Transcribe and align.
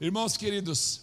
Irmãos 0.00 0.36
queridos, 0.36 1.00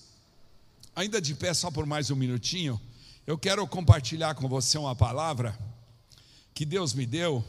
ainda 0.95 1.19
de 1.19 1.35
pé, 1.35 1.53
só 1.53 1.69
por 1.69 1.85
mais 1.85 2.09
um 2.11 2.15
minutinho, 2.15 2.79
eu 3.27 3.37
quero 3.37 3.67
compartilhar 3.67 4.35
com 4.35 4.47
você 4.47 4.77
uma 4.77 4.95
palavra 4.95 5.53
que 6.53 6.63
Deus 6.65 6.93
me 6.93 7.05
deu, 7.05 7.43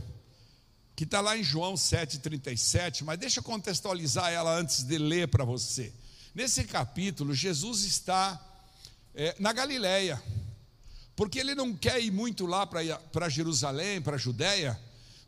que 0.97 1.05
está 1.05 1.21
lá 1.21 1.39
em 1.39 1.45
João 1.45 1.75
7,37, 1.75 3.05
mas 3.05 3.21
deixa 3.21 3.39
eu 3.39 3.45
contextualizar 3.45 4.33
ela 4.33 4.59
antes 4.59 4.83
de 4.83 4.99
ler 4.99 5.29
para 5.29 5.45
você. 5.45 5.93
Nesse 6.35 6.65
capítulo, 6.65 7.33
Jesus 7.33 7.85
está 7.85 8.45
é, 9.15 9.37
na 9.39 9.53
Galileia, 9.53 10.21
porque 11.15 11.39
ele 11.39 11.55
não 11.55 11.77
quer 11.77 12.03
ir 12.03 12.11
muito 12.11 12.45
lá 12.45 12.67
para 12.67 13.29
Jerusalém, 13.29 14.03
para 14.03 14.17
a 14.17 14.19
Judéia, 14.19 14.77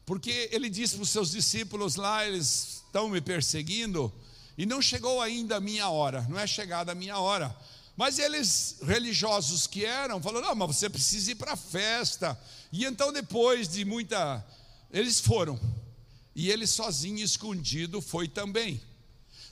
porque 0.04 0.48
ele 0.50 0.68
disse 0.68 0.96
para 0.96 1.04
os 1.04 1.10
seus 1.10 1.30
discípulos 1.30 1.94
lá, 1.94 2.26
eles 2.26 2.82
estão 2.86 3.08
me 3.08 3.20
perseguindo, 3.20 4.12
e 4.58 4.66
não 4.66 4.82
chegou 4.82 5.22
ainda 5.22 5.56
a 5.56 5.60
minha 5.60 5.88
hora, 5.88 6.26
não 6.28 6.38
é 6.38 6.46
chegada 6.46 6.90
a 6.90 6.94
minha 6.94 7.16
hora. 7.16 7.56
Mas 7.96 8.18
eles, 8.18 8.76
religiosos 8.82 9.66
que 9.66 9.84
eram, 9.84 10.20
falaram: 10.20 10.48
não, 10.48 10.54
mas 10.54 10.76
você 10.76 10.90
precisa 10.90 11.30
ir 11.32 11.36
para 11.36 11.52
a 11.52 11.56
festa. 11.56 12.38
E 12.72 12.84
então, 12.84 13.12
depois 13.12 13.68
de 13.68 13.84
muita. 13.84 14.44
Eles 14.92 15.20
foram. 15.20 15.58
E 16.34 16.50
ele 16.50 16.66
sozinho, 16.66 17.24
escondido, 17.24 18.00
foi 18.00 18.28
também. 18.28 18.80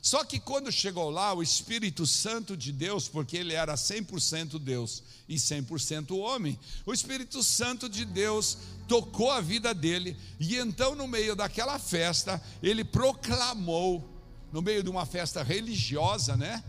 Só 0.01 0.23
que 0.23 0.39
quando 0.39 0.71
chegou 0.71 1.11
lá, 1.11 1.35
o 1.35 1.43
Espírito 1.43 2.07
Santo 2.07 2.57
de 2.57 2.71
Deus, 2.71 3.09
porque 3.09 3.37
ele 3.37 3.55
era 3.55 3.75
100% 3.75 4.57
Deus 4.57 5.03
e 5.29 5.35
100% 5.35 6.17
homem, 6.17 6.57
o 6.87 6.93
Espírito 6.93 7.43
Santo 7.43 7.89
de 7.89 8.05
Deus 8.05 8.57
tocou 8.87 9.33
a 9.33 9.41
vida 9.41 9.75
dele, 9.75 10.17
e 10.39 10.57
então, 10.57 10.95
no 10.95 11.09
meio 11.09 11.35
daquela 11.35 11.81
festa, 11.81 12.41
ele 12.63 12.85
proclamou, 12.85 14.16
no 14.53 14.63
meio 14.63 14.83
de 14.83 14.91
uma 14.91 15.07
festa 15.07 15.43
religiosa, 15.43 16.37
né? 16.37 16.63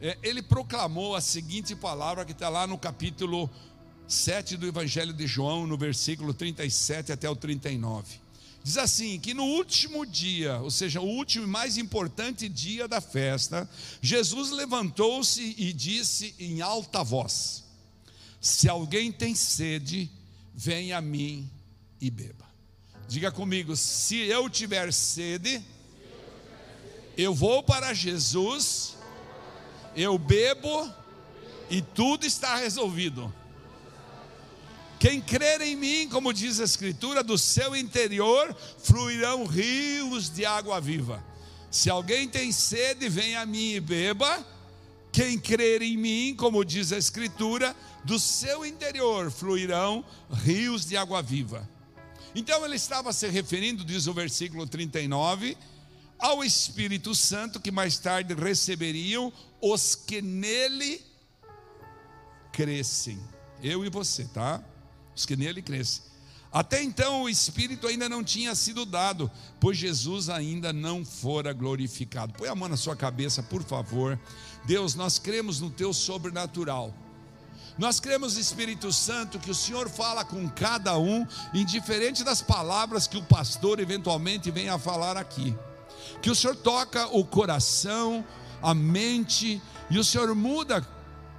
É, 0.00 0.16
ele 0.22 0.42
proclamou 0.42 1.16
a 1.16 1.20
seguinte 1.20 1.74
palavra 1.74 2.24
que 2.24 2.32
está 2.32 2.48
lá 2.48 2.66
no 2.66 2.78
capítulo 2.78 3.50
7 4.06 4.56
do 4.56 4.66
Evangelho 4.66 5.12
de 5.12 5.26
João, 5.26 5.66
no 5.66 5.76
versículo 5.76 6.32
37 6.32 7.12
até 7.12 7.28
o 7.28 7.36
39. 7.36 8.20
Diz 8.62 8.76
assim: 8.76 9.18
que 9.18 9.34
no 9.34 9.44
último 9.44 10.04
dia, 10.04 10.58
ou 10.60 10.70
seja, 10.70 11.00
o 11.00 11.06
último 11.06 11.44
e 11.44 11.48
mais 11.48 11.76
importante 11.76 12.48
dia 12.48 12.86
da 12.86 13.00
festa, 13.00 13.68
Jesus 14.00 14.50
levantou-se 14.50 15.54
e 15.56 15.72
disse 15.72 16.34
em 16.38 16.60
alta 16.60 17.02
voz: 17.02 17.64
Se 18.40 18.68
alguém 18.68 19.10
tem 19.10 19.34
sede, 19.34 20.10
venha 20.54 20.98
a 20.98 21.00
mim 21.00 21.48
e 22.00 22.10
beba. 22.10 22.46
Diga 23.08 23.32
comigo: 23.32 23.76
se 23.76 24.16
eu 24.16 24.50
tiver 24.50 24.92
sede, 24.92 25.62
eu 27.18 27.34
vou 27.34 27.62
para 27.62 27.92
Jesus 27.92 28.96
eu 29.98 30.16
bebo 30.16 30.88
e 31.68 31.82
tudo 31.82 32.24
está 32.24 32.54
resolvido. 32.54 33.34
Quem 34.98 35.20
crer 35.20 35.60
em 35.60 35.74
mim, 35.74 36.08
como 36.08 36.32
diz 36.32 36.60
a 36.60 36.64
Escritura, 36.64 37.22
do 37.22 37.36
seu 37.36 37.74
interior 37.74 38.54
fluirão 38.78 39.44
rios 39.44 40.30
de 40.30 40.44
água 40.46 40.80
viva. 40.80 41.24
Se 41.70 41.90
alguém 41.90 42.28
tem 42.28 42.52
sede, 42.52 43.08
venha 43.08 43.40
a 43.40 43.46
mim 43.46 43.72
e 43.72 43.80
beba. 43.80 44.46
Quem 45.10 45.36
crer 45.36 45.82
em 45.82 45.96
mim, 45.96 46.34
como 46.36 46.64
diz 46.64 46.92
a 46.92 46.98
Escritura, 46.98 47.74
do 48.04 48.20
seu 48.20 48.64
interior 48.64 49.32
fluirão 49.32 50.04
rios 50.44 50.86
de 50.86 50.96
água 50.96 51.20
viva. 51.22 51.68
Então 52.34 52.64
ele 52.64 52.76
estava 52.76 53.12
se 53.12 53.26
referindo, 53.28 53.84
diz 53.84 54.06
o 54.06 54.12
versículo 54.12 54.64
39, 54.64 55.56
ao 56.18 56.42
Espírito 56.42 57.14
Santo 57.14 57.60
que 57.60 57.70
mais 57.70 57.98
tarde 57.98 58.34
receberiam 58.34 59.32
os 59.60 59.94
que 59.94 60.20
nele 60.20 61.00
crescem. 62.52 63.18
Eu 63.62 63.84
e 63.84 63.88
você, 63.88 64.24
tá? 64.24 64.62
Os 65.14 65.24
que 65.24 65.36
nele 65.36 65.62
crescem. 65.62 66.02
Até 66.50 66.82
então 66.82 67.22
o 67.22 67.28
Espírito 67.28 67.86
ainda 67.86 68.08
não 68.08 68.24
tinha 68.24 68.54
sido 68.54 68.86
dado, 68.86 69.30
pois 69.60 69.76
Jesus 69.76 70.30
ainda 70.30 70.72
não 70.72 71.04
fora 71.04 71.52
glorificado. 71.52 72.32
Põe 72.32 72.48
a 72.48 72.54
mão 72.54 72.68
na 72.68 72.76
sua 72.76 72.96
cabeça, 72.96 73.42
por 73.42 73.62
favor. 73.62 74.18
Deus, 74.64 74.94
nós 74.94 75.18
cremos 75.18 75.60
no 75.60 75.70
teu 75.70 75.92
sobrenatural. 75.92 76.94
Nós 77.76 78.00
cremos, 78.00 78.36
Espírito 78.36 78.92
Santo, 78.92 79.38
que 79.38 79.50
o 79.50 79.54
Senhor 79.54 79.88
fala 79.88 80.24
com 80.24 80.48
cada 80.48 80.98
um, 80.98 81.24
indiferente 81.54 82.24
das 82.24 82.42
palavras 82.42 83.06
que 83.06 83.16
o 83.16 83.22
pastor 83.22 83.78
eventualmente 83.78 84.50
venha 84.50 84.74
a 84.74 84.78
falar 84.78 85.16
aqui. 85.16 85.54
Que 86.20 86.30
o 86.30 86.34
Senhor 86.34 86.56
toca 86.56 87.06
o 87.08 87.24
coração, 87.24 88.24
a 88.62 88.74
mente, 88.74 89.62
e 89.90 89.98
o 89.98 90.04
Senhor 90.04 90.34
muda 90.34 90.86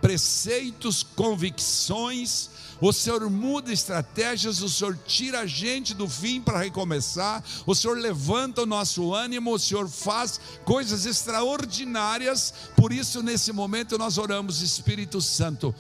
preceitos, 0.02 1.04
convicções, 1.04 2.50
o 2.82 2.94
Senhor 2.94 3.30
muda 3.30 3.74
estratégias, 3.74 4.62
o 4.62 4.70
Senhor 4.70 4.98
tira 5.06 5.42
a 5.42 5.46
gente 5.46 5.94
do 5.94 6.08
fim 6.08 6.42
para 6.42 6.60
recomeçar, 6.60 7.44
o 7.66 7.76
Senhor 7.76 7.98
levanta 7.98 8.64
o 8.64 8.66
nosso 8.66 9.14
ânimo, 9.14 9.54
o 9.54 9.60
Senhor 9.60 9.90
faz 9.90 10.40
coisas 10.64 11.06
extraordinárias, 11.06 12.54
por 12.76 12.94
isso 12.94 13.22
nesse 13.22 13.52
momento 13.52 13.98
nós 13.98 14.18
oramos, 14.18 14.62
Espírito 14.62 15.20
Santo, 15.20 15.76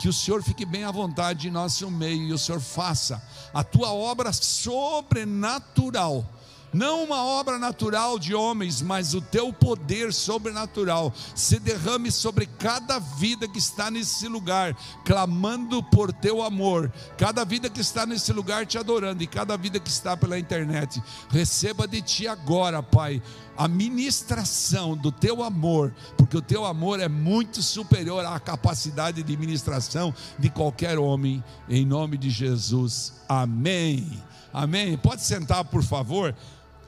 que 0.00 0.08
o 0.08 0.12
Senhor 0.12 0.42
fique 0.42 0.66
bem 0.66 0.82
à 0.84 0.90
vontade 0.90 1.46
em 1.48 1.52
nosso 1.52 1.88
meio 1.90 2.28
e 2.28 2.32
o 2.32 2.38
Senhor 2.38 2.60
faça 2.60 3.22
a 3.54 3.62
tua 3.62 3.92
obra 3.92 4.32
sobrenatural 4.32 6.28
não 6.72 7.04
uma 7.04 7.24
obra 7.24 7.58
natural 7.58 8.18
de 8.18 8.34
homens, 8.34 8.82
mas 8.82 9.14
o 9.14 9.20
teu 9.20 9.52
poder 9.52 10.12
sobrenatural 10.12 11.12
se 11.34 11.58
derrame 11.58 12.10
sobre 12.10 12.46
cada 12.46 12.98
vida 12.98 13.48
que 13.48 13.58
está 13.58 13.90
nesse 13.90 14.28
lugar, 14.28 14.76
clamando 15.04 15.82
por 15.82 16.12
teu 16.12 16.42
amor, 16.42 16.92
cada 17.16 17.44
vida 17.44 17.70
que 17.70 17.80
está 17.80 18.04
nesse 18.04 18.32
lugar 18.32 18.66
te 18.66 18.78
adorando 18.78 19.22
e 19.22 19.26
cada 19.26 19.56
vida 19.56 19.80
que 19.80 19.88
está 19.88 20.16
pela 20.16 20.38
internet. 20.38 21.02
Receba 21.30 21.86
de 21.86 22.02
ti 22.02 22.28
agora, 22.28 22.82
Pai, 22.82 23.22
a 23.56 23.66
ministração 23.66 24.96
do 24.96 25.10
teu 25.10 25.42
amor, 25.42 25.92
porque 26.16 26.36
o 26.36 26.42
teu 26.42 26.64
amor 26.64 27.00
é 27.00 27.08
muito 27.08 27.62
superior 27.62 28.24
à 28.24 28.38
capacidade 28.38 29.22
de 29.22 29.36
ministração 29.36 30.14
de 30.38 30.48
qualquer 30.48 30.98
homem, 30.98 31.42
em 31.68 31.84
nome 31.84 32.16
de 32.16 32.30
Jesus. 32.30 33.14
Amém. 33.28 34.22
Amém. 34.52 34.96
Pode 34.96 35.22
sentar, 35.22 35.64
por 35.64 35.82
favor. 35.82 36.34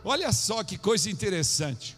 Olha 0.05 0.33
só 0.33 0.65
que 0.65 0.79
coisa 0.79 1.11
interessante. 1.11 1.97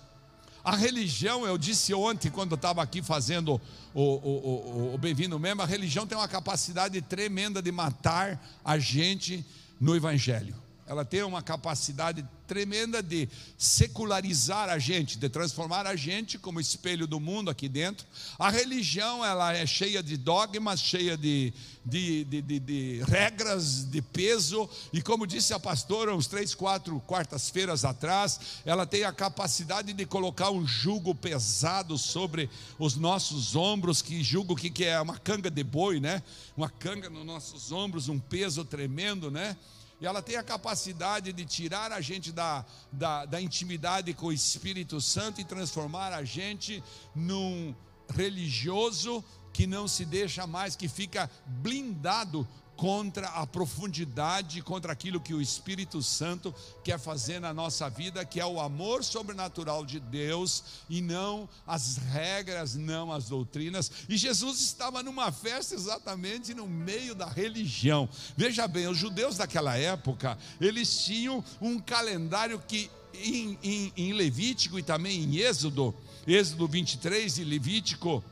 A 0.65 0.77
religião, 0.77 1.45
eu 1.45 1.59
disse 1.59 1.93
ontem, 1.93 2.31
quando 2.31 2.53
eu 2.53 2.57
estava 2.57 2.83
aqui 2.83 3.03
fazendo 3.03 3.61
o, 3.93 4.03
o, 4.03 4.91
o, 4.91 4.95
o 4.95 4.99
Bem-vindo 4.99 5.39
mesmo, 5.39 5.63
a 5.63 5.67
religião 5.67 6.07
tem 6.07 6.17
uma 6.17 6.29
capacidade 6.29 7.01
tremenda 7.03 7.61
de 7.61 7.73
matar 7.73 8.41
a 8.65 8.79
gente 8.79 9.45
no 9.81 9.97
Evangelho. 9.97 10.55
Ela 10.87 11.05
tem 11.05 11.23
uma 11.23 11.43
capacidade 11.43 12.25
tremenda 12.47 13.03
de 13.03 13.29
secularizar 13.57 14.69
a 14.69 14.79
gente, 14.79 15.17
de 15.17 15.29
transformar 15.29 15.87
a 15.87 15.97
gente 15.97 16.39
como 16.39 16.61
espelho 16.61 17.07
do 17.07 17.19
mundo 17.19 17.51
aqui 17.51 17.69
dentro. 17.69 18.07
A 18.39 18.51
religião 18.51 19.25
ela 19.25 19.55
é 19.55 19.65
cheia 19.65 20.03
de 20.03 20.17
dogmas, 20.17 20.81
cheia 20.81 21.17
de, 21.17 21.55
de, 21.85 22.25
de, 22.25 22.43
de, 22.43 22.59
de 22.59 23.03
regras, 23.07 23.85
de 23.89 24.03
peso, 24.03 24.69
e 24.93 25.01
como 25.01 25.27
disse 25.27 25.55
a 25.55 25.61
pastora 25.61 26.15
uns 26.15 26.27
três, 26.27 26.55
quatro 26.55 27.01
quartas-feiras 27.07 27.85
atrás, 27.85 28.39
ela 28.67 28.85
tem 28.85 29.05
a 29.05 29.13
capacidade 29.13 29.93
de 29.93 30.05
colocar 30.05 30.51
um 30.51 30.67
jugo 30.67 31.15
pesado 31.15 31.97
sobre 31.97 32.51
os 32.79 32.97
nossos 32.97 33.57
ombros, 33.57 34.03
que 34.03 34.23
julgo 34.23 34.57
que, 34.57 34.69
que 34.69 34.85
é 34.85 35.01
uma 35.01 35.17
canga 35.17 35.51
de 35.51 35.63
boi, 35.63 36.01
né? 36.01 36.23
Uma 36.57 36.69
canga 36.69 37.09
nos 37.09 37.25
nossos 37.25 37.73
ombros, 37.73 38.09
um 38.09 38.19
peso 38.19 38.65
tremendo, 38.65 39.31
né? 39.31 39.57
E 40.03 40.07
ela 40.07 40.21
tem 40.21 40.35
a 40.35 40.43
capacidade 40.43 41.33
de 41.33 41.45
tirar 41.45 41.93
a 41.93 42.01
gente 42.01 42.33
da, 42.33 42.67
da, 42.91 43.25
da 43.25 43.41
intimidade 43.41 44.13
com 44.13 44.27
o 44.27 44.33
Espírito 44.33 45.01
Santo 45.01 45.41
e 45.41 45.45
transformar 45.45 46.13
a 46.13 46.25
gente 46.25 46.83
num 47.15 47.73
religioso 48.13 49.25
que 49.53 49.65
não 49.65 49.87
se 49.87 50.05
deixa 50.05 50.45
mais, 50.45 50.75
que 50.75 50.89
fica 50.89 51.31
blindado 51.47 52.49
contra 52.83 53.29
a 53.29 53.47
profundidade, 53.47 54.61
contra 54.61 54.93
aquilo 54.93 55.21
que 55.21 55.33
o 55.33 55.41
Espírito 55.41 56.03
Santo 56.03 56.53
quer 56.83 56.99
fazer 56.99 57.39
na 57.39 57.55
nossa 57.55 57.89
vida, 57.89 58.25
que 58.25 58.41
é 58.41 58.45
o 58.45 58.61
amor 58.61 59.05
sobrenatural 59.05 59.87
de 59.87 60.01
Deus 60.01 60.65
e 60.91 61.01
não 61.01 61.49
as 61.65 61.97
regras, 61.97 62.75
não 62.75 63.13
as 63.13 63.29
doutrinas. 63.29 63.89
E 64.09 64.17
Jesus 64.17 64.61
estava 64.61 65.01
numa 65.01 65.31
festa 65.31 65.77
exatamente 65.77 66.55
no 66.55 66.67
meio 66.67 67.15
da 67.15 67.29
religião. 67.29 68.09
Veja 68.37 68.67
bem, 68.67 68.89
os 68.89 68.99
judeus 68.99 69.37
daquela 69.37 69.77
época, 69.77 70.37
eles 70.61 71.05
tinham 71.05 71.45
um 71.61 71.79
calendário 71.79 72.59
que 72.67 72.91
em, 73.15 73.57
em, 73.63 73.93
em 73.97 74.13
Levítico 74.13 74.77
e 74.77 74.83
também 74.83 75.23
em 75.23 75.37
Êxodo, 75.37 75.95
Êxodo 76.27 76.67
23 76.67 77.39
e 77.39 77.45
Levítico 77.45 78.25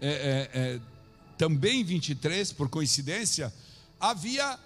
é, 0.00 0.08
é, 0.08 0.50
é, 0.58 0.80
também 1.40 1.82
23, 1.82 2.52
por 2.52 2.68
coincidência, 2.68 3.50
havia 3.98 4.58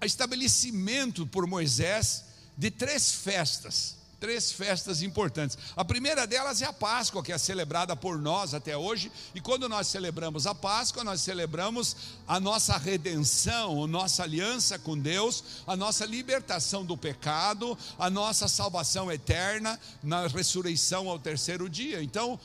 estabelecimento 0.00 1.26
por 1.26 1.44
Moisés 1.44 2.24
de 2.56 2.70
três 2.70 3.10
festas. 3.10 3.96
três 4.20 4.52
festas 4.52 5.02
importantes. 5.02 5.56
A 5.74 5.84
primeira 5.84 6.26
delas 6.26 6.60
é 6.60 6.66
a 6.66 6.72
Páscoa, 6.72 7.22
que 7.22 7.32
é 7.32 7.38
celebrada 7.38 7.96
por 7.96 8.18
nós 8.18 8.52
até 8.52 8.76
hoje, 8.76 9.10
e 9.34 9.40
quando 9.40 9.68
nós 9.68 9.88
celebramos 9.88 10.46
a 10.46 10.54
Páscoa, 10.54 11.02
nós 11.02 11.22
celebramos 11.22 11.96
a 12.28 12.38
nossa 12.38 12.76
redenção, 12.76 13.82
a 13.82 13.86
nossa 13.88 14.22
aliança 14.22 14.78
com 14.78 14.96
Deus, 14.96 15.42
a 15.66 15.74
nossa 15.74 16.04
libertação 16.04 16.84
do 16.84 16.98
pecado, 16.98 17.76
a 17.98 18.10
nossa 18.10 18.46
salvação 18.46 19.10
eterna 19.10 19.80
na 20.02 20.26
ressurreição 20.26 21.08
ao 21.08 21.18
terceiro 21.18 21.68
dia. 21.68 22.02
Então, 22.02 22.38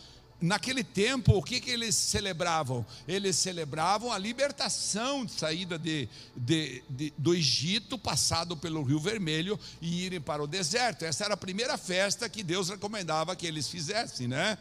naquele 0.46 0.84
tempo, 0.84 1.34
o 1.34 1.44
que, 1.44 1.60
que 1.60 1.72
eles 1.72 1.96
celebravam? 1.96 2.86
Eles 3.08 3.36
celebravam 3.36 4.12
a 4.12 4.18
libertação 4.18 5.28
saída 5.28 5.78
de, 5.78 6.08
de, 6.36 6.84
de, 6.90 7.14
do 7.18 7.34
Egito, 7.34 7.98
passado 7.98 8.56
pelo 8.56 8.84
Rio 8.84 9.00
Vermelho 9.00 9.60
e 9.82 10.06
irem 10.06 10.22
para 10.22 10.44
o 10.44 10.48
deserto. 10.48 11.04
Essa 11.04 11.26
era 11.26 11.34
a 11.34 11.38
primeira 11.38 11.78
festa 11.78 12.30
que 12.30 12.44
Deus 12.44 12.70
recomendava 12.70 13.36
que 13.36 13.48
eles 13.48 13.68
fizessem, 13.68 14.28
né? 14.28 14.58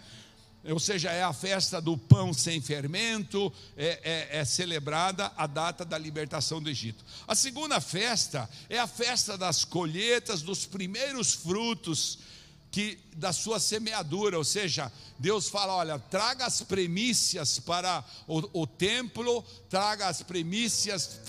Ou 0.67 0.81
seja, 0.81 1.11
é 1.11 1.23
a 1.23 1.33
festa 1.33 1.79
do 1.79 1.97
pão 1.99 2.33
sem 2.33 2.59
fermento, 2.59 3.53
é, 3.77 4.29
é, 4.31 4.39
é 4.41 4.45
celebrada 4.47 5.31
a 5.37 5.47
data 5.47 5.85
da 5.85 5.99
libertação 5.99 6.63
do 6.63 6.71
Egito. 6.71 7.05
A 7.29 7.35
segunda 7.35 7.83
festa 7.83 8.49
é 8.71 8.79
a 8.79 8.87
festa 8.87 9.37
das 9.37 9.63
colheitas, 9.63 10.41
dos 10.41 10.65
primeiros 10.65 11.35
frutos 11.35 12.19
que 12.75 12.99
da 13.15 13.32
sua 13.32 13.61
semeadura, 13.61 14.37
ou 14.37 14.43
seja, 14.43 14.91
Deus 15.17 15.49
fala: 15.49 15.76
olha, 15.76 15.97
traga 15.97 16.44
as 16.44 16.61
premissas 16.61 17.61
para 17.61 18.05
o, 18.26 18.62
o 18.62 18.67
templo, 18.67 19.44
traga 19.71 20.09
as 20.09 20.23
premissas, 20.23 21.21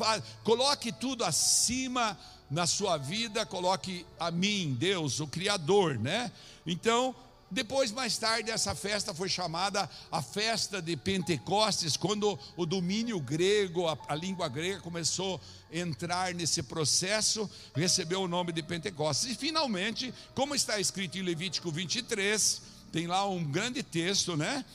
coloque 0.44 0.92
tudo 0.92 1.24
acima 1.24 2.18
na 2.50 2.66
sua 2.66 2.98
vida, 2.98 3.46
coloque 3.46 4.04
a 4.20 4.32
mim, 4.32 4.76
Deus, 4.80 5.20
o 5.20 5.28
Criador, 5.28 6.00
né? 6.00 6.32
Então, 6.66 7.16
depois, 7.56 7.90
mais 7.90 8.18
tarde, 8.18 8.52
essa 8.52 8.76
festa 8.76 9.14
foi 9.14 9.30
chamada 9.30 9.90
a 10.12 10.22
festa 10.22 10.82
de 10.82 10.98
Pentecostes, 10.98 11.96
quando 11.96 12.38
o 12.58 12.66
domínio 12.66 13.18
grego, 13.18 13.88
a, 13.88 13.98
a 14.10 14.14
língua 14.14 14.50
grega 14.50 14.82
começou 14.82 15.40
a 15.72 15.78
entrar 15.78 16.34
nesse 16.34 16.62
processo, 16.62 17.50
recebeu 17.74 18.22
o 18.22 18.28
nome 18.28 18.52
de 18.52 18.62
Pentecostes. 18.62 19.32
E 19.32 19.36
finalmente, 19.36 20.14
como 20.36 20.54
está 20.54 20.82
escrito 20.82 21.18
em 21.18 21.22
Levítico 21.22 21.72
23, 21.72 22.62
tem 22.92 23.08
lá 23.08 23.26
um 23.26 23.42
grande 23.42 23.82
texto, 23.82 24.36
né? 24.36 24.66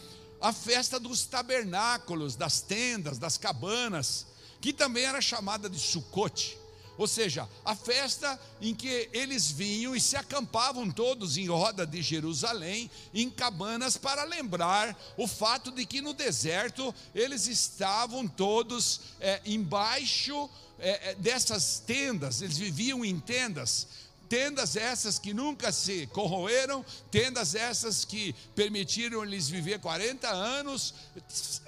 A 0.40 0.50
festa 0.50 0.98
dos 0.98 1.26
tabernáculos, 1.26 2.34
das 2.34 2.62
tendas, 2.62 3.18
das 3.18 3.36
cabanas, 3.36 4.26
que 4.58 4.72
também 4.72 5.04
era 5.04 5.20
chamada 5.20 5.68
de 5.68 5.78
Sucote. 5.78 6.56
Ou 7.00 7.06
seja, 7.06 7.48
a 7.64 7.74
festa 7.74 8.38
em 8.60 8.74
que 8.74 9.08
eles 9.14 9.50
vinham 9.50 9.96
e 9.96 10.00
se 10.00 10.18
acampavam 10.18 10.90
todos 10.90 11.38
em 11.38 11.48
roda 11.48 11.86
de 11.86 12.02
Jerusalém, 12.02 12.90
em 13.14 13.30
cabanas, 13.30 13.96
para 13.96 14.22
lembrar 14.24 14.94
o 15.16 15.26
fato 15.26 15.70
de 15.70 15.86
que 15.86 16.02
no 16.02 16.12
deserto 16.12 16.94
eles 17.14 17.46
estavam 17.46 18.28
todos 18.28 19.00
é, 19.18 19.40
embaixo 19.46 20.50
é, 20.78 21.14
dessas 21.14 21.82
tendas, 21.86 22.42
eles 22.42 22.58
viviam 22.58 23.02
em 23.02 23.18
tendas 23.18 23.86
tendas 24.30 24.76
essas 24.76 25.18
que 25.18 25.34
nunca 25.34 25.72
se 25.72 26.06
corroeram, 26.06 26.84
tendas 27.10 27.56
essas 27.56 28.04
que 28.04 28.32
permitiram 28.54 29.24
lhes 29.24 29.48
viver 29.48 29.80
40 29.80 30.28
anos, 30.28 30.94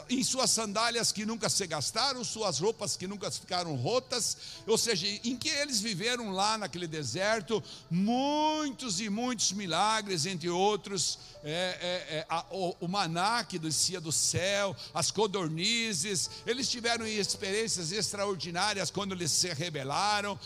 em 0.08 0.22
suas 0.22 0.48
sandálias 0.50 1.10
que 1.10 1.26
nunca 1.26 1.48
se 1.48 1.66
gastaram, 1.66 2.22
suas 2.22 2.60
roupas 2.60 2.96
que 2.96 3.08
nunca 3.08 3.28
ficaram 3.32 3.74
rotas, 3.74 4.36
ou 4.64 4.78
seja, 4.78 5.08
em 5.24 5.36
que 5.36 5.48
eles 5.48 5.80
viveram 5.80 6.30
lá 6.30 6.56
naquele 6.56 6.86
deserto, 6.86 7.60
muitos 7.90 9.00
e 9.00 9.10
muitos 9.10 9.50
milagres, 9.50 10.24
entre 10.24 10.48
outros, 10.48 11.18
é, 11.44 11.50
é, 11.50 12.16
é, 12.18 12.26
a, 12.28 12.44
o, 12.50 12.76
o 12.80 12.88
maná 12.88 13.42
que 13.42 13.58
descia 13.58 14.00
do 14.00 14.12
céu, 14.12 14.76
as 14.94 15.10
codornizes, 15.10 16.30
eles 16.46 16.68
tiveram 16.68 17.06
experiências 17.06 17.90
extraordinárias 17.90 18.90
quando 18.90 19.12
eles 19.12 19.32
se 19.32 19.52
rebelaram, 19.52 20.38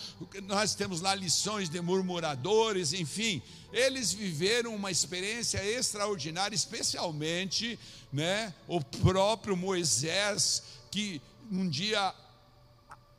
nós 0.45 0.75
temos 0.75 1.03
lá 1.03 1.15
lições 1.15 1.69
de 1.69 1.81
murmuradores, 1.81 2.93
enfim, 2.95 3.43
eles 3.73 4.13
viveram 4.13 4.75
uma 4.75 4.91
experiência 4.91 5.63
extraordinária, 5.65 6.55
especialmente, 6.55 7.79
né, 8.11 8.55
o 8.67 8.81
próprio 8.81 9.57
Moisés, 9.57 10.63
que 10.91 11.21
um 11.53 11.69
dia 11.69 12.15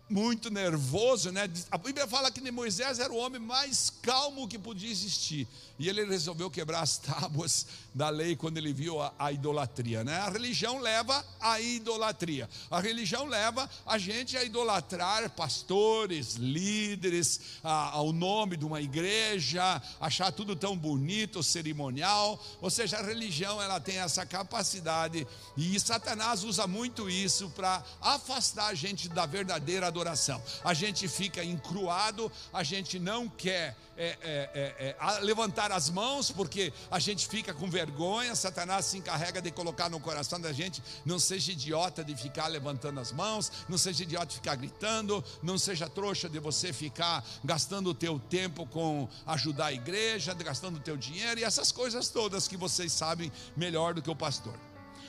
muito 0.09 0.49
nervoso, 0.49 1.31
né? 1.31 1.49
A 1.69 1.77
Bíblia 1.77 2.07
fala 2.07 2.31
que 2.31 2.51
Moisés 2.51 2.99
era 2.99 3.11
o 3.11 3.17
homem 3.17 3.41
mais 3.41 3.89
calmo 4.01 4.47
que 4.47 4.57
podia 4.57 4.89
existir. 4.89 5.47
E 5.79 5.87
ele 5.87 6.03
resolveu 6.05 6.49
quebrar 6.49 6.81
as 6.81 6.97
tábuas 6.97 7.67
da 7.93 8.09
lei 8.09 8.35
quando 8.35 8.57
ele 8.57 8.73
viu 8.73 9.01
a, 9.01 9.13
a, 9.17 9.31
idolatria. 9.31 10.03
Né? 10.03 10.15
A 10.17 10.29
religião 10.29 10.79
leva 10.79 11.25
à 11.39 11.59
idolatria. 11.59 12.49
A 12.69 12.79
religião 12.79 13.25
leva 13.25 13.69
a 13.85 13.97
gente 13.97 14.37
a 14.37 14.43
idolatrar 14.43 15.29
pastores, 15.31 16.35
líderes, 16.35 17.39
a, 17.63 17.91
ao 17.91 18.11
nome 18.11 18.57
de 18.57 18.65
uma 18.65 18.81
igreja, 18.81 19.81
achar 19.99 20.31
tudo 20.31 20.55
tão 20.55 20.77
bonito, 20.77 21.43
cerimonial. 21.43 22.43
Ou 22.61 22.69
seja, 22.69 22.97
a 22.97 23.03
religião 23.03 23.61
ela 23.61 23.79
tem 23.79 23.97
essa 23.97 24.25
capacidade 24.25 25.27
e 25.55 25.79
Satanás 25.79 26.43
usa 26.43 26.67
muito 26.67 27.09
isso 27.09 27.49
para 27.49 27.83
afastar 28.01 28.67
a 28.67 28.73
gente 28.73 29.09
da 29.09 29.25
verdadeira 29.25 29.87
adoração. 29.87 30.41
A 30.63 30.73
gente 30.73 31.07
fica 31.07 31.43
encruado, 31.43 32.31
a 32.53 32.63
gente 32.63 32.99
não 32.99 33.27
quer 33.27 33.75
é, 33.97 34.15
é, 34.21 34.95
é, 34.99 35.19
levantar 35.21 35.71
as 35.71 35.89
mãos, 35.89 36.29
porque 36.29 36.71
a 36.91 36.99
gente 36.99 37.27
fica 37.27 37.53
com 37.53 37.69
vergonha. 37.69 38.35
Satanás 38.35 38.85
se 38.85 38.97
encarrega 38.97 39.41
de 39.41 39.49
colocar 39.51 39.89
no 39.89 39.99
coração 39.99 40.39
da 40.39 40.53
gente: 40.53 40.81
não 41.03 41.17
seja 41.17 41.51
idiota 41.51 42.03
de 42.03 42.15
ficar 42.15 42.47
levantando 42.47 42.99
as 42.99 43.11
mãos, 43.11 43.51
não 43.67 43.77
seja 43.77 44.03
idiota 44.03 44.27
de 44.27 44.35
ficar 44.35 44.55
gritando, 44.55 45.23
não 45.41 45.57
seja 45.57 45.89
trouxa 45.89 46.29
de 46.29 46.39
você 46.39 46.71
ficar 46.71 47.25
gastando 47.43 47.89
o 47.89 47.93
teu 47.93 48.19
tempo 48.19 48.65
com 48.67 49.09
ajudar 49.25 49.67
a 49.67 49.73
igreja, 49.73 50.33
gastando 50.35 50.77
o 50.77 50.79
teu 50.79 50.95
dinheiro 50.95 51.39
e 51.39 51.43
essas 51.43 51.71
coisas 51.71 52.09
todas 52.09 52.47
que 52.47 52.55
vocês 52.55 52.91
sabem 52.91 53.31
melhor 53.55 53.93
do 53.93 54.01
que 54.01 54.09
o 54.09 54.15
pastor. 54.15 54.53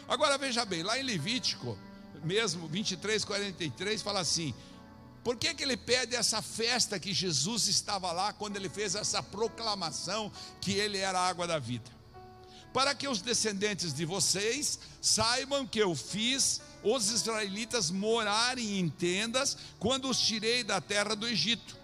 Agora 0.09 0.39
veja 0.39 0.65
bem, 0.65 0.83
lá 0.83 0.99
em 0.99 1.03
Levítico, 1.03 1.77
mesmo 2.25 2.67
23, 2.69 3.25
43, 3.25 4.01
fala 4.01 4.21
assim: 4.21 4.55
por 5.25 5.37
que, 5.37 5.53
que 5.55 5.63
ele 5.63 5.77
pede 5.77 6.17
essa 6.17 6.41
festa 6.41 6.99
que 6.99 7.13
Jesus 7.13 7.67
estava 7.67 8.13
lá 8.13 8.33
quando 8.33 8.57
ele 8.57 8.69
fez 8.69 8.95
essa 8.95 9.23
proclamação 9.23 10.33
que 10.61 10.73
ele 10.73 10.99
era 10.99 11.19
a 11.19 11.29
água 11.29 11.47
da 11.47 11.59
vida? 11.59 11.91
Para 12.73 12.95
que 12.95 13.09
os 13.09 13.21
descendentes 13.21 13.93
de 13.93 14.05
vocês 14.05 14.79
saibam 15.01 15.67
que 15.67 15.79
eu 15.79 15.95
fiz 15.95 16.61
os 16.83 17.11
israelitas 17.11 17.91
morarem 17.91 18.79
em 18.79 18.89
tendas 18.89 19.57
quando 19.79 20.09
os 20.09 20.19
tirei 20.19 20.63
da 20.63 20.81
terra 20.81 21.15
do 21.15 21.27
Egito. 21.27 21.77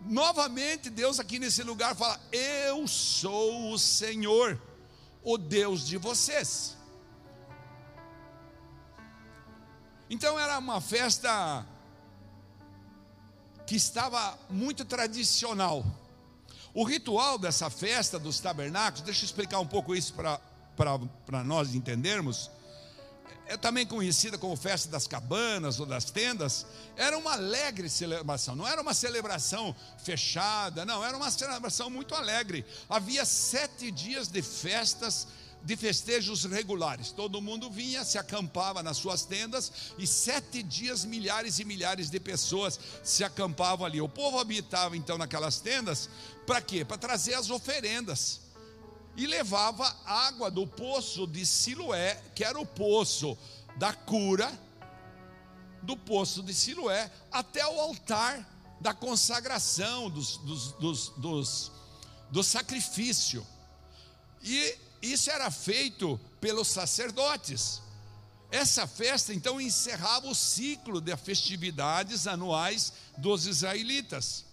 Novamente, 0.00 0.88
Deus 0.88 1.18
aqui 1.18 1.38
nesse 1.38 1.62
lugar 1.62 1.94
fala: 1.94 2.20
Eu 2.32 2.86
sou 2.86 3.72
o 3.72 3.78
Senhor, 3.78 4.60
o 5.22 5.36
Deus 5.36 5.86
de 5.86 5.96
vocês. 5.96 6.76
Então 10.08 10.38
era 10.38 10.58
uma 10.58 10.80
festa 10.80 11.66
que 13.66 13.74
estava 13.74 14.38
muito 14.48 14.84
tradicional. 14.84 15.84
O 16.72 16.84
ritual 16.84 17.38
dessa 17.38 17.68
festa 17.70 18.18
dos 18.18 18.38
tabernáculos, 18.38 19.02
deixa 19.02 19.22
eu 19.22 19.26
explicar 19.26 19.58
um 19.60 19.66
pouco 19.66 19.94
isso 19.94 20.14
para 20.14 21.44
nós 21.44 21.74
entendermos. 21.74 22.50
É 23.48 23.56
também 23.56 23.86
conhecida 23.86 24.36
como 24.36 24.56
festa 24.56 24.90
das 24.90 25.06
cabanas 25.06 25.78
ou 25.78 25.86
das 25.86 26.10
tendas, 26.10 26.66
era 26.96 27.16
uma 27.16 27.34
alegre 27.34 27.88
celebração, 27.88 28.56
não 28.56 28.66
era 28.66 28.82
uma 28.82 28.92
celebração 28.92 29.74
fechada, 30.02 30.84
não, 30.84 31.04
era 31.04 31.16
uma 31.16 31.30
celebração 31.30 31.88
muito 31.88 32.14
alegre. 32.14 32.66
Havia 32.88 33.24
sete 33.24 33.90
dias 33.90 34.26
de 34.26 34.42
festas 34.42 35.28
de 35.66 35.76
festejos 35.76 36.44
regulares. 36.44 37.10
Todo 37.10 37.42
mundo 37.42 37.68
vinha, 37.68 38.04
se 38.04 38.16
acampava 38.16 38.84
nas 38.84 38.98
suas 38.98 39.24
tendas 39.24 39.72
e 39.98 40.06
sete 40.06 40.62
dias 40.62 41.04
milhares 41.04 41.58
e 41.58 41.64
milhares 41.64 42.08
de 42.08 42.20
pessoas 42.20 42.78
se 43.02 43.24
acampavam 43.24 43.84
ali. 43.84 44.00
O 44.00 44.08
povo 44.08 44.38
habitava 44.38 44.96
então 44.96 45.18
naquelas 45.18 45.58
tendas 45.58 46.08
para 46.46 46.60
quê? 46.60 46.84
Para 46.84 46.96
trazer 46.96 47.34
as 47.34 47.50
oferendas. 47.50 48.42
E 49.16 49.26
levava 49.26 49.92
água 50.04 50.52
do 50.52 50.68
poço 50.68 51.26
de 51.26 51.44
Siloé, 51.44 52.14
que 52.32 52.44
era 52.44 52.60
o 52.60 52.64
poço 52.64 53.36
da 53.76 53.92
cura, 53.92 54.48
do 55.82 55.96
poço 55.96 56.44
de 56.44 56.54
Siloé, 56.54 57.10
até 57.32 57.66
o 57.66 57.80
altar 57.80 58.48
da 58.80 58.94
consagração, 58.94 60.08
dos, 60.10 60.36
dos, 60.36 60.72
dos, 60.74 61.08
dos 61.16 61.72
do 62.30 62.44
sacrifício. 62.44 63.44
E 64.44 64.85
isso 65.02 65.30
era 65.30 65.50
feito 65.50 66.18
pelos 66.40 66.68
sacerdotes. 66.68 67.80
Essa 68.50 68.86
festa 68.86 69.34
então 69.34 69.60
encerrava 69.60 70.28
o 70.28 70.34
ciclo 70.34 71.00
de 71.00 71.16
festividades 71.16 72.26
anuais 72.26 72.92
dos 73.18 73.46
israelitas. 73.46 74.44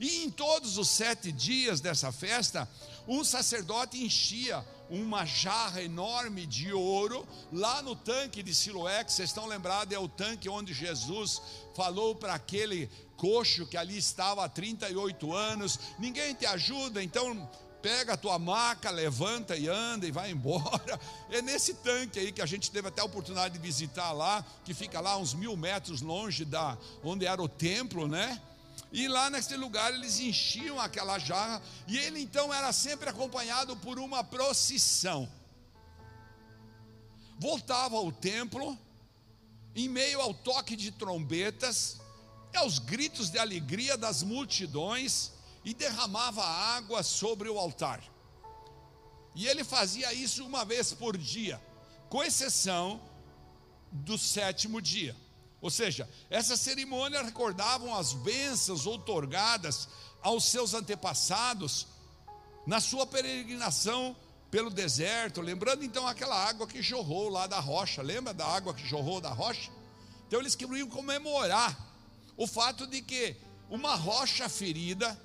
E 0.00 0.24
em 0.24 0.30
todos 0.30 0.78
os 0.78 0.88
sete 0.88 1.30
dias 1.30 1.80
dessa 1.80 2.10
festa, 2.10 2.68
um 3.06 3.22
sacerdote 3.22 4.02
enchia 4.02 4.64
uma 4.90 5.24
jarra 5.24 5.82
enorme 5.82 6.44
de 6.44 6.72
ouro 6.72 7.26
lá 7.52 7.80
no 7.82 7.94
tanque 7.94 8.42
de 8.42 8.54
Siloé, 8.54 9.04
que 9.04 9.12
vocês 9.12 9.30
estão 9.30 9.46
lembrados, 9.46 9.94
é 9.94 9.98
o 9.98 10.08
tanque 10.08 10.48
onde 10.48 10.74
Jesus 10.74 11.40
falou 11.74 12.14
para 12.14 12.34
aquele 12.34 12.90
coxo 13.16 13.66
que 13.66 13.76
ali 13.76 13.96
estava 13.96 14.44
há 14.44 14.48
38 14.48 15.32
anos: 15.32 15.78
ninguém 15.98 16.34
te 16.34 16.46
ajuda, 16.46 17.02
então 17.02 17.48
pega 17.82 18.14
a 18.14 18.16
tua 18.16 18.38
maca, 18.38 18.88
levanta 18.90 19.56
e 19.56 19.68
anda 19.68 20.06
e 20.06 20.12
vai 20.12 20.30
embora. 20.30 21.00
É 21.30 21.40
nesse 21.40 21.74
tanque 21.74 22.18
aí 22.18 22.30
que 22.30 22.42
a 22.42 22.46
gente 22.46 22.70
teve 22.70 22.88
até 22.88 23.00
a 23.00 23.04
oportunidade 23.06 23.54
de 23.54 23.58
visitar 23.58 24.12
lá, 24.12 24.44
que 24.64 24.74
fica 24.74 25.00
lá 25.00 25.16
uns 25.16 25.32
mil 25.32 25.56
metros 25.56 26.02
longe 26.02 26.44
da 26.44 26.76
onde 27.02 27.24
era 27.24 27.42
o 27.42 27.48
templo, 27.48 28.06
né? 28.06 28.40
E 28.92 29.08
lá 29.08 29.30
nesse 29.30 29.56
lugar 29.56 29.94
eles 29.94 30.20
enchiam 30.20 30.78
aquela 30.78 31.18
jarra, 31.18 31.62
e 31.88 31.96
ele 31.96 32.20
então 32.20 32.52
era 32.52 32.70
sempre 32.72 33.08
acompanhado 33.08 33.74
por 33.76 33.98
uma 33.98 34.22
procissão. 34.22 35.26
Voltava 37.38 37.96
ao 37.96 38.12
templo, 38.12 38.78
em 39.74 39.88
meio 39.88 40.20
ao 40.20 40.34
toque 40.34 40.76
de 40.76 40.92
trombetas, 40.92 41.96
aos 42.54 42.78
gritos 42.78 43.30
de 43.30 43.38
alegria 43.38 43.96
das 43.96 44.22
multidões, 44.22 45.31
e 45.64 45.72
derramava 45.74 46.42
água 46.42 47.02
sobre 47.02 47.48
o 47.48 47.58
altar. 47.58 48.02
E 49.34 49.46
ele 49.46 49.64
fazia 49.64 50.12
isso 50.12 50.44
uma 50.44 50.64
vez 50.64 50.92
por 50.92 51.16
dia, 51.16 51.60
com 52.08 52.22
exceção 52.22 53.00
do 53.90 54.18
sétimo 54.18 54.80
dia. 54.80 55.16
Ou 55.60 55.70
seja, 55.70 56.08
essa 56.28 56.56
cerimônia 56.56 57.22
recordavam 57.22 57.94
as 57.94 58.12
bênçãos 58.12 58.84
outorgadas 58.84 59.88
aos 60.20 60.44
seus 60.44 60.74
antepassados 60.74 61.86
na 62.66 62.80
sua 62.80 63.06
peregrinação 63.06 64.16
pelo 64.50 64.68
deserto, 64.68 65.40
lembrando 65.40 65.82
então 65.82 66.06
aquela 66.06 66.36
água 66.36 66.66
que 66.66 66.82
jorrou 66.82 67.28
lá 67.28 67.46
da 67.46 67.58
rocha, 67.58 68.02
lembra 68.02 68.34
da 68.34 68.46
água 68.46 68.74
que 68.74 68.86
jorrou 68.86 69.20
da 69.20 69.30
rocha? 69.30 69.70
Então 70.26 70.40
eles 70.40 70.54
queriam 70.54 70.88
comemorar 70.88 71.74
o 72.36 72.46
fato 72.46 72.86
de 72.86 73.00
que 73.00 73.36
uma 73.70 73.94
rocha 73.94 74.48
ferida 74.48 75.18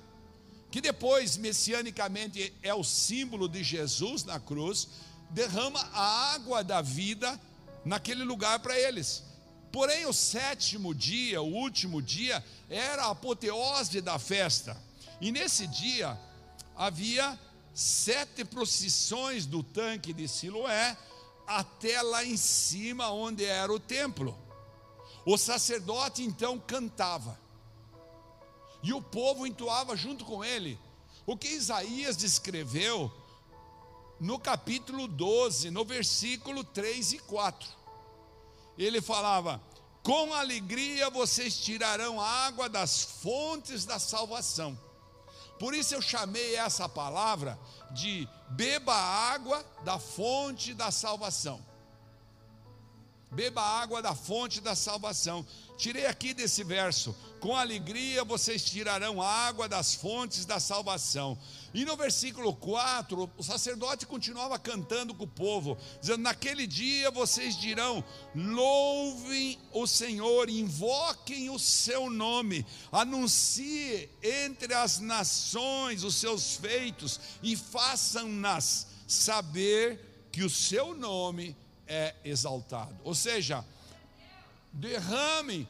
que 0.70 0.80
depois 0.80 1.36
messianicamente 1.36 2.52
é 2.62 2.74
o 2.74 2.84
símbolo 2.84 3.48
de 3.48 3.62
Jesus 3.62 4.24
na 4.24 4.38
cruz, 4.38 4.88
derrama 5.30 5.80
a 5.92 6.34
água 6.34 6.62
da 6.62 6.82
vida 6.82 7.40
naquele 7.84 8.22
lugar 8.22 8.58
para 8.60 8.78
eles. 8.78 9.24
Porém, 9.72 10.06
o 10.06 10.12
sétimo 10.12 10.94
dia, 10.94 11.40
o 11.42 11.52
último 11.52 12.00
dia, 12.00 12.44
era 12.68 13.04
a 13.04 13.10
apoteose 13.10 14.00
da 14.00 14.18
festa. 14.18 14.76
E 15.20 15.30
nesse 15.30 15.66
dia 15.66 16.18
havia 16.76 17.38
sete 17.74 18.44
procissões 18.44 19.46
do 19.46 19.62
tanque 19.62 20.12
de 20.12 20.26
Siloé 20.26 20.96
até 21.46 22.00
lá 22.02 22.24
em 22.24 22.36
cima 22.36 23.10
onde 23.10 23.44
era 23.44 23.72
o 23.72 23.80
templo. 23.80 24.36
O 25.24 25.36
sacerdote 25.36 26.22
então 26.22 26.58
cantava 26.58 27.38
e 28.82 28.92
o 28.92 29.02
povo 29.02 29.46
entoava 29.46 29.96
junto 29.96 30.24
com 30.24 30.44
ele. 30.44 30.78
O 31.26 31.36
que 31.36 31.48
Isaías 31.48 32.16
descreveu 32.16 33.12
no 34.20 34.38
capítulo 34.38 35.06
12, 35.06 35.70
no 35.70 35.84
versículo 35.84 36.64
3 36.64 37.12
e 37.12 37.18
4. 37.20 37.68
Ele 38.76 39.00
falava: 39.00 39.60
Com 40.02 40.32
alegria 40.32 41.10
vocês 41.10 41.58
tirarão 41.58 42.20
água 42.20 42.68
das 42.68 43.02
fontes 43.02 43.84
da 43.84 43.98
salvação. 43.98 44.78
Por 45.58 45.74
isso 45.74 45.94
eu 45.94 46.00
chamei 46.00 46.54
essa 46.54 46.88
palavra 46.88 47.58
de 47.90 48.28
beba 48.50 48.94
água 48.94 49.64
da 49.84 49.98
fonte 49.98 50.72
da 50.72 50.90
salvação. 50.90 51.60
Beba 53.30 53.60
água 53.60 54.00
da 54.00 54.14
fonte 54.14 54.60
da 54.60 54.74
salvação. 54.74 55.44
Tirei 55.76 56.06
aqui 56.06 56.32
desse 56.32 56.64
verso: 56.64 57.14
com 57.40 57.56
alegria 57.56 58.24
vocês 58.24 58.62
tirarão 58.62 59.22
água 59.22 59.68
das 59.68 59.94
fontes 59.94 60.44
da 60.44 60.60
salvação. 60.60 61.38
E 61.72 61.84
no 61.84 61.96
versículo 61.96 62.54
4, 62.54 63.30
o 63.36 63.42
sacerdote 63.42 64.06
continuava 64.06 64.58
cantando 64.58 65.14
com 65.14 65.24
o 65.24 65.28
povo, 65.28 65.76
dizendo: 66.00 66.22
Naquele 66.22 66.66
dia 66.66 67.10
vocês 67.10 67.56
dirão: 67.56 68.02
Louvem 68.34 69.58
o 69.72 69.86
Senhor, 69.86 70.48
invoquem 70.48 71.50
o 71.50 71.58
seu 71.58 72.10
nome, 72.10 72.66
anuncie 72.90 74.08
entre 74.22 74.74
as 74.74 74.98
nações 74.98 76.04
os 76.04 76.16
seus 76.16 76.56
feitos 76.56 77.20
e 77.42 77.56
façam-nas 77.56 78.86
saber 79.06 80.28
que 80.32 80.42
o 80.42 80.50
seu 80.50 80.94
nome 80.94 81.56
é 81.86 82.14
exaltado. 82.24 82.96
Ou 83.02 83.14
seja, 83.14 83.64
derramem, 84.72 85.66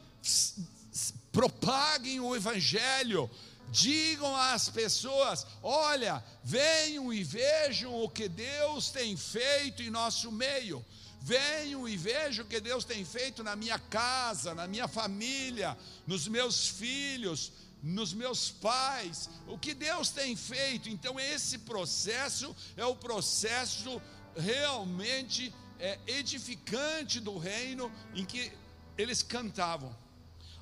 propaguem 1.39 2.19
o 2.19 2.35
Evangelho, 2.35 3.31
digam 3.71 4.35
às 4.35 4.69
pessoas: 4.69 5.47
olha, 5.63 6.25
venham 6.43 7.13
e 7.13 7.23
vejam 7.23 7.95
o 8.03 8.09
que 8.09 8.29
Deus 8.29 8.91
tem 8.91 9.17
feito 9.17 9.81
em 9.81 9.89
nosso 9.89 10.33
meio. 10.33 10.85
Venham 11.21 11.89
e 11.89 11.97
vejam 11.97 12.45
o 12.45 12.49
que 12.49 12.59
Deus 12.59 12.85
tem 12.85 13.05
feito 13.05 13.45
na 13.45 13.55
minha 13.55 13.79
casa, 13.79 14.53
na 14.53 14.67
minha 14.67 14.89
família, 14.89 15.79
nos 16.09 16.27
meus 16.27 16.67
filhos, 16.67 17.53
nos 17.81 18.13
meus 18.13 18.51
pais, 18.51 19.31
o 19.47 19.57
que 19.57 19.75
Deus 19.75 20.11
tem 20.11 20.35
feito. 20.35 20.89
Então, 20.89 21.21
esse 21.21 21.59
processo 21.59 22.55
é 22.77 22.85
o 22.85 22.97
processo 22.97 24.03
realmente 24.37 25.55
é, 25.79 26.01
edificante 26.05 27.21
do 27.21 27.39
reino 27.39 27.93
em 28.13 28.25
que 28.25 28.51
eles 28.97 29.23
cantavam. 29.23 30.08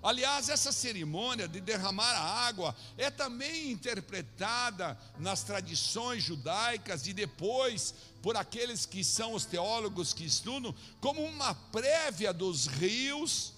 Aliás, 0.03 0.49
essa 0.49 0.71
cerimônia 0.71 1.49
de 1.49 1.61
derramar 1.61 2.13
a 2.13 2.47
água 2.47 2.77
é 2.97 3.11
também 3.11 3.73
interpretada 3.73 4.97
nas 5.19 5.43
tradições 5.43 6.23
judaicas 6.23 7.07
e 7.07 7.13
depois 7.13 7.95
por 8.23 8.37
aqueles 8.37 8.87
que 8.87 9.03
são 9.03 9.35
os 9.35 9.45
teólogos 9.45 10.13
que 10.13 10.25
estudam 10.25 10.75
como 11.01 11.25
uma 11.25 11.55
prévia 11.55 12.33
dos 12.33 12.67
rios 12.67 13.53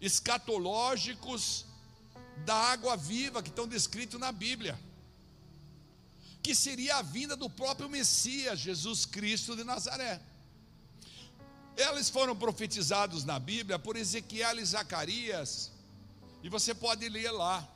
escatológicos 0.00 1.64
da 2.44 2.54
água 2.54 2.96
viva 2.96 3.42
que 3.42 3.48
estão 3.48 3.66
descritos 3.66 4.20
na 4.20 4.30
Bíblia. 4.30 4.78
Que 6.42 6.54
seria 6.54 6.96
a 6.96 7.02
vinda 7.02 7.36
do 7.36 7.48
próprio 7.48 7.88
Messias, 7.88 8.58
Jesus 8.58 9.06
Cristo 9.06 9.56
de 9.56 9.64
Nazaré. 9.64 10.20
Eles 11.76 12.08
foram 12.08 12.36
profetizados 12.36 13.24
na 13.24 13.38
Bíblia 13.38 13.78
por 13.78 13.96
Ezequiel 13.96 14.58
e 14.58 14.64
Zacarias, 14.64 15.72
e 16.42 16.48
você 16.48 16.74
pode 16.74 17.08
ler 17.08 17.30
lá, 17.30 17.66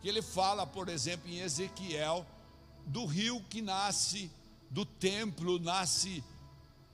que 0.00 0.08
ele 0.08 0.20
fala, 0.20 0.66
por 0.66 0.88
exemplo, 0.88 1.30
em 1.30 1.38
Ezequiel, 1.38 2.26
do 2.86 3.04
rio 3.06 3.42
que 3.48 3.62
nasce 3.62 4.30
do 4.68 4.84
templo, 4.84 5.58
nasce 5.58 6.22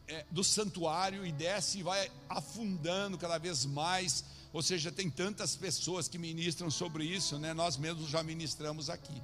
é, 0.07 0.25
do 0.31 0.45
santuário 0.45 1.25
e 1.25 1.33
desce 1.33 1.79
e 1.79 1.83
vai 1.83 2.11
afundando 2.29 3.17
cada 3.17 3.39
vez 3.39 3.65
mais. 3.65 4.25
Ou 4.53 4.63
seja, 4.63 4.91
tem 4.93 5.09
tantas 5.11 5.57
pessoas 5.57 6.09
que 6.09 6.19
ministram 6.19 6.71
sobre 6.71 7.05
isso, 7.05 7.39
né? 7.39 7.55
Nós 7.55 7.77
mesmos 7.77 8.09
já 8.09 8.23
ministramos 8.23 8.91
aqui. 8.91 9.23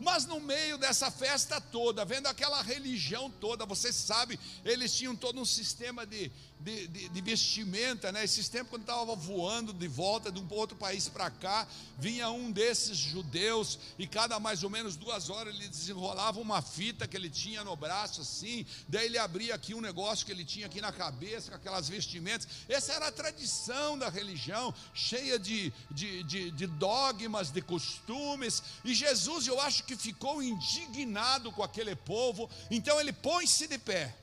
Mas 0.00 0.26
no 0.26 0.40
meio 0.40 0.78
dessa 0.78 1.10
festa 1.10 1.60
toda, 1.60 2.04
vendo 2.04 2.26
aquela 2.26 2.62
religião 2.62 3.30
toda, 3.30 3.66
você 3.66 3.92
sabe, 3.92 4.38
eles 4.64 4.94
tinham 4.94 5.16
todo 5.16 5.40
um 5.40 5.44
sistema 5.44 6.06
de, 6.06 6.30
de, 6.60 6.86
de, 6.86 7.08
de 7.08 7.20
vestimenta, 7.20 8.12
né? 8.12 8.22
Esses 8.22 8.48
tempos, 8.48 8.70
quando 8.70 8.82
estava 8.82 9.14
voando 9.16 9.72
de 9.72 9.88
volta 9.88 10.30
de 10.30 10.38
um 10.38 10.46
outro 10.50 10.76
país 10.76 11.08
para 11.08 11.30
cá, 11.30 11.66
vinha 11.98 12.30
um 12.30 12.50
desses 12.50 12.96
judeus, 12.96 13.78
e 13.98 14.06
cada 14.06 14.38
mais 14.38 14.62
ou 14.62 14.70
menos 14.70 14.96
duas 14.96 15.30
horas 15.30 15.54
ele 15.54 15.68
desenrolava 15.68 16.40
uma 16.40 16.62
fita 16.62 17.08
que 17.08 17.16
ele 17.16 17.30
tinha 17.30 17.64
no 17.64 17.74
braço, 17.74 18.20
assim, 18.20 18.64
daí 18.88 19.06
ele 19.06 19.18
abria 19.18 19.54
aqui 19.54 19.74
um 19.74 19.80
negócio 19.80 20.24
que 20.24 20.32
ele 20.32 20.44
tinha 20.44 20.66
aqui 20.66 20.80
na 20.80 20.92
cabeça, 20.92 21.50
com 21.50 21.56
aquelas 21.56 21.88
vestimentas. 21.88 22.46
Essa 22.68 22.92
era 22.92 23.08
a 23.08 23.12
tradição 23.12 23.98
da 23.98 24.08
religião, 24.08 24.72
cheia 24.94 25.38
de, 25.38 25.72
de, 25.90 26.22
de, 26.22 26.50
de 26.52 26.66
dogmas, 26.66 27.50
de 27.50 27.60
costumes, 27.62 28.62
e 28.84 28.94
Jesus, 28.94 29.46
eu 29.46 29.60
acho 29.60 29.84
que 29.88 29.96
ficou 29.96 30.42
indignado 30.42 31.50
com 31.50 31.62
aquele 31.62 31.96
povo, 31.96 32.50
então 32.70 33.00
ele 33.00 33.10
põe-se 33.10 33.66
de 33.66 33.78
pé, 33.78 34.14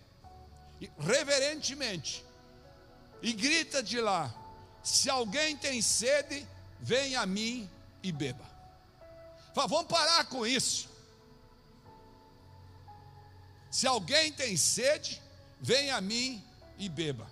reverentemente, 0.99 2.23
e 3.19 3.33
grita 3.33 3.81
de 3.81 3.99
lá: 3.99 4.31
Se 4.83 5.09
alguém 5.09 5.57
tem 5.57 5.81
sede, 5.81 6.47
vem 6.79 7.15
a 7.15 7.25
mim 7.25 7.67
e 8.03 8.11
beba. 8.11 8.45
Fala, 9.55 9.67
vamos 9.67 9.87
parar 9.87 10.25
com 10.25 10.45
isso. 10.45 10.87
Se 13.71 13.87
alguém 13.87 14.31
tem 14.31 14.55
sede, 14.55 15.19
vem 15.59 15.89
a 15.89 15.99
mim 15.99 16.45
e 16.77 16.87
beba. 16.87 17.27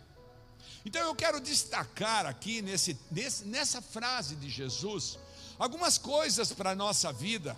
Então 0.84 1.02
eu 1.04 1.14
quero 1.14 1.40
destacar 1.40 2.26
aqui 2.26 2.64
nesse, 2.64 2.98
nesse, 3.12 3.46
nessa 3.46 3.80
frase 3.80 4.36
de 4.36 4.50
Jesus 4.50 5.20
algumas 5.60 6.00
coisas 6.00 6.52
para 6.52 6.72
a 6.72 6.76
nossa 6.76 7.14
vida 7.14 7.56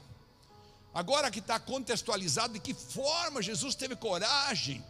agora 0.95 1.29
que 1.29 1.39
está 1.39 1.59
contextualizado, 1.59 2.53
de 2.53 2.59
que 2.61 2.73
forma 2.73 3.41
Jesus 3.41 3.75
teve 3.75 3.97
coragem, 3.97 4.81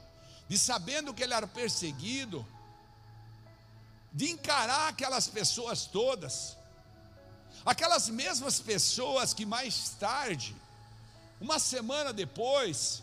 de 0.47 0.55
sabendo 0.55 1.15
que 1.15 1.23
ele 1.23 1.33
era 1.33 1.47
perseguido, 1.47 2.45
de 4.13 4.29
encarar 4.29 4.89
aquelas 4.89 5.27
pessoas 5.27 5.87
todas, 5.87 6.55
aquelas 7.65 8.07
mesmas 8.07 8.59
pessoas 8.59 9.33
que 9.33 9.47
mais 9.47 9.95
tarde, 9.99 10.55
uma 11.41 11.57
semana 11.57 12.13
depois, 12.13 13.01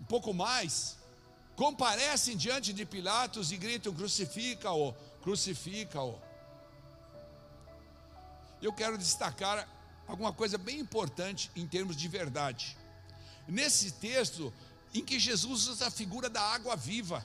um 0.00 0.04
pouco 0.04 0.32
mais, 0.32 0.96
comparecem 1.56 2.36
diante 2.36 2.72
de 2.72 2.86
Pilatos 2.86 3.50
e 3.50 3.56
gritam: 3.56 3.92
crucifica-o, 3.92 4.94
crucifica-o. 5.22 6.16
Eu 8.62 8.72
quero 8.72 8.96
destacar 8.96 9.68
alguma 10.06 10.32
coisa 10.32 10.58
bem 10.58 10.80
importante 10.80 11.50
em 11.56 11.66
termos 11.66 11.96
de 11.96 12.08
verdade. 12.08 12.76
Nesse 13.48 13.92
texto, 13.92 14.52
em 14.94 15.04
que 15.04 15.18
Jesus 15.18 15.66
usa 15.68 15.86
a 15.86 15.90
figura 15.90 16.28
da 16.28 16.40
água 16.40 16.76
viva 16.76 17.24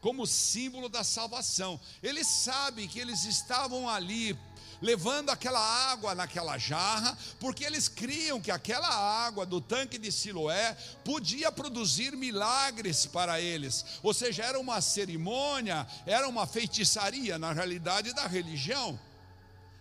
como 0.00 0.26
símbolo 0.26 0.88
da 0.88 1.02
salvação, 1.02 1.80
ele 2.02 2.22
sabe 2.22 2.86
que 2.86 3.00
eles 3.00 3.24
estavam 3.24 3.88
ali 3.88 4.38
levando 4.80 5.30
aquela 5.30 5.58
água 5.90 6.14
naquela 6.14 6.58
jarra, 6.58 7.16
porque 7.40 7.64
eles 7.64 7.88
criam 7.88 8.40
que 8.40 8.50
aquela 8.50 8.88
água 8.88 9.46
do 9.46 9.60
tanque 9.60 9.98
de 9.98 10.12
Siloé 10.12 10.76
podia 11.04 11.50
produzir 11.50 12.16
milagres 12.16 13.06
para 13.06 13.40
eles. 13.40 13.84
Ou 14.02 14.12
seja, 14.12 14.44
era 14.44 14.60
uma 14.60 14.80
cerimônia, 14.80 15.86
era 16.04 16.28
uma 16.28 16.46
feitiçaria 16.46 17.38
na 17.38 17.52
realidade 17.52 18.12
da 18.12 18.26
religião 18.26 18.98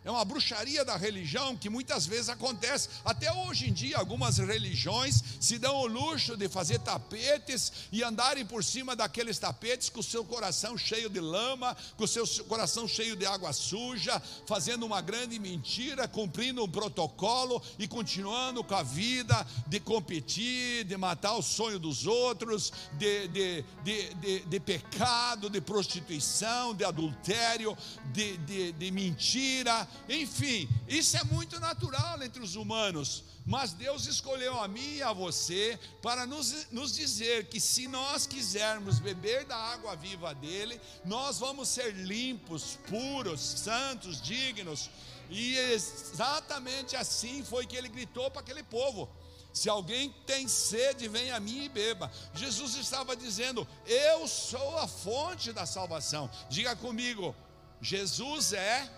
é 0.06 0.12
uma 0.12 0.24
bruxaria 0.24 0.86
da 0.86 0.96
religião 0.96 1.58
que 1.58 1.68
muitas 1.68 2.06
vezes 2.06 2.30
acontece. 2.30 2.90
Até 3.04 3.34
hoje 3.34 3.68
em 3.68 3.74
dia, 3.74 3.98
algumas 3.98 4.38
religiões 4.38 5.24
se 5.40 5.58
dão 5.58 5.76
o 5.78 5.88
luxo 5.88 6.38
de 6.38 6.48
fazer 6.48 6.78
tapetes 6.78 7.74
e 7.92 8.04
andarem 8.04 8.46
por 8.46 8.64
cima 8.64 8.96
daqueles 8.96 9.40
tapetes 9.40 9.90
com 9.90 10.02
o 10.02 10.04
seu 10.04 10.24
coração 10.24 10.78
cheio 10.78 11.10
de 11.10 11.20
lama, 11.20 11.76
com 11.98 12.04
o 12.04 12.08
seu 12.08 12.28
coração 12.46 12.88
cheio 12.88 13.16
de 13.16 13.26
água 13.26 13.52
suja, 13.52 14.22
fazendo 14.46 14.86
uma 14.86 15.02
grande 15.02 15.40
mentira, 15.40 16.08
cumprindo 16.08 16.64
um 16.64 16.70
protocolo 16.70 17.60
e 17.80 17.88
continuando 17.88 18.64
com 18.64 18.76
a 18.76 18.84
vida 18.84 19.44
de 19.66 19.80
competir, 19.80 20.84
de 20.84 20.96
matar 20.98 21.34
o 21.34 21.42
sonho 21.42 21.80
dos 21.80 22.06
outros, 22.06 22.72
de, 22.94 23.28
de, 23.30 23.66
de, 23.84 24.14
de, 24.14 24.40
de 24.42 24.60
pecado, 24.60 25.50
de 25.50 25.60
prostituição, 25.60 26.76
de 26.76 26.86
adultério, 26.86 27.76
de, 28.14 28.38
de, 28.38 28.72
de 28.72 28.92
mentira 28.92 29.88
enfim, 30.08 30.70
isso 30.88 31.18
é 31.18 31.24
muito 31.24 31.60
natural 31.60 32.22
entre 32.22 32.42
os 32.42 32.56
humanos. 32.56 33.24
Mas 33.46 33.74
Deus 33.74 34.08
escolheu 34.08 34.60
a 34.60 34.68
mim 34.68 34.96
e 34.96 35.04
a 35.04 35.14
você 35.14 35.80
para 36.02 36.25
nos, 36.25 36.72
nos 36.72 36.96
dizer 36.96 37.48
que 37.48 37.60
se 37.60 37.88
nós 37.88 38.25
quisermos 38.25 39.00
beber 39.00 39.46
da 39.46 39.56
água 39.56 39.96
viva 39.96 40.34
dele, 40.34 40.82
nós 41.04 41.38
vamos 41.38 41.70
ser 41.70 41.94
limpos, 41.94 42.80
puros, 42.88 43.40
santos, 43.40 44.22
dignos. 44.22 44.90
E 45.30 45.58
exatamente 45.58 46.96
assim 46.96 47.44
foi 47.44 47.66
que 47.66 47.75
ele 47.75 47.88
gritou 47.88 48.32
para 48.32 48.42
aquele 48.42 48.64
povo. 48.64 49.10
Se 49.54 49.70
alguém 49.70 50.14
tem 50.25 50.48
sede, 50.48 51.08
vem 51.08 51.32
a 51.32 51.40
mim 51.40 51.64
e 51.64 51.70
beba. 51.70 52.12
Jesus 52.34 52.75
estava 52.75 53.16
dizendo: 53.16 53.66
Eu 53.86 54.28
sou 54.28 54.78
a 54.78 54.88
fonte 54.88 55.54
da 55.54 55.66
salvação. 55.66 56.30
Diga 56.50 56.75
comigo: 56.75 57.34
Jesus 57.82 58.52
é 58.52 58.90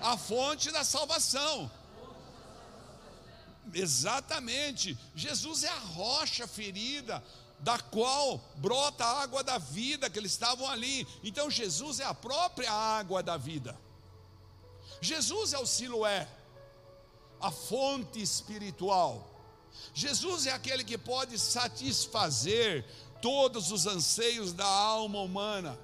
a 0.00 0.16
fonte 0.16 0.70
da 0.70 0.84
salvação. 0.84 1.70
Exatamente, 3.72 4.96
Jesus 5.14 5.64
é 5.64 5.68
a 5.68 5.78
rocha 5.78 6.46
ferida, 6.46 7.22
da 7.60 7.78
qual 7.78 8.40
brota 8.56 9.04
a 9.04 9.22
água 9.22 9.42
da 9.42 9.58
vida, 9.58 10.08
que 10.08 10.18
eles 10.18 10.32
estavam 10.32 10.68
ali. 10.68 11.06
Então, 11.22 11.50
Jesus 11.50 12.00
é 12.00 12.04
a 12.04 12.14
própria 12.14 12.72
água 12.72 13.22
da 13.22 13.36
vida. 13.36 13.78
Jesus 15.00 15.52
é 15.52 15.58
o 15.58 15.66
Siloé, 15.66 16.28
a 17.40 17.50
fonte 17.50 18.22
espiritual. 18.22 19.28
Jesus 19.92 20.46
é 20.46 20.52
aquele 20.52 20.84
que 20.84 20.96
pode 20.96 21.38
satisfazer 21.38 22.84
todos 23.20 23.70
os 23.70 23.86
anseios 23.86 24.52
da 24.52 24.66
alma 24.66 25.20
humana. 25.20 25.78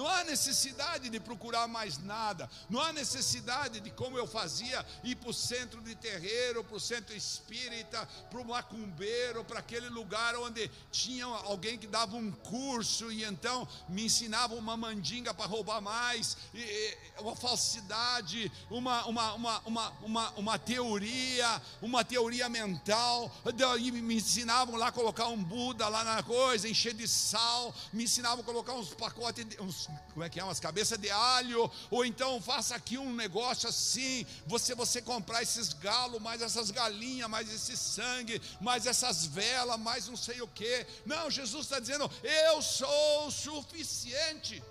Não 0.00 0.08
há 0.08 0.24
necessidade 0.24 1.10
de 1.10 1.20
procurar 1.20 1.68
mais 1.68 1.98
nada. 1.98 2.48
Não 2.70 2.80
há 2.80 2.90
necessidade 2.90 3.80
de, 3.80 3.90
como 3.90 4.16
eu 4.16 4.26
fazia, 4.26 4.82
ir 5.04 5.14
para 5.14 5.28
o 5.28 5.34
centro 5.34 5.82
de 5.82 5.94
terreiro, 5.94 6.64
para 6.64 6.78
o 6.78 6.80
centro 6.80 7.14
espírita, 7.14 8.08
para 8.30 8.40
o 8.40 8.44
macumbeiro, 8.46 9.44
para 9.44 9.58
aquele 9.58 9.90
lugar 9.90 10.34
onde 10.36 10.70
tinha 10.90 11.26
alguém 11.26 11.76
que 11.76 11.86
dava 11.86 12.16
um 12.16 12.32
curso 12.32 13.12
e 13.12 13.24
então 13.24 13.68
me 13.90 14.06
ensinava 14.06 14.54
uma 14.54 14.74
mandinga 14.74 15.34
para 15.34 15.44
roubar 15.44 15.82
mais, 15.82 16.34
e, 16.54 16.96
uma 17.18 17.36
falsidade, 17.36 18.50
uma, 18.70 19.04
uma, 19.04 19.34
uma, 19.34 19.58
uma, 19.66 19.90
uma, 20.00 20.30
uma 20.30 20.58
teoria, 20.58 21.60
uma 21.82 22.02
teoria 22.02 22.48
mental. 22.48 23.30
E 23.78 23.92
me 23.92 24.14
ensinavam 24.14 24.76
lá 24.76 24.86
a 24.86 24.92
colocar 24.92 25.26
um 25.26 25.44
Buda 25.44 25.86
lá 25.88 26.02
na 26.04 26.22
coisa, 26.22 26.66
encher 26.66 26.94
de 26.94 27.06
sal, 27.06 27.74
me 27.92 28.04
ensinavam 28.04 28.40
a 28.40 28.44
colocar 28.44 28.72
uns 28.72 28.94
pacotes, 28.94 29.44
uns 29.60 29.89
como 30.12 30.24
é 30.24 30.28
que 30.28 30.40
é, 30.40 30.44
umas 30.44 30.60
cabeças 30.60 30.98
de 30.98 31.10
alho, 31.10 31.70
ou 31.90 32.04
então 32.04 32.40
faça 32.40 32.74
aqui 32.74 32.98
um 32.98 33.12
negócio 33.14 33.68
assim, 33.68 34.26
você 34.46 34.74
você 34.74 35.00
comprar 35.00 35.42
esses 35.42 35.72
galos, 35.72 36.20
mais 36.20 36.42
essas 36.42 36.70
galinhas, 36.70 37.28
mais 37.28 37.52
esse 37.52 37.76
sangue, 37.76 38.40
mais 38.60 38.86
essas 38.86 39.24
velas, 39.24 39.78
mais 39.78 40.08
não 40.08 40.16
sei 40.16 40.40
o 40.40 40.48
que. 40.48 40.86
Não, 41.06 41.30
Jesus 41.30 41.64
está 41.64 41.78
dizendo, 41.78 42.10
eu 42.22 42.60
sou 42.60 43.30
suficiente. 43.30 44.62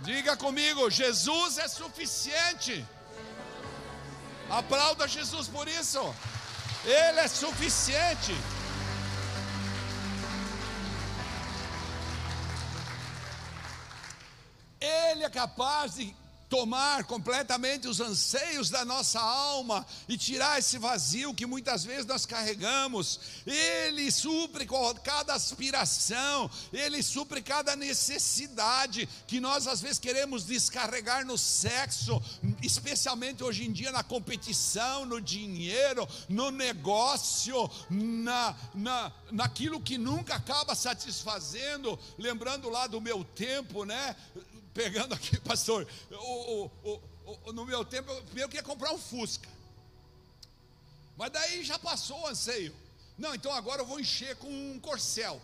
Diga 0.00 0.36
comigo, 0.36 0.90
Jesus 0.90 1.58
é 1.58 1.68
suficiente. 1.68 2.84
Aplauda 4.50 5.08
Jesus 5.08 5.48
por 5.48 5.68
isso. 5.68 6.14
Ele 6.84 7.20
é 7.20 7.28
suficiente. 7.28 8.32
Capaz 15.34 15.96
de 15.96 16.14
tomar 16.48 17.02
completamente 17.02 17.88
os 17.88 18.00
anseios 18.00 18.70
da 18.70 18.84
nossa 18.84 19.20
alma 19.20 19.84
e 20.08 20.16
tirar 20.16 20.56
esse 20.56 20.78
vazio 20.78 21.34
que 21.34 21.46
muitas 21.46 21.84
vezes 21.84 22.06
nós 22.06 22.24
carregamos. 22.24 23.18
Ele 23.44 24.08
supre 24.12 24.64
cada 25.02 25.34
aspiração, 25.34 26.48
ele 26.72 27.02
supre 27.02 27.42
cada 27.42 27.74
necessidade 27.74 29.08
que 29.26 29.40
nós 29.40 29.66
às 29.66 29.80
vezes 29.80 29.98
queremos 29.98 30.44
descarregar 30.44 31.26
no 31.26 31.36
sexo, 31.36 32.22
especialmente 32.62 33.42
hoje 33.42 33.64
em 33.64 33.72
dia 33.72 33.90
na 33.90 34.04
competição, 34.04 35.04
no 35.04 35.20
dinheiro, 35.20 36.08
no 36.28 36.52
negócio, 36.52 37.68
na, 37.90 38.54
na, 38.72 39.12
naquilo 39.32 39.80
que 39.80 39.98
nunca 39.98 40.36
acaba 40.36 40.76
satisfazendo. 40.76 41.98
Lembrando 42.16 42.68
lá 42.68 42.86
do 42.86 43.00
meu 43.00 43.24
tempo, 43.24 43.84
né? 43.84 44.14
Pegando 44.74 45.14
aqui, 45.14 45.38
pastor, 45.40 45.86
o, 46.10 46.70
o, 46.84 47.00
o, 47.46 47.52
no 47.52 47.64
meu 47.64 47.84
tempo, 47.84 48.10
eu 48.10 48.22
primeiro 48.24 48.50
queria 48.50 48.62
comprar 48.62 48.92
um 48.92 48.98
Fusca. 48.98 49.48
Mas 51.16 51.30
daí 51.30 51.64
já 51.64 51.78
passou 51.78 52.20
o 52.22 52.26
anseio. 52.26 52.74
Não, 53.16 53.34
então 53.34 53.52
agora 53.52 53.82
eu 53.82 53.86
vou 53.86 54.00
encher 54.00 54.34
com 54.36 54.48
um 54.48 54.80
Corcel. 54.80 55.40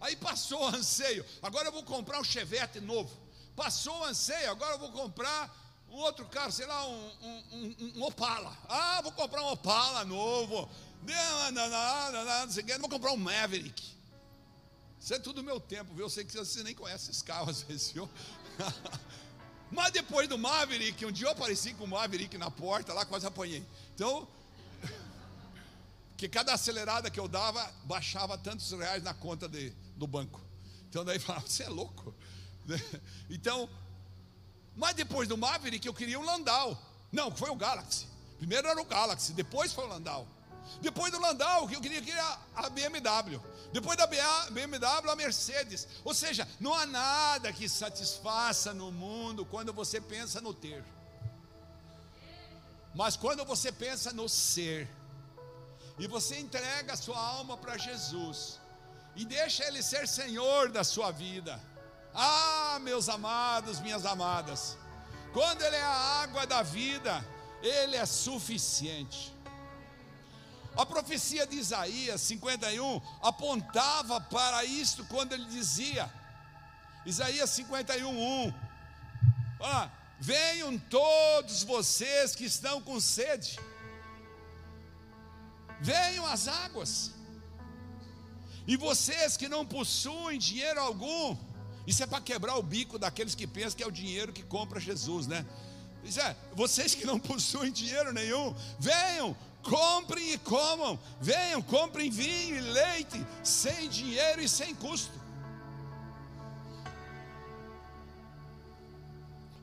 Aí 0.00 0.16
passou 0.16 0.62
o 0.62 0.66
anseio. 0.66 1.24
Agora 1.42 1.68
eu 1.68 1.72
vou 1.72 1.82
comprar 1.82 2.18
um 2.18 2.24
Chevette 2.24 2.80
novo. 2.80 3.10
Passou 3.54 4.00
o 4.00 4.04
anseio. 4.04 4.50
Agora 4.50 4.74
eu 4.74 4.78
vou 4.78 4.90
comprar 4.92 5.54
um 5.90 5.96
outro 5.96 6.24
carro, 6.26 6.50
sei 6.50 6.66
lá, 6.66 6.86
um, 6.88 7.10
um, 7.22 7.44
um, 7.52 7.92
um 7.96 8.02
Opala. 8.02 8.56
Ah, 8.68 9.00
vou 9.02 9.12
comprar 9.12 9.42
um 9.42 9.52
Opala 9.52 10.04
novo. 10.04 10.68
Não, 11.06 11.52
não, 11.52 11.68
não, 11.68 11.70
não, 11.70 12.12
não, 12.12 12.24
não, 12.24 12.46
não, 12.46 12.78
vou 12.80 12.88
comprar 12.88 13.12
um 13.12 13.16
Maverick. 13.18 13.94
Isso 14.98 15.12
é 15.12 15.18
tudo 15.18 15.42
meu 15.42 15.60
tempo, 15.60 15.92
viu? 15.92 16.06
Eu 16.06 16.10
sei 16.10 16.24
que 16.24 16.34
você 16.34 16.62
nem 16.62 16.74
conhece 16.74 17.10
esses 17.10 17.20
carros 17.20 17.58
às 17.58 17.62
vezes, 17.62 17.90
viu? 17.90 18.08
Mas 19.70 19.90
depois 19.90 20.28
do 20.28 20.38
Maverick, 20.38 21.04
um 21.04 21.10
dia 21.10 21.26
eu 21.26 21.32
apareci 21.32 21.74
com 21.74 21.84
o 21.84 21.88
Maverick 21.88 22.38
na 22.38 22.50
porta, 22.50 22.92
lá 22.92 23.04
quase 23.04 23.26
apanhei. 23.26 23.64
Então, 23.94 24.28
que 26.16 26.28
cada 26.28 26.54
acelerada 26.54 27.10
que 27.10 27.18
eu 27.18 27.26
dava, 27.26 27.72
baixava 27.84 28.38
tantos 28.38 28.70
reais 28.70 29.02
na 29.02 29.12
conta 29.12 29.48
de, 29.48 29.70
do 29.96 30.06
banco. 30.06 30.40
Então 30.88 31.04
daí 31.04 31.18
falava, 31.18 31.46
você 31.46 31.64
é 31.64 31.68
louco. 31.68 32.14
Então, 33.28 33.68
mas 34.74 34.94
depois 34.94 35.28
do 35.28 35.36
Maverick 35.36 35.86
eu 35.86 35.92
queria 35.92 36.18
um 36.18 36.24
Landau. 36.24 36.80
Não, 37.12 37.30
foi 37.34 37.50
o 37.50 37.56
Galaxy. 37.56 38.06
Primeiro 38.38 38.66
era 38.66 38.80
o 38.80 38.84
Galaxy, 38.84 39.32
depois 39.32 39.72
foi 39.72 39.84
o 39.84 39.88
Landau. 39.88 40.26
Depois 40.80 41.12
do 41.12 41.20
Landau, 41.20 41.68
que 41.68 41.76
eu 41.76 41.80
queria 41.80 42.02
que 42.02 42.12
a 42.12 42.68
BMW. 42.70 43.40
Depois 43.72 43.96
da 43.96 44.06
BMW, 44.06 45.10
a 45.10 45.16
Mercedes. 45.16 45.88
Ou 46.04 46.14
seja, 46.14 46.46
não 46.60 46.74
há 46.74 46.86
nada 46.86 47.52
que 47.52 47.68
satisfaça 47.68 48.72
no 48.72 48.92
mundo 48.92 49.44
quando 49.44 49.72
você 49.72 50.00
pensa 50.00 50.40
no 50.40 50.54
ter. 50.54 50.84
Mas 52.94 53.16
quando 53.16 53.44
você 53.44 53.72
pensa 53.72 54.12
no 54.12 54.28
ser, 54.28 54.88
e 55.98 56.06
você 56.06 56.38
entrega 56.38 56.92
a 56.92 56.96
sua 56.96 57.18
alma 57.18 57.56
para 57.56 57.76
Jesus, 57.76 58.60
e 59.16 59.24
deixa 59.24 59.64
Ele 59.64 59.82
ser 59.82 60.06
Senhor 60.06 60.70
da 60.70 60.84
sua 60.84 61.10
vida, 61.10 61.60
ah, 62.14 62.78
meus 62.80 63.08
amados, 63.08 63.80
minhas 63.80 64.06
amadas, 64.06 64.76
quando 65.32 65.62
Ele 65.62 65.74
é 65.74 65.82
a 65.82 66.22
água 66.22 66.46
da 66.46 66.62
vida, 66.62 67.24
Ele 67.60 67.96
é 67.96 68.06
suficiente. 68.06 69.34
A 70.76 70.84
profecia 70.84 71.46
de 71.46 71.56
Isaías 71.56 72.20
51 72.22 73.00
apontava 73.22 74.20
para 74.20 74.64
isto 74.64 75.04
quando 75.04 75.32
ele 75.32 75.44
dizia, 75.46 76.10
Isaías 77.06 77.50
51, 77.50 78.08
1: 78.08 78.54
ah, 79.60 79.90
Venham 80.18 80.78
todos 80.78 81.62
vocês 81.62 82.34
que 82.34 82.44
estão 82.44 82.80
com 82.80 82.98
sede, 82.98 83.58
venham 85.80 86.26
às 86.26 86.48
águas, 86.48 87.12
e 88.66 88.76
vocês 88.76 89.36
que 89.36 89.48
não 89.48 89.66
possuem 89.66 90.38
dinheiro 90.38 90.80
algum, 90.80 91.36
isso 91.86 92.02
é 92.02 92.06
para 92.06 92.20
quebrar 92.20 92.56
o 92.56 92.62
bico 92.62 92.98
daqueles 92.98 93.34
que 93.34 93.46
pensam 93.46 93.76
que 93.76 93.82
é 93.82 93.86
o 93.86 93.92
dinheiro 93.92 94.32
que 94.32 94.42
compra 94.42 94.80
Jesus, 94.80 95.26
né? 95.26 95.44
Isso 96.02 96.20
é, 96.20 96.36
vocês 96.54 96.94
que 96.94 97.04
não 97.04 97.18
possuem 97.20 97.70
dinheiro 97.70 98.12
nenhum, 98.12 98.54
venham, 98.78 99.36
comprem 99.64 100.32
e 100.32 100.38
comam, 100.38 100.98
venham, 101.20 101.60
comprem 101.60 102.10
vinho 102.10 102.56
e 102.56 102.60
leite, 102.60 103.26
sem 103.42 103.88
dinheiro 103.88 104.40
e 104.40 104.48
sem 104.48 104.74
custo. 104.74 105.24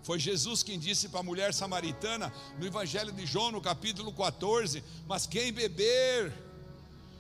Foi 0.04 0.20
Jesus 0.20 0.64
quem 0.64 0.80
disse 0.80 1.10
para 1.10 1.20
a 1.20 1.24
mulher 1.24 1.54
samaritana, 1.54 2.34
no 2.58 2.66
Evangelho 2.66 3.12
de 3.12 3.26
João, 3.26 3.52
no 3.52 3.62
capítulo 3.62 4.12
14: 4.12 4.84
Mas 5.08 5.28
quem 5.28 5.54
beber 5.54 6.34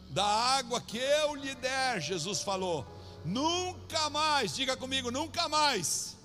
da 0.10 0.26
água 0.26 0.82
que 0.82 0.98
eu 0.98 1.36
lhe 1.36 1.56
der, 1.56 2.02
Jesus 2.02 2.42
falou, 2.42 2.86
nunca 3.24 4.10
mais, 4.10 4.54
diga 4.54 4.76
comigo, 4.76 5.10
nunca 5.10 5.48
mais. 5.48 6.18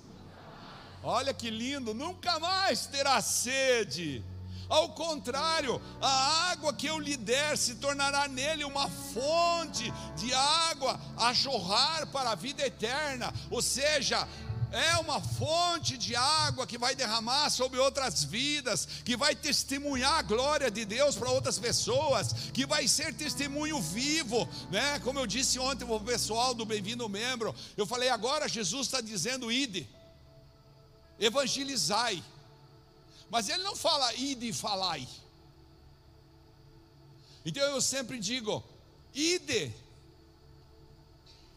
Olha 1.01 1.33
que 1.33 1.49
lindo, 1.49 1.93
nunca 1.93 2.37
mais 2.39 2.85
terá 2.87 3.21
sede. 3.21 4.23
Ao 4.69 4.89
contrário, 4.89 5.81
a 6.01 6.51
água 6.51 6.73
que 6.73 6.87
eu 6.87 6.99
lhe 6.99 7.15
der 7.15 7.57
se 7.57 7.75
tornará 7.75 8.27
nele 8.27 8.65
uma 8.65 8.89
fonte 8.89 9.91
de 10.15 10.33
água 10.33 10.99
a 11.17 11.33
jorrar 11.33 12.07
para 12.07 12.31
a 12.31 12.35
vida 12.35 12.65
eterna. 12.65 13.33
Ou 13.49 13.61
seja, 13.61 14.27
é 14.71 14.97
uma 14.97 15.21
fonte 15.21 15.97
de 15.97 16.15
água 16.15 16.67
que 16.67 16.77
vai 16.77 16.93
derramar 16.93 17.49
sobre 17.49 17.79
outras 17.79 18.23
vidas, 18.23 18.85
que 19.05 19.15
vai 19.15 19.33
testemunhar 19.33 20.19
a 20.19 20.21
glória 20.21 20.69
de 20.69 20.83
Deus 20.83 21.15
para 21.15 21.29
outras 21.29 21.57
pessoas, 21.57 22.33
que 22.53 22.65
vai 22.65 22.87
ser 22.87 23.13
testemunho 23.13 23.81
vivo, 23.81 24.47
né? 24.69 24.99
Como 24.99 25.19
eu 25.19 25.27
disse 25.27 25.57
ontem 25.57 25.85
para 25.85 25.95
o 25.95 26.01
pessoal 26.01 26.53
do 26.53 26.65
Bem-vindo 26.65 27.07
Membro, 27.07 27.55
eu 27.77 27.85
falei 27.85 28.09
agora 28.09 28.49
Jesus 28.49 28.87
está 28.87 28.99
dizendo 28.99 29.51
ide, 29.51 29.87
evangelizai, 31.17 32.21
mas 33.29 33.49
ele 33.49 33.63
não 33.63 33.75
fala 33.75 34.13
ide 34.13 34.49
e 34.49 34.53
falai. 34.53 35.07
Então 37.45 37.63
eu 37.63 37.81
sempre 37.81 38.19
digo, 38.19 38.63
ide 39.13 39.73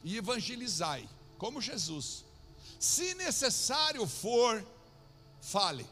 e 0.05 0.17
evangelizai, 0.17 1.09
como 1.39 1.61
Jesus. 1.61 2.25
Se 2.79 3.15
necessário 3.15 4.07
for, 4.07 4.65
fale. 5.43 5.87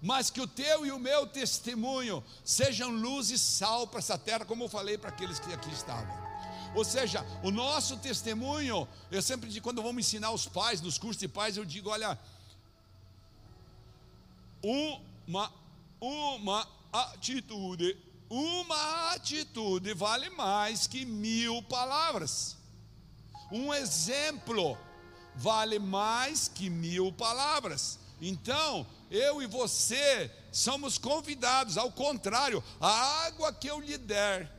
Mas 0.00 0.30
que 0.30 0.40
o 0.40 0.46
teu 0.46 0.84
e 0.84 0.92
o 0.92 0.98
meu 0.98 1.26
testemunho 1.26 2.22
sejam 2.44 2.90
luz 2.90 3.30
e 3.30 3.38
sal 3.38 3.86
para 3.86 3.98
essa 3.98 4.18
terra, 4.18 4.44
como 4.44 4.64
eu 4.64 4.68
falei 4.68 4.98
para 4.98 5.10
aqueles 5.10 5.38
que 5.38 5.52
aqui 5.52 5.72
estavam. 5.72 6.26
Ou 6.74 6.84
seja, 6.84 7.24
o 7.42 7.50
nosso 7.50 7.96
testemunho, 7.96 8.86
eu 9.10 9.22
sempre 9.22 9.48
digo, 9.48 9.64
quando 9.64 9.82
vamos 9.82 10.06
ensinar 10.06 10.30
os 10.30 10.46
pais, 10.46 10.80
nos 10.80 10.98
cursos 10.98 11.18
de 11.18 11.26
pais, 11.26 11.56
eu 11.56 11.64
digo: 11.64 11.88
olha, 11.88 12.18
uma, 15.26 15.52
uma 16.00 16.68
atitude, 16.92 17.96
uma 18.28 19.12
atitude 19.12 19.94
vale 19.94 20.30
mais 20.30 20.86
que 20.86 21.04
mil 21.04 21.62
palavras. 21.62 22.56
Um 23.52 23.72
exemplo 23.72 24.76
vale 25.36 25.78
mais 25.78 26.48
que 26.48 26.68
mil 26.68 27.12
palavras. 27.12 27.98
Então, 28.20 28.86
eu 29.10 29.40
e 29.40 29.46
você 29.46 30.30
somos 30.50 30.98
convidados, 30.98 31.76
ao 31.76 31.92
contrário, 31.92 32.64
a 32.80 33.26
água 33.26 33.52
que 33.52 33.68
eu 33.68 33.78
lhe 33.78 33.98
der 33.98 34.50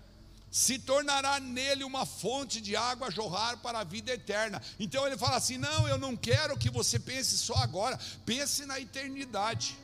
se 0.49 0.79
tornará 0.79 1.39
nele 1.39 1.83
uma 1.83 2.05
fonte 2.05 2.61
de 2.61 2.75
água 2.75 3.07
a 3.07 3.11
jorrar 3.11 3.57
para 3.57 3.79
a 3.79 3.83
vida 3.83 4.13
eterna. 4.13 4.61
Então 4.79 5.05
ele 5.05 5.17
fala 5.17 5.35
assim: 5.35 5.57
não, 5.57 5.87
eu 5.87 5.97
não 5.97 6.15
quero 6.15 6.57
que 6.57 6.69
você 6.69 6.97
pense 6.97 7.37
só 7.37 7.55
agora, 7.55 7.99
pense 8.25 8.65
na 8.65 8.79
eternidade. 8.79 9.77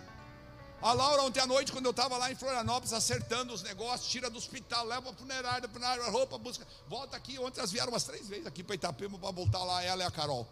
A 0.84 0.92
Laura, 0.92 1.24
ontem 1.24 1.40
à 1.40 1.48
noite, 1.48 1.72
quando 1.72 1.86
eu 1.86 1.92
estava 1.92 2.18
lá 2.18 2.30
em 2.30 2.36
Florianópolis, 2.36 2.92
acertando 2.92 3.54
os 3.54 3.64
negócios, 3.64 4.12
tira 4.12 4.30
do 4.30 4.38
hospital, 4.38 4.86
leva 4.86 5.02
para 5.04 5.12
a 5.12 5.16
funerária, 5.16 5.70
funerária, 5.70 6.10
roupa, 6.10 6.38
busca, 6.38 6.68
volta 6.90 7.16
aqui. 7.16 7.40
Ontem 7.40 7.62
elas 7.62 7.72
vieram 7.72 7.90
umas 7.90 8.04
três 8.04 8.28
vezes 8.28 8.46
aqui 8.46 8.62
para 8.62 8.76
Itapema 8.76 9.18
para 9.18 9.32
voltar 9.32 9.64
lá, 9.64 9.82
ela 9.82 10.04
e 10.04 10.06
a 10.06 10.12
Carol. 10.12 10.46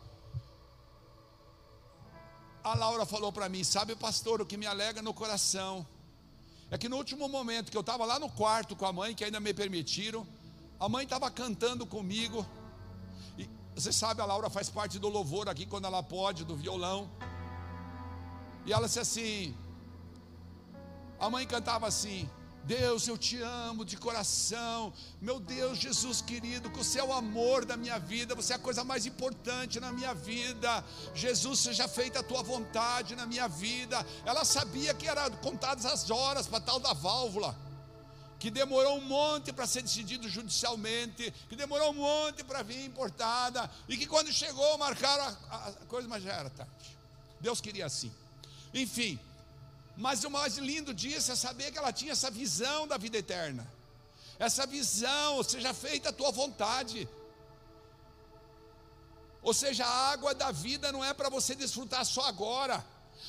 A 2.64 2.74
Laura 2.76 3.06
falou 3.06 3.34
para 3.34 3.50
mim: 3.50 3.62
Sabe, 3.66 3.94
pastor, 3.94 4.40
o 4.40 4.46
que 4.46 4.56
me 4.56 4.66
alega 4.66 5.02
no 5.02 5.14
coração 5.14 5.86
é 6.70 6.78
que 6.78 6.88
no 6.88 6.96
último 6.96 7.28
momento 7.28 7.70
que 7.70 7.76
eu 7.76 7.82
estava 7.82 8.06
lá 8.06 8.18
no 8.18 8.30
quarto 8.30 8.74
com 8.74 8.86
a 8.86 8.94
mãe, 8.94 9.14
que 9.14 9.26
ainda 9.26 9.42
me 9.42 9.54
permitiram, 9.54 10.26
a 10.80 10.88
mãe 10.88 11.04
estava 11.04 11.30
cantando 11.30 11.86
comigo. 11.86 12.46
E 13.38 13.50
você 13.76 13.92
sabe, 13.92 14.22
a 14.22 14.26
Laura 14.26 14.50
faz 14.50 14.70
parte 14.70 14.98
do 14.98 15.10
louvor 15.10 15.50
aqui 15.50 15.66
quando 15.66 15.88
ela 15.88 16.02
pode, 16.02 16.46
do 16.46 16.56
violão. 16.56 17.12
E 18.66 18.72
ela 18.72 18.88
disse 18.88 19.02
assim: 19.02 19.58
A 21.22 21.30
mãe 21.30 21.46
cantava 21.46 21.88
assim: 21.88 22.28
Deus, 22.64 23.08
eu 23.08 23.16
te 23.16 23.40
amo 23.42 23.86
de 23.86 23.96
coração. 23.96 24.92
Meu 25.22 25.40
Deus, 25.40 25.78
Jesus 25.78 26.20
querido, 26.20 26.70
que 26.72 26.80
você 26.80 27.00
é 27.00 27.04
o 27.04 27.14
amor 27.14 27.64
da 27.64 27.78
minha 27.78 28.00
vida, 28.00 28.34
você 28.34 28.54
é 28.54 28.56
a 28.56 28.60
coisa 28.60 28.84
mais 28.84 29.06
importante 29.06 29.80
na 29.80 29.92
minha 29.92 30.16
vida. 30.16 30.84
Jesus, 31.14 31.60
seja 31.60 31.88
feita 31.88 32.22
a 32.22 32.24
tua 32.24 32.42
vontade 32.42 33.16
na 33.16 33.28
minha 33.28 33.48
vida. 33.48 34.04
Ela 34.26 34.44
sabia 34.44 34.96
que 34.96 35.08
eram 35.08 35.30
contadas 35.38 35.86
as 35.86 36.10
horas 36.10 36.48
para 36.48 36.60
tal 36.60 36.80
da 36.80 36.92
válvula, 36.92 37.56
que 38.40 38.50
demorou 38.50 38.98
um 38.98 39.06
monte 39.06 39.54
para 39.54 39.68
ser 39.68 39.84
decidido 39.84 40.28
judicialmente, 40.28 41.32
que 41.48 41.56
demorou 41.56 41.92
um 41.92 41.98
monte 41.98 42.44
para 42.44 42.64
vir 42.64 42.84
importada, 42.84 43.70
e 43.88 43.96
que 43.96 44.08
quando 44.08 44.34
chegou 44.34 44.76
marcaram 44.80 45.38
a, 45.52 45.68
a 45.68 45.72
coisa, 45.88 46.08
mas 46.08 46.24
já 46.24 46.34
era 46.34 46.50
tarde. 46.50 46.98
Deus 47.40 47.62
queria 47.62 47.86
assim. 47.86 48.12
Enfim, 48.74 49.20
mas 50.02 50.24
o 50.24 50.32
mais 50.32 50.58
lindo 50.58 50.96
disso 50.96 51.32
é 51.32 51.36
saber 51.36 51.72
que 51.72 51.78
ela 51.78 51.94
tinha 51.94 52.14
essa 52.14 52.32
visão 52.32 52.88
da 52.88 52.98
vida 52.98 53.20
eterna. 53.20 53.72
Essa 54.40 54.66
visão, 54.66 55.44
seja 55.44 55.76
feita 55.76 56.10
a 56.10 56.14
tua 56.14 56.32
vontade. 56.32 57.08
Ou 59.44 59.54
seja, 59.54 59.86
a 59.86 60.12
água 60.12 60.34
da 60.34 60.52
vida 60.52 60.92
não 60.92 61.06
é 61.06 61.14
para 61.14 61.30
você 61.30 61.54
desfrutar 61.54 62.04
só 62.04 62.26
agora. 62.26 62.84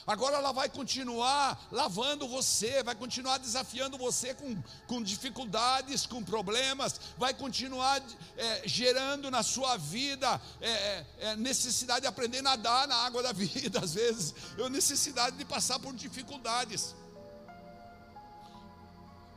Agora 0.06 0.36
ela 0.36 0.52
vai 0.52 0.68
continuar 0.68 1.68
lavando 1.70 2.26
você, 2.28 2.82
vai 2.82 2.94
continuar 2.94 3.38
desafiando 3.38 3.96
você 3.96 4.34
com, 4.34 4.60
com 4.86 5.02
dificuldades, 5.02 6.06
com 6.06 6.22
problemas, 6.22 7.00
vai 7.16 7.32
continuar 7.34 8.02
é, 8.36 8.62
gerando 8.66 9.30
na 9.30 9.42
sua 9.42 9.76
vida 9.76 10.40
é, 10.60 10.70
é, 10.70 11.06
é 11.20 11.36
necessidade 11.36 12.02
de 12.02 12.06
aprender 12.06 12.38
a 12.38 12.42
nadar 12.42 12.88
na 12.88 12.96
água 12.96 13.22
da 13.22 13.32
vida, 13.32 13.78
às 13.82 13.94
vezes, 13.94 14.34
eu 14.56 14.68
necessidade 14.68 15.36
de 15.36 15.44
passar 15.44 15.78
por 15.78 15.94
dificuldades. 15.94 16.94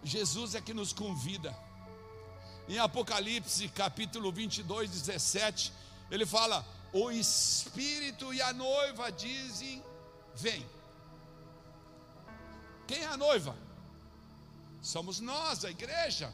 Jesus 0.03 0.53
é 0.53 0.61
que 0.61 0.73
nos 0.73 0.93
convida. 0.93 1.55
Em 2.67 2.77
Apocalipse 2.79 3.67
capítulo 3.69 4.31
22, 4.31 4.89
17, 4.89 5.71
ele 6.11 6.25
fala: 6.25 6.65
O 6.93 7.11
Espírito 7.11 8.33
e 8.33 8.41
a 8.41 8.53
noiva 8.53 9.11
dizem 9.11 9.83
vem. 10.35 10.65
Quem 12.87 12.99
é 12.99 13.07
a 13.07 13.17
noiva? 13.17 13.55
Somos 14.81 15.19
nós, 15.19 15.65
a 15.65 15.71
igreja. 15.71 16.31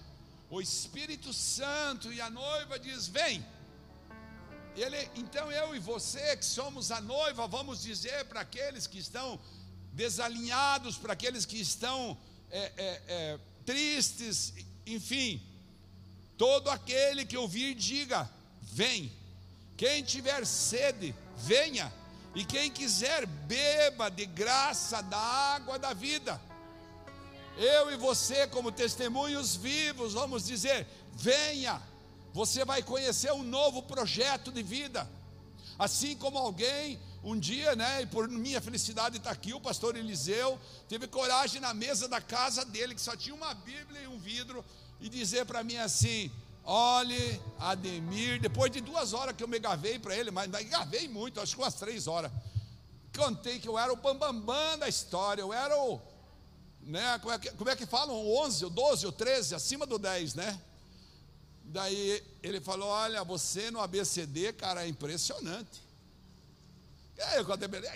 O 0.50 0.60
Espírito 0.62 1.32
Santo 1.34 2.12
e 2.12 2.20
a 2.20 2.30
noiva 2.30 2.78
diz: 2.78 3.08
Vem. 3.08 3.46
Ele, 4.76 5.10
então 5.16 5.52
eu 5.52 5.76
e 5.76 5.80
você 5.80 6.36
que 6.38 6.46
somos 6.46 6.92
a 6.92 7.02
noiva, 7.02 7.48
vamos 7.48 7.82
dizer 7.82 8.26
para 8.26 8.42
aqueles 8.42 8.88
que 8.88 9.00
estão 9.00 9.40
desalinhados, 9.94 10.98
para 10.98 11.14
aqueles 11.14 11.46
que 11.46 11.60
estão 11.60 12.18
é, 12.50 12.60
é, 12.60 13.02
é, 13.08 13.40
tristes, 13.66 14.54
enfim, 14.86 15.42
todo 16.38 16.70
aquele 16.70 17.26
que 17.26 17.38
ouvir, 17.38 17.76
diga: 17.76 18.30
Vem. 18.62 19.12
Quem 19.78 20.04
tiver 20.04 20.46
sede, 20.46 21.16
venha. 21.38 21.92
E 22.34 22.46
quem 22.46 22.72
quiser, 22.72 23.26
beba 23.26 24.10
de 24.10 24.26
graça 24.26 25.02
da 25.02 25.18
água 25.18 25.78
da 25.78 25.94
vida. 25.94 26.40
Eu 27.58 27.92
e 27.92 27.98
você, 27.98 28.48
como 28.48 28.72
testemunhos 28.72 29.56
vivos, 29.56 30.14
vamos 30.14 30.46
dizer: 30.46 30.88
venha, 31.14 31.82
você 32.34 32.64
vai 32.64 32.82
conhecer 32.82 33.32
um 33.34 33.44
novo 33.44 33.84
projeto 33.84 34.52
de 34.52 34.64
vida. 34.64 35.08
Assim 35.78 36.16
como 36.16 36.38
alguém, 36.38 37.00
um 37.24 37.38
dia, 37.38 37.76
né, 37.76 38.04
e 38.04 38.06
por 38.06 38.28
minha 38.30 38.62
felicidade 38.62 39.18
está 39.18 39.32
aqui, 39.32 39.54
o 39.54 39.60
pastor 39.60 39.96
Eliseu 39.96 40.60
teve 40.88 41.08
coragem 41.08 41.60
na 41.60 41.74
mesa 41.74 42.08
da 42.08 42.22
casa 42.22 42.64
dele, 42.64 42.96
que 42.96 43.02
só 43.02 43.16
tinha 43.16 43.36
uma 43.36 43.54
Bíblia 43.54 44.02
e 44.02 44.08
um 44.08 44.18
vidro, 44.18 44.64
e 45.00 45.10
dizer 45.10 45.46
para 45.46 45.64
mim 45.64 45.78
assim: 45.78 46.32
Olhe, 46.64 47.42
Ademir, 47.60 48.40
depois 48.40 48.72
de 48.72 48.82
duas 48.82 49.14
horas 49.14 49.36
que 49.36 49.44
eu 49.44 49.48
me 49.48 49.60
gavei 49.60 49.98
para 49.98 50.16
ele, 50.16 50.32
mas 50.32 50.50
me 50.50 50.64
gavei 50.66 51.08
muito, 51.08 51.40
acho 51.40 51.56
que 51.56 51.62
umas 51.62 51.74
três 51.74 52.08
horas. 52.08 52.32
Contei 53.16 53.60
que 53.60 53.68
eu 53.68 53.78
era 53.78 53.92
o 53.92 53.96
bambambam 53.96 54.40
bam, 54.42 54.70
bam 54.70 54.78
da 54.78 54.88
história, 54.88 55.42
eu 55.42 55.52
era 55.52 55.76
o, 55.78 56.00
né, 56.82 57.20
como 57.20 57.34
é, 57.34 57.40
que, 57.40 57.52
como 57.52 57.70
é 57.70 57.76
que 57.76 57.86
falam? 57.86 58.16
O 58.16 58.38
11, 58.46 58.66
o 58.66 58.70
12, 58.70 59.08
o 59.08 59.12
13, 59.12 59.56
acima 59.56 59.86
do 59.86 59.98
10, 59.98 60.36
né? 60.36 60.60
Daí 61.64 62.24
ele 62.44 62.60
falou: 62.60 62.90
Olha, 62.90 63.24
você 63.24 63.72
no 63.72 63.80
ABCD, 63.80 64.54
cara, 64.54 64.86
é 64.86 64.88
impressionante. 64.88 65.82
Eu, 67.18 67.46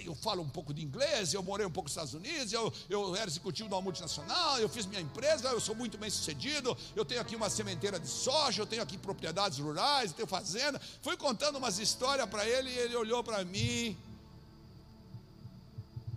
eu 0.05 0.15
falo 0.15 0.43
um 0.43 0.49
pouco 0.49 0.73
de 0.73 0.83
inglês, 0.83 1.33
eu 1.33 1.41
morei 1.41 1.65
um 1.65 1.71
pouco 1.71 1.87
nos 1.87 1.93
Estados 1.93 2.13
Unidos, 2.13 2.53
eu, 2.53 2.71
eu 2.89 3.15
era 3.15 3.27
executivo 3.27 3.67
de 3.67 3.73
uma 3.73 3.81
multinacional, 3.81 4.59
eu 4.59 4.69
fiz 4.69 4.85
minha 4.85 5.01
empresa, 5.01 5.49
eu 5.49 5.59
sou 5.59 5.73
muito 5.73 5.97
bem 5.97 6.09
sucedido, 6.09 6.77
eu 6.95 7.03
tenho 7.03 7.21
aqui 7.21 7.35
uma 7.35 7.49
sementeira 7.49 7.99
de 7.99 8.07
soja, 8.07 8.61
eu 8.61 8.67
tenho 8.67 8.83
aqui 8.83 8.97
propriedades 8.97 9.57
rurais, 9.57 10.11
eu 10.11 10.17
tenho 10.17 10.27
fazenda. 10.27 10.79
Fui 11.01 11.17
contando 11.17 11.57
umas 11.57 11.79
histórias 11.79 12.29
para 12.29 12.47
ele 12.47 12.69
e 12.69 12.77
ele 12.77 12.95
olhou 12.95 13.23
para 13.23 13.43
mim 13.43 13.97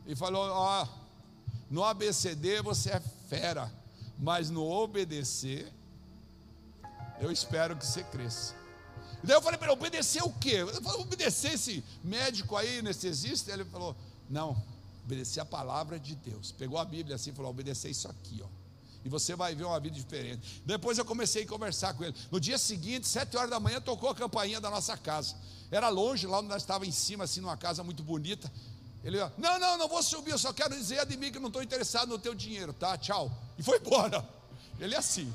e 0.07 0.17
falou: 0.17 0.47
Ó, 0.51 0.89
no 1.71 1.85
ABCD 1.85 2.63
você 2.63 2.91
é 2.91 3.01
fera, 3.29 3.73
mas 4.19 4.51
no 4.51 4.69
obedecer, 4.69 5.73
eu 7.21 7.31
espero 7.31 7.77
que 7.77 7.87
você 7.87 8.03
cresça. 8.03 8.58
Daí 9.23 9.37
eu 9.37 9.43
falei 9.43 9.59
para 9.59 9.69
ele, 9.69 9.79
obedecer 9.79 10.23
o 10.23 10.33
quê? 10.33 10.57
Eu 10.61 10.83
falei, 10.83 11.01
obedecer 11.01 11.55
esse 11.55 11.85
médico 12.05 12.57
aí, 12.57 12.79
anestesista? 12.79 13.53
Ele 13.53 13.65
falou, 13.65 13.97
não, 14.29 14.63
obedecer 15.05 15.41
a 15.41 15.45
palavra 15.45 15.99
de 15.99 16.15
Deus. 16.15 16.53
Pegou 16.53 16.79
a 16.79 16.85
Bíblia 16.85 17.17
assim 17.17 17.31
e 17.31 17.33
falou, 17.33 17.51
obedecer 17.51 17.91
isso 17.91 18.09
aqui, 18.09 18.41
ó. 18.43 18.49
E 19.05 19.09
você 19.09 19.35
vai 19.35 19.55
ver 19.55 19.65
uma 19.65 19.79
vida 19.79 19.95
diferente. 19.95 20.63
Depois 20.67 20.99
eu 20.99 21.05
comecei 21.05 21.45
a 21.45 21.47
conversar 21.47 21.95
com 21.95 22.05
ele. 22.05 22.15
No 22.31 22.41
dia 22.41 22.59
seguinte, 22.59 23.07
sete 23.07 23.37
horas 23.37 23.51
da 23.51 23.61
manhã, 23.61 23.81
tocou 23.81 24.11
a 24.11 24.15
campainha 24.15 24.61
da 24.61 24.71
nossa 24.71 24.97
casa. 24.97 25.35
Era 25.71 25.89
longe, 25.89 26.27
lá 26.27 26.39
onde 26.39 26.49
nós 26.49 26.63
estávamos 26.63 26.89
em 26.89 26.93
cima, 26.93 27.25
assim, 27.25 27.41
numa 27.41 27.57
casa 27.57 27.83
muito 27.85 28.03
bonita. 28.03 28.51
Ele, 29.05 29.19
não, 29.39 29.59
não, 29.59 29.79
não 29.79 29.89
vou 29.89 30.03
subir, 30.03 30.33
eu 30.33 30.39
só 30.39 30.53
quero 30.53 30.75
dizer 30.75 30.99
a 30.99 31.07
mim 31.07 31.31
que 31.31 31.39
não 31.39 31.47
estou 31.47 31.63
interessado 31.63 32.09
no 32.09 32.19
teu 32.19 32.35
dinheiro, 32.35 32.73
tá? 32.73 32.99
Tchau. 32.99 33.31
E 33.57 33.63
foi 33.63 33.79
embora. 33.79 34.29
Ele 34.81 34.95
é 34.95 34.99
assim. 34.99 35.33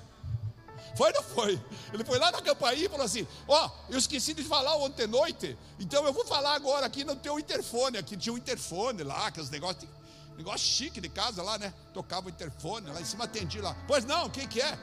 Foi 0.96 1.08
ou 1.08 1.14
não 1.14 1.24
foi? 1.24 1.60
Ele 1.92 2.04
foi 2.04 2.20
lá 2.20 2.32
na 2.32 2.42
campainha 2.42 2.86
e 2.86 2.90
falou 2.90 3.06
assim: 3.06 3.28
Ó, 3.48 3.66
oh, 3.66 3.92
eu 3.92 3.98
esqueci 3.98 4.34
de 4.34 4.44
falar 4.44 4.76
ontem 4.76 5.08
noite, 5.08 5.58
então 5.80 6.06
eu 6.06 6.14
vou 6.14 6.26
falar 6.26 6.54
agora 6.54 6.86
aqui 6.86 7.04
no 7.04 7.16
teu 7.16 7.40
interfone. 7.40 7.98
Aqui 7.98 8.16
tinha 8.16 8.34
um 8.34 8.38
interfone 8.38 9.04
lá, 9.04 9.28
aqueles 9.28 9.50
negócios, 9.50 9.90
negócio 10.38 10.68
chique 10.68 11.02
de 11.02 11.10
casa 11.10 11.42
lá, 11.42 11.58
né? 11.58 11.74
Tocava 11.94 12.28
o 12.28 12.30
interfone, 12.30 12.92
lá 12.92 13.02
em 13.02 13.06
cima 13.06 13.24
atendi 13.24 13.60
lá. 13.60 13.76
Pois 13.88 14.06
não, 14.06 14.30
quem 14.30 14.48
que 14.48 14.62
é? 14.62 14.78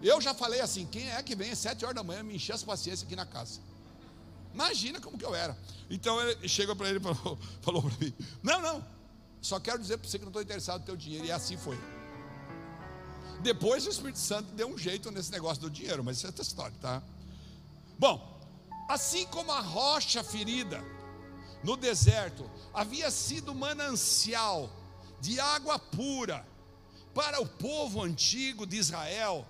Eu 0.00 0.20
já 0.20 0.32
falei 0.32 0.60
assim: 0.60 0.86
quem 0.86 1.10
é 1.10 1.22
que 1.22 1.34
vem 1.34 1.50
às 1.50 1.58
sete 1.58 1.84
horas 1.84 1.96
da 1.96 2.02
manhã 2.02 2.22
me 2.22 2.36
encher 2.36 2.54
as 2.54 2.62
paciências 2.62 3.02
aqui 3.02 3.16
na 3.16 3.26
casa? 3.26 3.60
Imagina 4.54 5.00
como 5.00 5.18
que 5.18 5.24
eu 5.24 5.34
era. 5.34 5.56
Então 5.90 6.20
ele 6.20 6.48
chegou 6.48 6.76
para 6.76 6.88
ele 6.88 6.98
e 6.98 7.02
falou, 7.02 7.38
falou 7.62 7.82
para 7.82 7.96
mim: 7.98 8.14
Não, 8.42 8.60
não, 8.60 8.84
só 9.40 9.58
quero 9.58 9.78
dizer 9.78 9.98
para 9.98 10.08
você 10.08 10.18
que 10.18 10.24
não 10.24 10.30
estou 10.30 10.42
interessado 10.42 10.80
no 10.80 10.86
teu 10.86 10.96
dinheiro. 10.96 11.26
E 11.26 11.32
assim 11.32 11.56
foi. 11.56 11.78
Depois 13.42 13.86
o 13.86 13.90
Espírito 13.90 14.18
Santo 14.18 14.52
deu 14.54 14.68
um 14.68 14.78
jeito 14.78 15.10
nesse 15.10 15.30
negócio 15.30 15.60
do 15.62 15.70
dinheiro, 15.70 16.02
mas 16.04 16.16
isso 16.16 16.26
é 16.26 16.28
outra 16.28 16.42
história, 16.42 16.76
tá? 16.80 17.02
Bom, 17.98 18.40
assim 18.88 19.26
como 19.26 19.50
a 19.52 19.60
rocha 19.60 20.22
ferida 20.22 20.82
no 21.64 21.76
deserto 21.76 22.48
havia 22.72 23.10
sido 23.10 23.54
manancial 23.54 24.70
de 25.20 25.38
água 25.40 25.78
pura 25.78 26.46
para 27.14 27.40
o 27.40 27.46
povo 27.46 28.02
antigo 28.02 28.66
de 28.66 28.76
Israel, 28.76 29.46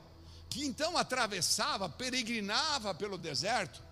que 0.49 0.65
então 0.65 0.97
atravessava, 0.97 1.89
peregrinava 1.89 2.95
pelo 2.95 3.17
deserto, 3.17 3.83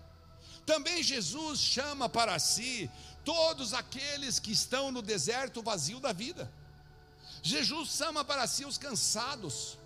também 0.65 1.01
Jesus 1.01 1.59
chama 1.59 2.07
para 2.07 2.37
si 2.37 2.89
todos 3.23 3.73
aqueles 3.73 4.39
que 4.39 4.51
estão 4.51 4.91
no 4.91 5.01
deserto 5.01 5.61
vazio 5.61 5.99
da 5.99 6.11
vida. 6.11 6.51
Jesus 7.41 7.89
chama 7.89 8.23
para 8.23 8.45
si 8.45 8.65
os 8.65 8.77
cansados, 8.77 9.77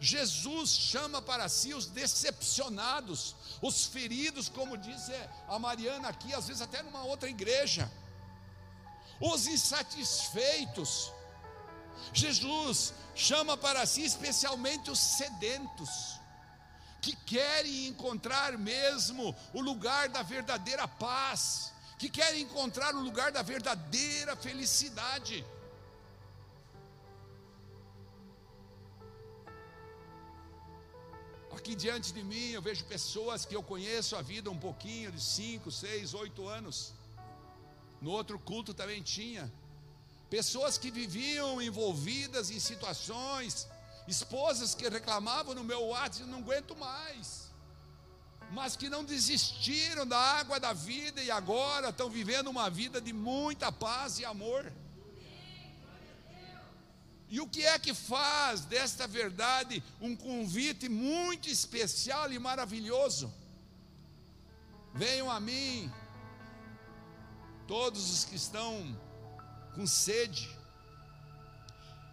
Jesus 0.00 0.70
chama 0.70 1.20
para 1.20 1.46
si 1.48 1.74
os 1.74 1.86
decepcionados, 1.86 3.36
os 3.60 3.84
feridos, 3.84 4.48
como 4.48 4.78
disse 4.78 5.12
a 5.46 5.58
Mariana 5.58 6.08
aqui, 6.08 6.32
às 6.32 6.46
vezes 6.48 6.62
até 6.62 6.82
numa 6.82 7.02
outra 7.04 7.28
igreja, 7.28 7.90
os 9.20 9.46
insatisfeitos. 9.46 11.12
Jesus 12.14 12.94
chama 13.14 13.58
para 13.58 13.84
si 13.84 14.02
especialmente 14.02 14.90
os 14.90 14.98
sedentos, 14.98 16.18
que 17.02 17.14
querem 17.14 17.86
encontrar 17.86 18.56
mesmo 18.56 19.36
o 19.52 19.60
lugar 19.60 20.08
da 20.08 20.22
verdadeira 20.22 20.88
paz, 20.88 21.72
que 21.98 22.08
querem 22.08 22.42
encontrar 22.42 22.94
o 22.94 23.00
lugar 23.00 23.30
da 23.30 23.42
verdadeira 23.42 24.34
felicidade. 24.34 25.44
Aqui 31.60 31.74
diante 31.74 32.10
de 32.10 32.22
mim 32.24 32.52
eu 32.52 32.62
vejo 32.62 32.82
pessoas 32.86 33.44
que 33.44 33.54
eu 33.54 33.62
conheço 33.62 34.16
a 34.16 34.22
vida 34.22 34.50
um 34.50 34.58
pouquinho, 34.58 35.12
de 35.12 35.20
5, 35.20 35.70
6, 35.70 36.14
8 36.14 36.48
anos. 36.48 36.94
No 38.00 38.10
outro 38.12 38.38
culto 38.38 38.72
também 38.72 39.02
tinha. 39.02 39.52
Pessoas 40.30 40.78
que 40.78 40.90
viviam 40.90 41.60
envolvidas 41.60 42.50
em 42.50 42.58
situações, 42.58 43.68
esposas 44.08 44.74
que 44.74 44.88
reclamavam 44.88 45.54
no 45.54 45.62
meu 45.62 45.82
WhatsApp, 45.88 46.30
não 46.30 46.38
aguento 46.38 46.74
mais. 46.74 47.50
Mas 48.50 48.74
que 48.74 48.88
não 48.88 49.04
desistiram 49.04 50.06
da 50.06 50.18
água 50.18 50.58
da 50.58 50.72
vida 50.72 51.22
e 51.22 51.30
agora 51.30 51.90
estão 51.90 52.08
vivendo 52.08 52.48
uma 52.48 52.70
vida 52.70 53.02
de 53.02 53.12
muita 53.12 53.70
paz 53.70 54.18
e 54.18 54.24
amor. 54.24 54.72
E 57.30 57.40
o 57.40 57.46
que 57.46 57.64
é 57.64 57.78
que 57.78 57.94
faz 57.94 58.62
desta 58.62 59.06
verdade 59.06 59.82
um 60.00 60.16
convite 60.16 60.88
muito 60.88 61.48
especial 61.48 62.32
e 62.32 62.38
maravilhoso? 62.40 63.32
Venham 64.92 65.30
a 65.30 65.38
mim, 65.38 65.90
todos 67.68 68.10
os 68.10 68.24
que 68.24 68.34
estão 68.34 68.98
com 69.76 69.86
sede. 69.86 70.50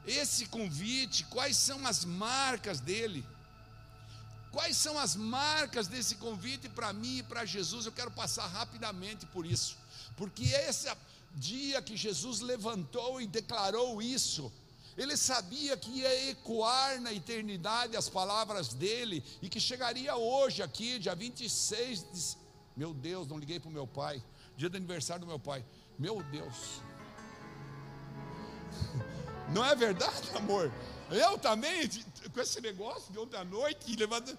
Esse 0.06 0.46
convite, 0.46 1.24
quais 1.26 1.58
são 1.58 1.86
as 1.88 2.06
marcas 2.06 2.80
dele? 2.80 3.26
Quais 4.52 4.78
são 4.78 5.00
as 5.00 5.16
marcas 5.16 5.88
desse 5.88 6.16
convite 6.16 6.70
para 6.70 6.94
mim 6.94 7.18
e 7.18 7.24
para 7.24 7.44
Jesus? 7.44 7.88
Eu 7.88 7.92
quero 7.92 8.12
passar 8.12 8.46
rapidamente 8.46 9.26
por 9.26 9.48
isso, 9.48 9.76
porque 10.16 10.46
esse 10.46 10.88
dia 11.34 11.82
que 11.82 11.98
Jesus 11.98 12.40
levantou 12.40 13.20
e 13.20 13.28
declarou 13.28 14.00
isso, 14.00 14.52
ele 14.98 15.16
sabia 15.16 15.78
que 15.78 15.92
ia 15.92 16.30
ecoar 16.32 17.00
na 17.00 17.14
eternidade 17.14 17.96
as 17.96 18.10
palavras 18.10 18.74
dele 18.74 19.24
e 19.42 19.48
que 19.48 19.60
chegaria 19.60 20.16
hoje 20.18 20.64
aqui, 20.64 20.98
dia 20.98 21.14
26 21.14 22.12
de... 22.12 22.38
Meu 22.76 22.94
Deus, 22.94 23.28
não 23.28 23.38
liguei 23.38 23.60
para 23.60 23.70
o 23.70 23.72
meu 23.72 23.86
pai. 23.86 24.22
Dia 24.56 24.70
do 24.70 24.78
aniversário 24.78 25.22
do 25.22 25.28
meu 25.28 25.40
pai. 25.40 25.64
Meu 26.00 26.22
Deus. 26.24 26.82
Não 29.54 29.64
é 29.66 29.76
verdade, 29.76 30.30
amor? 30.36 30.72
Eu 31.10 31.38
também, 31.38 31.90
com 32.34 32.40
esse 32.40 32.60
negócio 32.62 33.12
de 33.12 33.18
ontem 33.18 33.38
à 33.38 33.44
noite, 33.44 33.96
levando. 33.96 34.38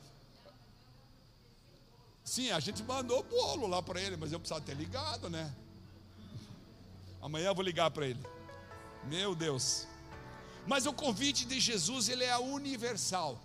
Sim, 2.22 2.50
a 2.50 2.60
gente 2.60 2.82
mandou 2.82 3.20
o 3.20 3.22
bolo 3.22 3.66
lá 3.66 3.82
para 3.82 4.00
ele, 4.00 4.16
mas 4.16 4.30
eu 4.30 4.38
precisava 4.38 4.64
ter 4.64 4.74
ligado, 4.74 5.30
né? 5.30 5.52
Amanhã 7.20 7.48
eu 7.48 7.54
vou 7.54 7.64
ligar 7.64 7.90
para 7.90 8.06
ele. 8.06 8.20
Meu 9.04 9.34
Deus. 9.34 9.87
Mas 10.68 10.84
o 10.84 10.92
convite 10.92 11.46
de 11.46 11.58
Jesus 11.58 12.10
ele 12.10 12.24
é 12.24 12.36
universal. 12.36 13.40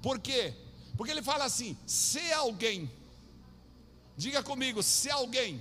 Por 0.00 0.20
quê? 0.20 0.54
Porque 0.96 1.10
ele 1.10 1.20
fala 1.20 1.44
assim: 1.44 1.76
se 1.84 2.32
alguém, 2.32 2.88
diga 4.16 4.44
comigo, 4.44 4.80
se 4.80 5.10
alguém, 5.10 5.60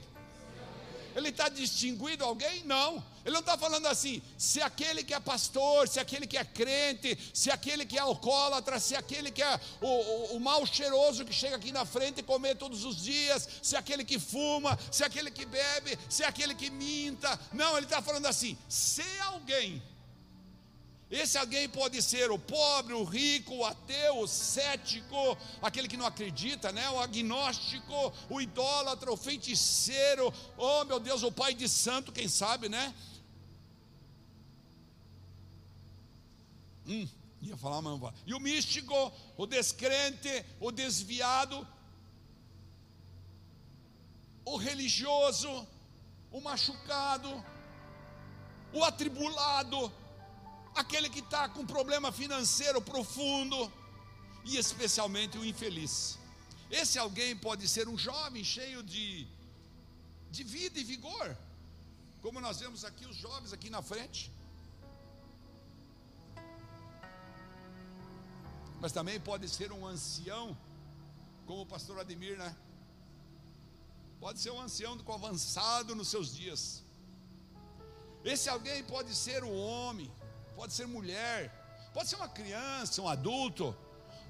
ele 1.15 1.29
está 1.29 1.49
distinguindo 1.49 2.23
alguém? 2.23 2.63
Não. 2.65 3.03
Ele 3.25 3.33
não 3.33 3.39
está 3.39 3.57
falando 3.57 3.87
assim, 3.87 4.21
se 4.37 4.61
aquele 4.61 5.03
que 5.03 5.13
é 5.13 5.19
pastor, 5.19 5.87
se 5.87 5.99
aquele 5.99 6.25
que 6.25 6.37
é 6.37 6.43
crente, 6.43 7.17
se 7.33 7.51
aquele 7.51 7.85
que 7.85 7.97
é 7.97 8.01
alcoólatra, 8.01 8.79
se 8.79 8.95
aquele 8.95 9.29
que 9.31 9.43
é 9.43 9.59
o, 9.79 9.87
o, 9.87 10.37
o 10.37 10.39
mal 10.39 10.65
cheiroso 10.65 11.25
que 11.25 11.33
chega 11.33 11.55
aqui 11.55 11.71
na 11.71 11.85
frente 11.85 12.19
e 12.19 12.23
comer 12.23 12.55
todos 12.57 12.83
os 12.83 12.97
dias, 13.01 13.47
se 13.61 13.75
aquele 13.75 14.03
que 14.03 14.17
fuma, 14.19 14.77
se 14.91 15.03
aquele 15.03 15.29
que 15.29 15.45
bebe, 15.45 15.97
se 16.09 16.23
aquele 16.23 16.55
que 16.55 16.69
minta. 16.71 17.39
Não, 17.51 17.75
ele 17.77 17.85
está 17.85 18.01
falando 18.01 18.27
assim: 18.27 18.57
se 18.67 19.03
alguém 19.21 19.81
Esse 21.11 21.37
alguém 21.37 21.67
pode 21.67 22.01
ser 22.01 22.31
o 22.31 22.39
pobre, 22.39 22.93
o 22.93 23.03
rico, 23.03 23.53
o 23.53 23.65
ateu, 23.65 24.19
o 24.19 24.27
cético, 24.27 25.37
aquele 25.61 25.89
que 25.89 25.97
não 25.97 26.05
acredita, 26.05 26.71
né? 26.71 26.89
O 26.89 27.01
agnóstico, 27.01 28.13
o 28.29 28.39
idólatra, 28.39 29.11
o 29.11 29.17
feiticeiro, 29.17 30.33
oh 30.57 30.85
meu 30.85 31.01
Deus, 31.01 31.21
o 31.21 31.31
pai 31.31 31.53
de 31.53 31.67
santo, 31.67 32.13
quem 32.13 32.29
sabe, 32.29 32.69
né? 32.69 32.95
Hum, 36.87 37.05
ia 37.41 37.57
falar, 37.57 37.81
mas 37.81 37.99
não. 37.99 38.13
E 38.25 38.33
o 38.33 38.39
místico, 38.39 39.11
o 39.35 39.45
descrente, 39.45 40.45
o 40.61 40.71
desviado, 40.71 41.67
o 44.45 44.55
religioso, 44.55 45.67
o 46.31 46.39
machucado, 46.39 47.43
o 48.71 48.81
atribulado, 48.81 49.91
aquele 50.75 51.09
que 51.09 51.19
está 51.19 51.47
com 51.49 51.65
problema 51.65 52.11
financeiro 52.11 52.81
profundo, 52.81 53.71
e 54.43 54.57
especialmente 54.57 55.37
o 55.37 55.45
infeliz. 55.45 56.17
Esse 56.69 56.97
alguém 56.97 57.35
pode 57.35 57.67
ser 57.67 57.87
um 57.87 57.97
jovem 57.97 58.43
cheio 58.43 58.81
de, 58.81 59.27
de 60.29 60.43
vida 60.43 60.79
e 60.79 60.83
vigor, 60.83 61.37
como 62.21 62.39
nós 62.39 62.59
vemos 62.59 62.85
aqui 62.85 63.05
os 63.05 63.15
jovens 63.15 63.53
aqui 63.53 63.69
na 63.69 63.81
frente. 63.81 64.31
Mas 68.79 68.91
também 68.91 69.19
pode 69.19 69.47
ser 69.47 69.71
um 69.71 69.85
ancião, 69.85 70.57
como 71.45 71.61
o 71.61 71.65
pastor 71.65 71.99
Ademir, 71.99 72.37
né? 72.37 72.55
Pode 74.19 74.39
ser 74.39 74.51
um 74.51 74.61
ancião 74.61 74.97
com 74.99 75.13
avançado 75.13 75.93
nos 75.95 76.07
seus 76.07 76.33
dias. 76.33 76.83
Esse 78.23 78.49
alguém 78.49 78.83
pode 78.83 79.13
ser 79.15 79.43
um 79.43 79.55
homem, 79.55 80.11
pode 80.61 80.73
ser 80.73 80.85
mulher, 80.85 81.51
pode 81.91 82.07
ser 82.07 82.17
uma 82.17 82.29
criança, 82.29 83.01
um 83.01 83.09
adulto, 83.09 83.75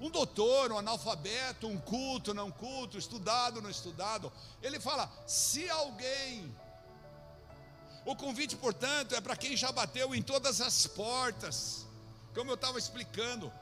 um 0.00 0.08
doutor, 0.08 0.72
um 0.72 0.78
analfabeto, 0.78 1.66
um 1.66 1.78
culto, 1.78 2.32
não 2.32 2.50
culto, 2.50 2.96
estudado, 2.96 3.60
não 3.60 3.68
estudado. 3.68 4.32
Ele 4.62 4.80
fala: 4.80 5.12
se 5.26 5.68
alguém. 5.68 6.56
O 8.06 8.16
convite, 8.16 8.56
portanto, 8.56 9.14
é 9.14 9.20
para 9.20 9.36
quem 9.36 9.54
já 9.54 9.70
bateu 9.70 10.14
em 10.14 10.22
todas 10.22 10.62
as 10.62 10.86
portas, 10.86 11.86
como 12.34 12.50
eu 12.50 12.54
estava 12.54 12.78
explicando, 12.78 13.52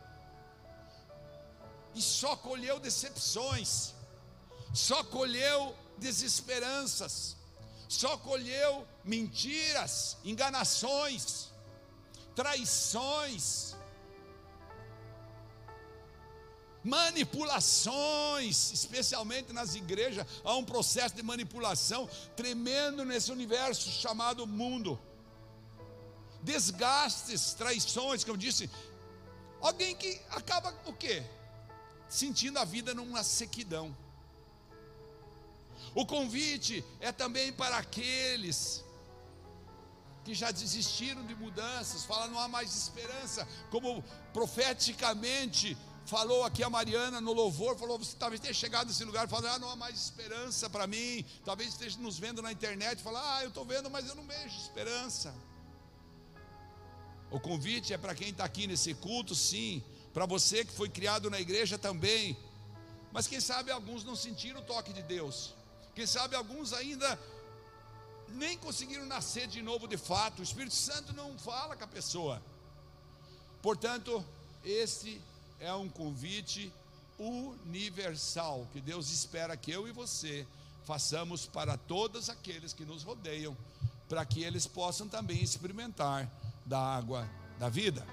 e 1.93 2.01
só 2.01 2.37
colheu 2.37 2.79
decepções, 2.79 3.95
só 4.73 5.03
colheu 5.03 5.77
desesperanças, 5.99 7.37
só 7.89 8.17
colheu 8.17 8.87
mentiras, 9.05 10.17
enganações, 10.25 11.50
traições, 12.35 13.77
manipulações, 16.83 18.73
especialmente 18.73 19.53
nas 19.53 19.75
igrejas, 19.75 20.27
há 20.45 20.57
um 20.57 20.65
processo 20.65 21.15
de 21.15 21.23
manipulação 21.23 22.09
tremendo 22.37 23.05
nesse 23.05 23.31
universo 23.31 23.91
chamado 23.91 24.47
mundo. 24.47 24.99
Desgastes, 26.43 27.53
traições, 27.53 28.25
como 28.25 28.35
eu 28.35 28.39
disse, 28.39 28.71
alguém 29.61 29.95
que 29.95 30.21
acaba 30.31 30.75
o 30.87 30.93
quê? 30.93 31.23
Sentindo 32.09 32.59
a 32.59 32.65
vida 32.65 32.95
numa 32.95 33.23
sequidão. 33.23 33.95
O 35.95 36.07
convite 36.07 36.85
é 36.99 37.13
também 37.13 37.53
para 37.53 37.77
aqueles 37.77 38.85
que 40.31 40.35
já 40.35 40.53
desistiram 40.53 41.27
de 41.27 41.35
mudanças, 41.35 42.05
fala 42.05 42.29
não 42.29 42.39
há 42.39 42.47
mais 42.47 42.73
esperança, 42.77 43.47
como 43.69 44.01
profeticamente 44.33 45.77
falou 46.07 46.45
aqui 46.45 46.63
a 46.63 46.71
Mariana 46.71 47.21
no 47.21 47.33
louvor, 47.33 47.77
falou, 47.77 47.99
você 47.99 48.17
talvez 48.17 48.41
tenha 48.41 48.55
chegado 48.55 48.87
nesse 48.87 49.05
lugar, 49.05 49.29
falou, 49.29 49.51
ah, 49.51 49.59
não 49.59 49.69
há 49.69 49.75
mais 49.75 49.97
esperança 49.97 50.71
para 50.71 50.87
mim, 50.87 51.25
talvez 51.45 51.71
esteja 51.71 51.99
nos 51.99 52.17
vendo 52.17 52.41
na 52.41 52.53
internet, 52.53 53.03
fala, 53.03 53.21
ah, 53.21 53.43
eu 53.43 53.49
estou 53.49 53.65
vendo, 53.65 53.91
mas 53.91 54.09
eu 54.09 54.15
não 54.15 54.25
vejo 54.25 54.57
esperança. 54.57 55.35
O 57.29 57.41
convite 57.41 57.93
é 57.93 57.99
para 57.99 58.15
quem 58.15 58.29
está 58.29 58.45
aqui 58.45 58.69
nesse 58.69 58.95
culto, 58.95 59.35
sim, 59.35 59.83
para 60.15 60.27
você 60.27 60.65
que 60.65 60.73
foi 60.73 60.89
criado 60.89 61.29
na 61.29 61.41
igreja 61.41 61.77
também, 61.77 62.39
mas 63.11 63.27
quem 63.27 63.41
sabe 63.41 63.73
alguns 63.73 64.05
não 64.05 64.15
sentiram 64.15 64.61
o 64.61 64.65
toque 64.65 64.93
de 64.93 65.03
Deus, 65.03 65.55
quem 65.93 66.07
sabe 66.07 66.37
alguns 66.37 66.73
ainda 66.73 67.19
nem 68.35 68.57
conseguiram 68.59 69.07
nascer 69.07 69.47
de 69.47 69.63
novo 69.63 69.87
de 69.87 69.97
fato. 69.97 70.41
O 70.41 70.43
Espírito 70.43 70.75
Santo 70.75 71.13
não 71.13 71.39
fala 71.39 71.77
com 71.77 71.85
a 71.85 71.89
pessoa. 71.89 72.43
Portanto, 73.63 74.25
este 74.65 75.21
é 75.59 75.73
um 75.73 75.89
convite 75.89 76.73
universal 77.19 78.67
que 78.73 78.81
Deus 78.81 79.11
espera 79.11 79.57
que 79.57 79.71
eu 79.71 79.87
e 79.87 79.93
você 79.93 80.47
façamos 80.85 81.47
para 81.47 81.77
todos 81.77 82.31
aqueles 82.31 82.73
que 82.73 82.85
nos 82.85 83.03
rodeiam, 83.03 83.57
para 84.09 84.25
que 84.25 84.43
eles 84.43 84.67
possam 84.67 85.07
também 85.09 85.43
experimentar 85.43 86.31
da 86.65 86.79
água 86.79 87.29
da 87.59 87.69
vida. 87.69 88.07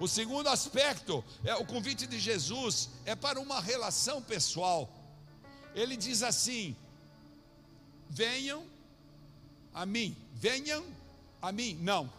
O 0.00 0.08
segundo 0.08 0.48
aspecto 0.48 1.24
é 1.44 1.54
o 1.54 1.64
convite 1.64 2.06
de 2.06 2.18
Jesus 2.18 2.90
é 3.04 3.14
para 3.14 3.38
uma 3.38 3.60
relação 3.60 4.20
pessoal. 4.20 4.90
Ele 5.74 5.96
diz 5.96 6.22
assim: 6.24 6.76
venham 8.10 8.66
a 9.74 9.86
mim, 9.86 10.16
venham 10.34 10.84
a 11.40 11.50
mim. 11.52 11.74
Não. 11.80 12.10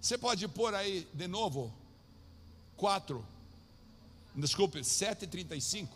Você 0.00 0.18
pode 0.18 0.46
pôr 0.48 0.74
aí 0.74 1.08
de 1.14 1.28
novo 1.28 1.72
4. 2.76 3.24
Desculpe, 4.34 4.80
7,35. 4.80 5.88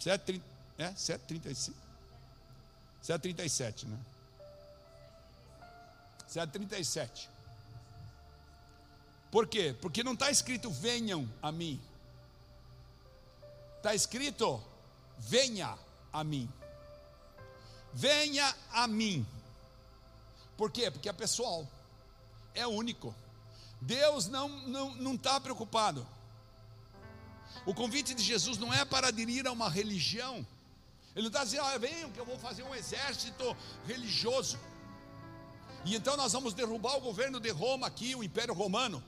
7, 0.00 0.42
é? 0.78 0.90
7,35. 0.90 1.72
7,37, 3.02 3.84
né? 3.86 3.98
7,37. 6.28 7.28
Por 9.30 9.46
quê? 9.46 9.76
Porque 9.80 10.02
não 10.02 10.14
está 10.14 10.30
escrito 10.30 10.70
venham 10.70 11.28
a 11.42 11.52
mim. 11.52 11.80
Está 13.76 13.94
escrito 13.94 14.60
venha 15.18 15.78
a 16.12 16.24
mim. 16.24 16.50
Venha 17.96 18.54
a 18.72 18.86
mim. 18.86 19.26
Por 20.54 20.70
quê? 20.70 20.90
Porque 20.90 21.08
é 21.08 21.12
pessoal, 21.14 21.66
é 22.54 22.66
único. 22.66 23.14
Deus 23.80 24.26
não 24.26 24.48
está 24.48 24.68
não, 24.68 24.94
não 24.96 25.16
tá 25.16 25.40
preocupado. 25.40 26.06
O 27.64 27.72
convite 27.72 28.14
de 28.14 28.22
Jesus 28.22 28.58
não 28.58 28.70
é 28.72 28.84
para 28.84 29.08
aderir 29.08 29.46
a 29.46 29.52
uma 29.52 29.70
religião. 29.70 30.46
Ele 31.14 31.22
não 31.22 31.28
está 31.28 31.42
dizendo, 31.42 31.64
ah, 31.64 31.78
venham 31.78 32.12
que 32.12 32.20
eu 32.20 32.26
vou 32.26 32.38
fazer 32.38 32.64
um 32.64 32.74
exército 32.74 33.56
religioso. 33.86 34.58
E 35.86 35.96
então 35.96 36.18
nós 36.18 36.34
vamos 36.34 36.52
derrubar 36.52 36.98
o 36.98 37.00
governo 37.00 37.40
de 37.40 37.48
Roma 37.48 37.86
aqui, 37.86 38.14
o 38.14 38.22
Império 38.22 38.52
Romano. 38.52 39.02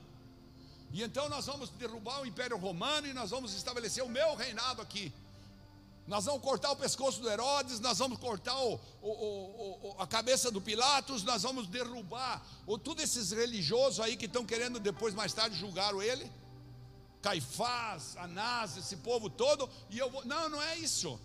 E 0.91 1.03
então 1.03 1.29
nós 1.29 1.45
vamos 1.45 1.69
derrubar 1.69 2.21
o 2.21 2.25
Império 2.25 2.57
Romano 2.57 3.05
e 3.05 3.13
nós 3.13 3.29
vamos 3.29 3.53
estabelecer 3.53 4.03
o 4.03 4.09
meu 4.09 4.33
reinado 4.33 4.81
aqui 4.81 5.13
nós 6.09 6.25
vamos 6.25 6.41
cortar 6.41 6.71
o 6.71 6.75
pescoço 6.75 7.21
do 7.21 7.29
Herodes, 7.29 7.79
nós 7.79 7.99
vamos 7.99 8.17
cortar 8.17 8.57
o, 8.59 8.79
o, 8.99 9.09
o, 9.09 9.95
a 9.99 10.07
cabeça 10.07 10.49
do 10.49 10.59
Pilatos, 10.59 11.21
nós 11.23 11.43
vamos 11.43 11.67
derrubar 11.67 12.43
o, 12.65 12.79
todos 12.79 13.03
esses 13.03 13.31
religiosos 13.31 13.99
aí 13.99 14.17
que 14.17 14.25
estão 14.25 14.43
querendo 14.43 14.79
depois, 14.79 15.13
mais 15.13 15.33
tarde, 15.33 15.55
julgar 15.55 15.93
ele. 16.01 16.29
Caifás, 17.21 18.17
Anás, 18.17 18.75
esse 18.75 18.97
povo 18.97 19.29
todo, 19.29 19.69
e 19.91 19.99
eu 19.99 20.09
vou. 20.09 20.25
Não, 20.25 20.49
não 20.49 20.59
é 20.59 20.79
isso. 20.79 21.19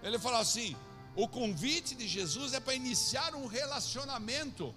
Ele 0.00 0.16
falou 0.16 0.38
assim: 0.38 0.76
o 1.16 1.26
convite 1.26 1.96
de 1.96 2.06
Jesus 2.06 2.52
é 2.52 2.60
para 2.60 2.74
iniciar 2.74 3.34
um 3.34 3.46
relacionamento 3.46 4.72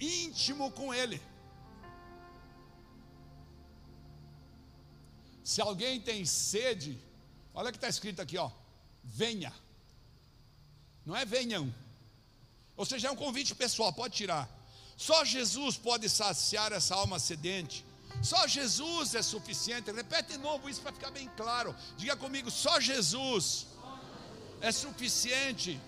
íntimo 0.00 0.70
com 0.72 0.94
Ele. 0.94 1.20
Se 5.44 5.60
alguém 5.60 6.00
tem 6.00 6.24
sede, 6.24 6.98
Olha 7.58 7.70
o 7.70 7.72
que 7.72 7.78
está 7.78 7.88
escrito 7.88 8.22
aqui, 8.22 8.38
ó. 8.38 8.48
Venha. 9.02 9.52
Não 11.04 11.16
é 11.16 11.24
venham. 11.24 11.74
Ou 12.76 12.86
seja, 12.86 13.08
é 13.08 13.10
um 13.10 13.16
convite 13.16 13.52
pessoal, 13.52 13.92
pode 13.92 14.14
tirar. 14.14 14.48
Só 14.96 15.24
Jesus 15.24 15.76
pode 15.76 16.08
saciar 16.08 16.72
essa 16.72 16.94
alma 16.94 17.18
sedente. 17.18 17.84
Só 18.22 18.46
Jesus 18.46 19.16
é 19.16 19.22
suficiente. 19.22 19.90
Repete 19.90 20.34
de 20.34 20.38
novo 20.38 20.70
isso 20.70 20.80
para 20.80 20.92
ficar 20.92 21.10
bem 21.10 21.28
claro. 21.36 21.74
Diga 21.96 22.14
comigo: 22.16 22.48
só 22.48 22.78
Jesus 22.78 23.66
é 24.60 24.70
suficiente 24.70 25.80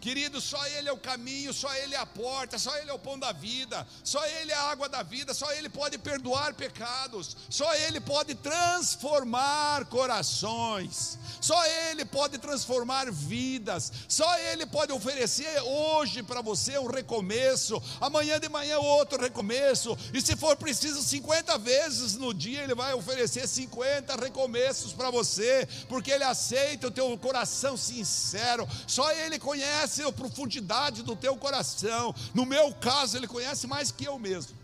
Querido, 0.00 0.40
só 0.40 0.64
Ele 0.68 0.88
é 0.88 0.92
o 0.92 0.96
caminho, 0.96 1.52
só 1.52 1.72
Ele 1.74 1.94
é 1.94 1.98
a 1.98 2.06
porta, 2.06 2.58
só 2.58 2.74
Ele 2.78 2.90
é 2.90 2.92
o 2.92 2.98
pão 2.98 3.18
da 3.18 3.32
vida, 3.32 3.86
só 4.02 4.24
Ele 4.26 4.50
é 4.50 4.54
a 4.54 4.70
água 4.70 4.88
da 4.88 5.02
vida, 5.02 5.34
só 5.34 5.52
Ele 5.52 5.68
pode 5.68 5.98
perdoar 5.98 6.54
pecados, 6.54 7.36
só 7.50 7.72
Ele 7.74 8.00
pode 8.00 8.34
transformar 8.34 9.84
corações, 9.86 11.18
só 11.38 11.62
Ele 11.66 12.06
pode 12.06 12.38
transformar 12.38 13.10
vidas, 13.12 13.92
só 14.08 14.38
Ele 14.38 14.64
pode 14.64 14.90
oferecer 14.90 15.60
hoje 15.60 16.22
para 16.22 16.40
você 16.40 16.78
um 16.78 16.86
recomeço, 16.86 17.80
amanhã 18.00 18.40
de 18.40 18.48
manhã 18.48 18.78
outro 18.78 19.20
recomeço, 19.20 19.98
e 20.14 20.20
se 20.22 20.34
for 20.34 20.56
preciso 20.56 21.02
50 21.02 21.58
vezes 21.58 22.14
no 22.14 22.32
dia, 22.32 22.62
Ele 22.62 22.74
vai 22.74 22.94
oferecer 22.94 23.46
50 23.46 24.16
recomeços 24.16 24.94
para 24.94 25.10
você, 25.10 25.68
porque 25.90 26.10
Ele 26.10 26.24
aceita 26.24 26.86
o 26.86 26.90
teu 26.90 27.18
coração 27.18 27.76
sincero, 27.76 28.66
só 28.86 29.10
Ele 29.12 29.38
conhece 29.38 29.89
conhece 29.90 30.02
a 30.02 30.12
profundidade 30.12 31.02
do 31.02 31.16
teu 31.16 31.36
coração. 31.36 32.14
No 32.32 32.46
meu 32.46 32.72
caso, 32.74 33.16
Ele 33.16 33.26
conhece 33.26 33.66
mais 33.66 33.90
que 33.90 34.04
eu 34.04 34.18
mesmo. 34.18 34.56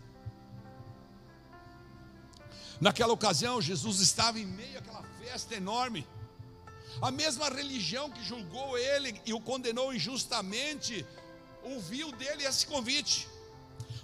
Naquela 2.79 3.11
ocasião, 3.11 3.61
Jesus 3.61 3.99
estava 3.99 4.39
em 4.39 4.45
meio 4.45 4.79
àquela 4.79 5.03
festa 5.19 5.55
enorme. 5.55 6.07
A 7.01 7.11
mesma 7.11 7.49
religião 7.49 8.09
que 8.09 8.23
julgou 8.23 8.77
ele 8.77 9.19
e 9.25 9.33
o 9.33 9.41
condenou 9.41 9.93
injustamente, 9.93 11.05
ouviu 11.63 12.11
dele 12.11 12.43
esse 12.43 12.65
convite. 12.65 13.27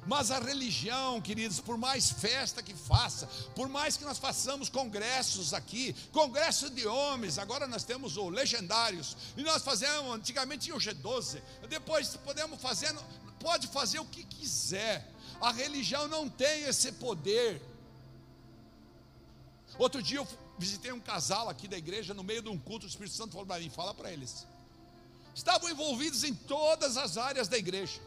Mas 0.05 0.31
a 0.31 0.39
religião, 0.39 1.21
queridos, 1.21 1.59
por 1.59 1.77
mais 1.77 2.11
festa 2.11 2.61
que 2.61 2.73
faça, 2.73 3.25
por 3.55 3.69
mais 3.69 3.95
que 3.95 4.03
nós 4.03 4.17
façamos 4.17 4.67
congressos 4.67 5.53
aqui, 5.53 5.93
congresso 6.11 6.69
de 6.69 6.85
homens, 6.85 7.37
agora 7.37 7.65
nós 7.67 7.83
temos 7.83 8.17
o 8.17 8.29
Legendários, 8.29 9.15
e 9.37 9.43
nós 9.43 9.63
fazemos, 9.63 10.13
antigamente 10.13 10.65
tinha 10.65 10.75
o 10.75 10.79
G12, 10.79 11.41
depois 11.69 12.15
podemos 12.17 12.61
fazer, 12.61 12.93
pode 13.39 13.67
fazer 13.67 13.99
o 13.99 14.05
que 14.05 14.23
quiser, 14.25 15.09
a 15.39 15.51
religião 15.51 16.07
não 16.07 16.27
tem 16.29 16.63
esse 16.63 16.91
poder. 16.93 17.61
Outro 19.77 20.03
dia 20.03 20.17
eu 20.17 20.27
visitei 20.57 20.91
um 20.91 20.99
casal 20.99 21.49
aqui 21.49 21.67
da 21.67 21.77
igreja, 21.77 22.13
no 22.13 22.23
meio 22.23 22.41
de 22.41 22.49
um 22.49 22.59
culto, 22.59 22.85
o 22.85 22.89
Espírito 22.89 23.15
Santo 23.15 23.31
falou 23.31 23.47
para 23.47 23.59
mim: 23.59 23.69
fala 23.69 23.93
para 23.93 24.11
eles. 24.11 24.45
Estavam 25.33 25.67
envolvidos 25.69 26.23
em 26.23 26.33
todas 26.33 26.95
as 26.95 27.17
áreas 27.17 27.47
da 27.47 27.57
igreja 27.57 27.99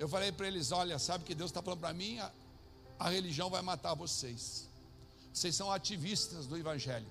eu 0.00 0.08
falei 0.08 0.32
para 0.32 0.48
eles: 0.48 0.72
olha, 0.72 0.98
sabe 0.98 1.24
que 1.24 1.34
Deus 1.34 1.50
está 1.50 1.62
falando 1.62 1.80
para 1.80 1.92
mim? 1.92 2.18
A, 2.18 2.32
a 2.98 3.10
religião 3.10 3.50
vai 3.50 3.60
matar 3.60 3.94
vocês. 3.94 4.66
Vocês 5.32 5.54
são 5.54 5.70
ativistas 5.70 6.46
do 6.46 6.56
Evangelho. 6.56 7.06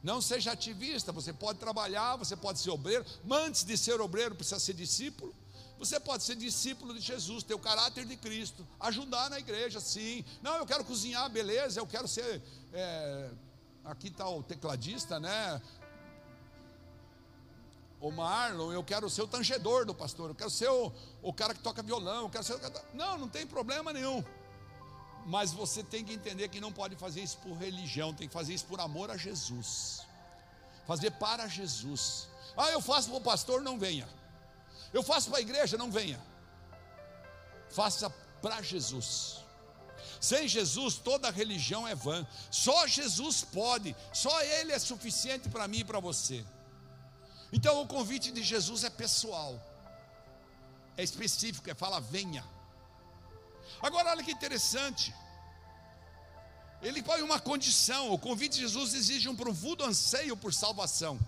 Não 0.00 0.22
seja 0.22 0.52
ativista, 0.52 1.10
você 1.10 1.32
pode 1.32 1.58
trabalhar, 1.58 2.14
você 2.14 2.36
pode 2.36 2.60
ser 2.60 2.70
obreiro, 2.70 3.04
mas 3.24 3.42
antes 3.46 3.64
de 3.64 3.76
ser 3.76 4.00
obreiro, 4.00 4.36
precisa 4.36 4.60
ser 4.60 4.74
discípulo. 4.74 5.34
Você 5.76 5.98
pode 5.98 6.22
ser 6.22 6.36
discípulo 6.36 6.94
de 6.94 7.00
Jesus, 7.00 7.42
ter 7.42 7.54
o 7.54 7.58
caráter 7.58 8.04
de 8.04 8.16
Cristo, 8.16 8.66
ajudar 8.78 9.28
na 9.28 9.40
igreja, 9.40 9.80
sim. 9.80 10.24
Não, 10.40 10.56
eu 10.56 10.66
quero 10.66 10.84
cozinhar, 10.84 11.28
beleza, 11.30 11.80
eu 11.80 11.86
quero 11.86 12.06
ser. 12.06 12.40
É, 12.72 13.30
aqui 13.84 14.06
está 14.06 14.28
o 14.28 14.42
tecladista, 14.42 15.18
né? 15.18 15.60
O 18.00 18.10
Marlon, 18.10 18.72
eu 18.72 18.84
quero 18.84 19.10
ser 19.10 19.22
o 19.22 19.26
tangedor 19.26 19.84
do 19.84 19.94
pastor, 19.94 20.30
eu 20.30 20.34
quero 20.34 20.50
ser 20.50 20.70
o, 20.70 20.92
o 21.20 21.32
cara 21.32 21.52
que 21.52 21.60
toca 21.60 21.82
violão, 21.82 22.22
eu 22.22 22.30
quero 22.30 22.44
ser. 22.44 22.58
Não, 22.94 23.18
não 23.18 23.28
tem 23.28 23.46
problema 23.46 23.92
nenhum. 23.92 24.24
Mas 25.26 25.52
você 25.52 25.82
tem 25.82 26.04
que 26.04 26.12
entender 26.12 26.48
que 26.48 26.60
não 26.60 26.72
pode 26.72 26.96
fazer 26.96 27.20
isso 27.20 27.38
por 27.38 27.56
religião, 27.56 28.14
tem 28.14 28.28
que 28.28 28.32
fazer 28.32 28.54
isso 28.54 28.66
por 28.66 28.80
amor 28.80 29.10
a 29.10 29.16
Jesus. 29.16 30.06
Fazer 30.86 31.10
para 31.12 31.48
Jesus. 31.48 32.28
Ah, 32.56 32.70
eu 32.70 32.80
faço 32.80 33.08
para 33.10 33.18
o 33.18 33.20
pastor, 33.20 33.60
não 33.60 33.78
venha. 33.78 34.08
Eu 34.92 35.02
faço 35.02 35.28
para 35.28 35.38
a 35.38 35.42
igreja, 35.42 35.76
não 35.76 35.90
venha. 35.90 36.20
Faça 37.68 38.08
para 38.40 38.62
Jesus. 38.62 39.38
Sem 40.20 40.48
Jesus, 40.48 40.94
toda 40.96 41.30
religião 41.30 41.86
é 41.86 41.94
vã. 41.94 42.26
Só 42.50 42.86
Jesus 42.86 43.42
pode, 43.42 43.94
só 44.12 44.40
Ele 44.42 44.72
é 44.72 44.78
suficiente 44.78 45.48
para 45.48 45.68
mim 45.68 45.80
e 45.80 45.84
para 45.84 46.00
você. 46.00 46.44
Então 47.52 47.80
o 47.80 47.86
convite 47.86 48.30
de 48.30 48.42
Jesus 48.42 48.84
é 48.84 48.90
pessoal, 48.90 49.60
é 50.96 51.02
específico, 51.02 51.70
é 51.70 51.74
fala, 51.74 52.00
venha. 52.00 52.44
Agora 53.82 54.10
olha 54.10 54.24
que 54.24 54.32
interessante. 54.32 55.14
Ele 56.80 57.02
põe 57.02 57.22
uma 57.22 57.40
condição, 57.40 58.12
o 58.12 58.18
convite 58.18 58.54
de 58.54 58.60
Jesus 58.60 58.94
exige 58.94 59.28
um 59.28 59.34
profundo 59.34 59.84
anseio 59.84 60.36
por 60.36 60.54
salvação. 60.54 61.18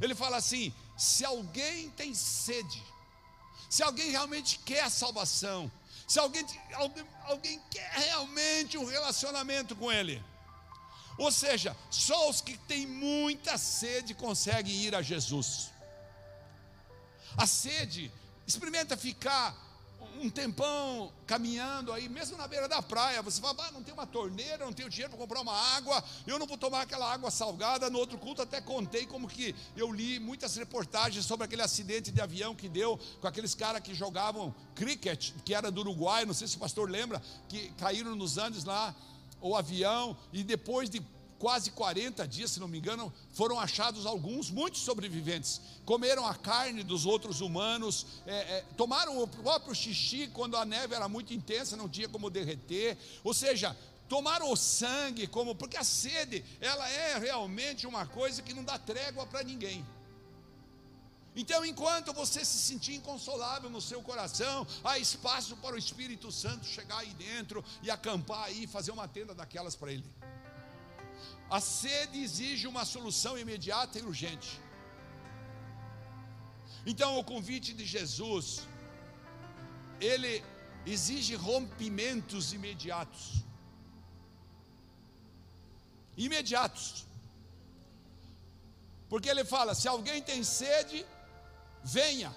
Ele 0.00 0.14
fala 0.14 0.36
assim: 0.36 0.72
se 0.96 1.24
alguém 1.24 1.90
tem 1.90 2.14
sede, 2.14 2.82
se 3.70 3.82
alguém 3.82 4.10
realmente 4.10 4.58
quer 4.58 4.90
salvação, 4.90 5.70
se 6.06 6.18
alguém, 6.18 6.44
alguém, 6.74 7.06
alguém 7.24 7.62
quer 7.70 7.90
realmente 7.92 8.76
um 8.76 8.84
relacionamento 8.84 9.74
com 9.76 9.90
Ele, 9.90 10.22
ou 11.18 11.32
seja, 11.32 11.76
só 11.90 12.30
os 12.30 12.40
que 12.40 12.56
têm 12.56 12.86
muita 12.86 13.58
sede 13.58 14.14
conseguem 14.14 14.74
ir 14.74 14.94
a 14.94 15.02
Jesus. 15.02 15.70
A 17.36 17.46
sede, 17.46 18.10
experimenta 18.46 18.96
ficar 18.96 19.68
um 20.20 20.30
tempão 20.30 21.12
caminhando 21.26 21.92
aí, 21.92 22.08
mesmo 22.08 22.36
na 22.36 22.48
beira 22.48 22.68
da 22.68 22.82
praia, 22.82 23.22
você 23.22 23.40
fala, 23.40 23.66
ah, 23.66 23.72
não 23.72 23.82
tem 23.82 23.94
uma 23.94 24.06
torneira, 24.06 24.64
não 24.64 24.72
tenho 24.72 24.88
dinheiro 24.88 25.10
para 25.10 25.18
comprar 25.18 25.40
uma 25.40 25.52
água, 25.76 26.02
eu 26.26 26.38
não 26.38 26.46
vou 26.46 26.58
tomar 26.58 26.82
aquela 26.82 27.12
água 27.12 27.30
salgada. 27.30 27.90
No 27.90 27.98
outro 27.98 28.18
culto 28.18 28.42
até 28.42 28.60
contei 28.60 29.06
como 29.06 29.28
que 29.28 29.54
eu 29.76 29.92
li 29.92 30.18
muitas 30.18 30.56
reportagens 30.56 31.24
sobre 31.24 31.44
aquele 31.44 31.62
acidente 31.62 32.10
de 32.10 32.20
avião 32.20 32.54
que 32.54 32.68
deu 32.68 32.98
com 33.20 33.26
aqueles 33.26 33.54
caras 33.54 33.82
que 33.82 33.94
jogavam 33.94 34.54
cricket, 34.74 35.32
que 35.44 35.54
era 35.54 35.70
do 35.70 35.80
Uruguai, 35.80 36.24
não 36.24 36.34
sei 36.34 36.48
se 36.48 36.56
o 36.56 36.60
pastor 36.60 36.90
lembra, 36.90 37.22
que 37.48 37.70
caíram 37.72 38.16
nos 38.16 38.38
Andes 38.38 38.64
lá 38.64 38.94
o 39.40 39.56
avião, 39.56 40.16
e 40.32 40.42
depois 40.42 40.88
de 40.90 41.02
quase 41.38 41.70
40 41.70 42.26
dias, 42.26 42.50
se 42.50 42.60
não 42.60 42.68
me 42.68 42.78
engano, 42.78 43.12
foram 43.32 43.58
achados 43.60 44.04
alguns, 44.04 44.50
muitos 44.50 44.80
sobreviventes. 44.80 45.60
Comeram 45.84 46.26
a 46.26 46.34
carne 46.34 46.82
dos 46.82 47.06
outros 47.06 47.40
humanos, 47.40 48.06
é, 48.26 48.36
é, 48.36 48.64
tomaram 48.76 49.22
o 49.22 49.28
próprio 49.28 49.74
xixi 49.74 50.28
quando 50.28 50.56
a 50.56 50.64
neve 50.64 50.94
era 50.94 51.08
muito 51.08 51.32
intensa, 51.32 51.76
não 51.76 51.88
tinha 51.88 52.08
como 52.08 52.28
derreter. 52.28 52.98
Ou 53.22 53.32
seja, 53.32 53.76
tomaram 54.08 54.50
o 54.50 54.56
sangue, 54.56 55.26
como 55.26 55.54
porque 55.54 55.76
a 55.76 55.84
sede, 55.84 56.44
ela 56.60 56.88
é 56.88 57.18
realmente 57.18 57.86
uma 57.86 58.06
coisa 58.06 58.42
que 58.42 58.54
não 58.54 58.64
dá 58.64 58.78
trégua 58.78 59.26
para 59.26 59.44
ninguém. 59.44 59.86
Então, 61.40 61.64
enquanto 61.64 62.12
você 62.12 62.44
se 62.44 62.58
sentir 62.68 62.94
inconsolável 62.96 63.70
no 63.70 63.80
seu 63.80 64.00
coração, 64.02 64.66
há 64.82 64.98
espaço 64.98 65.56
para 65.58 65.76
o 65.76 65.78
Espírito 65.78 66.32
Santo 66.32 66.66
chegar 66.66 66.98
aí 66.98 67.12
dentro 67.14 67.64
e 67.80 67.88
acampar 67.96 68.42
aí, 68.46 68.66
fazer 68.66 68.90
uma 68.90 69.06
tenda 69.06 69.32
daquelas 69.40 69.76
para 69.76 69.92
ele. 69.92 70.08
A 71.48 71.60
sede 71.60 72.18
exige 72.26 72.66
uma 72.66 72.84
solução 72.84 73.38
imediata 73.38 74.00
e 74.00 74.02
urgente. 74.02 74.60
Então, 76.84 77.10
o 77.20 77.22
convite 77.22 77.72
de 77.72 77.86
Jesus, 77.86 78.66
ele 80.00 80.42
exige 80.84 81.36
rompimentos 81.36 82.52
imediatos. 82.52 83.44
Imediatos. 86.16 87.06
Porque 89.08 89.28
ele 89.28 89.44
fala: 89.44 89.72
se 89.72 89.86
alguém 89.86 90.20
tem 90.20 90.42
sede, 90.42 91.06
venha. 91.82 92.30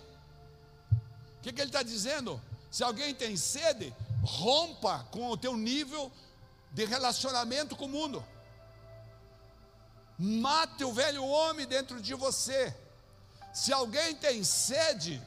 O 1.38 1.42
que, 1.42 1.52
que 1.52 1.62
ele 1.62 1.70
está 1.70 1.84
dizendo? 1.84 2.42
Se 2.70 2.84
alguém 2.84 3.14
tem 3.14 3.36
sede, 3.36 3.94
rompa 4.24 5.06
com 5.12 5.30
o 5.30 5.38
teu 5.38 5.58
nível 5.58 6.12
de 6.72 6.86
relacionamento 6.86 7.76
com 7.76 7.86
o 7.86 7.90
mundo. 7.90 8.26
Mate 10.18 10.84
o 10.84 10.94
velho 10.94 11.26
homem 11.26 11.66
dentro 11.66 12.02
de 12.02 12.14
você. 12.14 12.76
Se 13.54 13.74
alguém 13.74 14.16
tem 14.16 14.44
sede, 14.44 15.22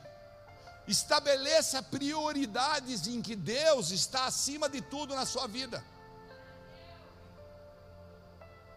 estabeleça 0.87 1.83
prioridades 1.83 3.07
em 3.07 3.21
que 3.21 3.35
Deus 3.35 3.91
está 3.91 4.27
acima 4.27 4.69
de 4.69 4.81
tudo 4.81 5.15
na 5.15 5.27
sua 5.27 5.47
vida. 5.47 5.85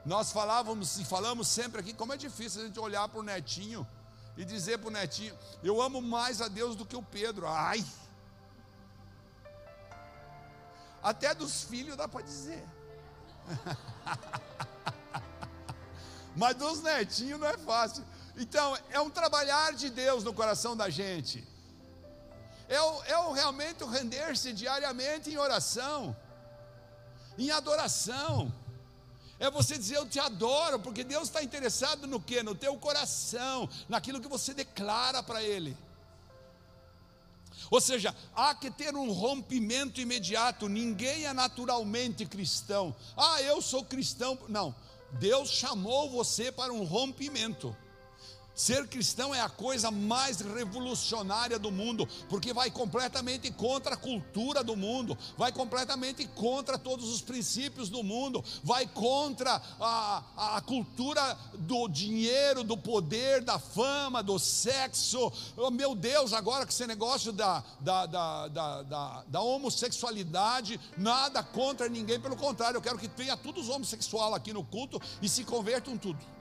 Nós 0.06 0.32
falávamos 0.32 0.98
e 0.98 1.06
falamos 1.06 1.48
sempre 1.48 1.82
aqui 1.82 1.94
como 1.94 2.14
é 2.14 2.18
difícil 2.18 2.62
a 2.62 2.66
gente 2.66 2.80
olhar 2.80 3.08
para 3.10 3.20
o 3.20 3.24
netinho 3.24 3.86
e 4.38 4.46
dizer 4.46 4.78
para 4.78 4.88
o 4.88 4.92
netinho: 4.92 5.38
Eu 5.64 5.82
amo 5.82 6.02
mais 6.02 6.42
a 6.42 6.48
Deus 6.48 6.76
do 6.76 6.86
que 6.86 6.96
o 6.96 7.02
Pedro. 7.02 7.48
Ai! 7.48 7.84
Até 11.02 11.34
dos 11.34 11.64
filhos 11.64 11.98
dá 11.98 12.08
para 12.08 12.22
dizer. 12.22 12.64
Mas 16.36 16.56
dos 16.56 16.82
netinhos 16.82 17.40
não 17.40 17.48
é 17.48 17.58
fácil. 17.58 18.06
Então, 18.36 18.78
é 18.92 19.00
um 19.00 19.10
trabalhar 19.10 19.74
de 19.74 19.90
Deus 19.90 20.24
no 20.24 20.34
coração 20.34 20.78
da 20.78 20.90
gente. 20.90 21.48
É, 22.70 22.80
o, 22.80 23.04
é 23.06 23.18
o 23.18 23.32
realmente 23.32 23.84
o 23.84 23.88
render-se 23.88 24.54
diariamente 24.54 25.32
em 25.32 25.38
oração, 25.38 26.16
em 27.38 27.50
adoração. 27.50 28.54
É 29.40 29.52
você 29.52 29.78
dizer 29.78 29.98
eu 29.98 30.08
te 30.08 30.20
adoro, 30.20 30.80
porque 30.80 31.04
Deus 31.04 31.24
está 31.24 31.44
interessado 31.44 32.08
no 32.08 32.20
que? 32.20 32.42
No 32.42 32.56
teu 32.56 32.76
coração, 32.78 33.70
naquilo 33.88 34.20
que 34.20 34.28
você 34.28 34.54
declara 34.54 35.22
para 35.22 35.44
Ele. 35.44 35.78
Ou 37.70 37.82
seja, 37.82 38.16
há 38.36 38.56
que 38.56 38.72
ter 38.72 38.96
um 38.96 39.12
rompimento 39.12 40.00
imediato. 40.00 40.70
Ninguém 40.70 41.26
é 41.26 41.34
naturalmente 41.34 42.26
cristão. 42.26 42.96
Ah, 43.16 43.42
eu 43.42 43.62
sou 43.62 43.84
cristão. 43.84 44.38
Não. 44.48 44.74
Deus 45.14 45.50
chamou 45.50 46.10
você 46.10 46.52
para 46.52 46.72
um 46.72 46.84
rompimento. 46.84 47.76
Ser 48.58 48.88
cristão 48.88 49.36
é 49.36 49.40
a 49.40 49.48
coisa 49.48 49.92
mais 49.92 50.42
revolucionária 50.42 51.60
do 51.60 51.72
mundo, 51.72 52.10
porque 52.28 52.52
vai 52.52 52.72
completamente 52.72 53.52
contra 53.52 53.94
a 53.94 53.98
cultura 53.98 54.64
do 54.64 54.76
mundo, 54.76 55.16
vai 55.38 55.52
completamente 55.52 56.26
contra 56.30 56.76
todos 56.76 57.08
os 57.08 57.22
princípios 57.22 57.88
do 57.88 58.02
mundo, 58.02 58.44
vai 58.64 58.88
contra 58.88 59.62
a, 59.80 60.56
a 60.58 60.62
cultura 60.62 61.38
do 61.54 61.88
dinheiro, 61.88 62.64
do 62.64 62.76
poder, 62.76 63.44
da 63.44 63.60
fama, 63.60 64.24
do 64.24 64.40
sexo. 64.40 65.32
Oh, 65.56 65.70
meu 65.70 65.94
Deus, 65.94 66.34
agora 66.34 66.66
que 66.66 66.74
esse 66.74 66.88
negócio 66.88 67.32
da, 67.32 67.64
da, 67.80 68.08
da, 68.08 68.48
da, 68.48 68.82
da, 68.82 69.24
da 69.28 69.42
homossexualidade, 69.42 70.80
nada 70.98 71.44
contra 71.44 71.88
ninguém, 71.88 72.20
pelo 72.20 72.36
contrário, 72.36 72.78
eu 72.78 72.82
quero 72.82 72.98
que 72.98 73.08
tenha 73.08 73.38
todos 73.38 73.66
os 73.66 73.70
homossexuais 73.70 74.34
aqui 74.34 74.52
no 74.52 74.64
culto 74.64 75.00
e 75.22 75.30
se 75.30 75.44
convertam 75.44 75.96
tudo 75.96 76.37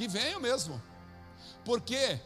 que 0.00 0.08
venham 0.08 0.40
mesmo. 0.40 0.80
Por 1.62 1.78
quê? 1.78 2.18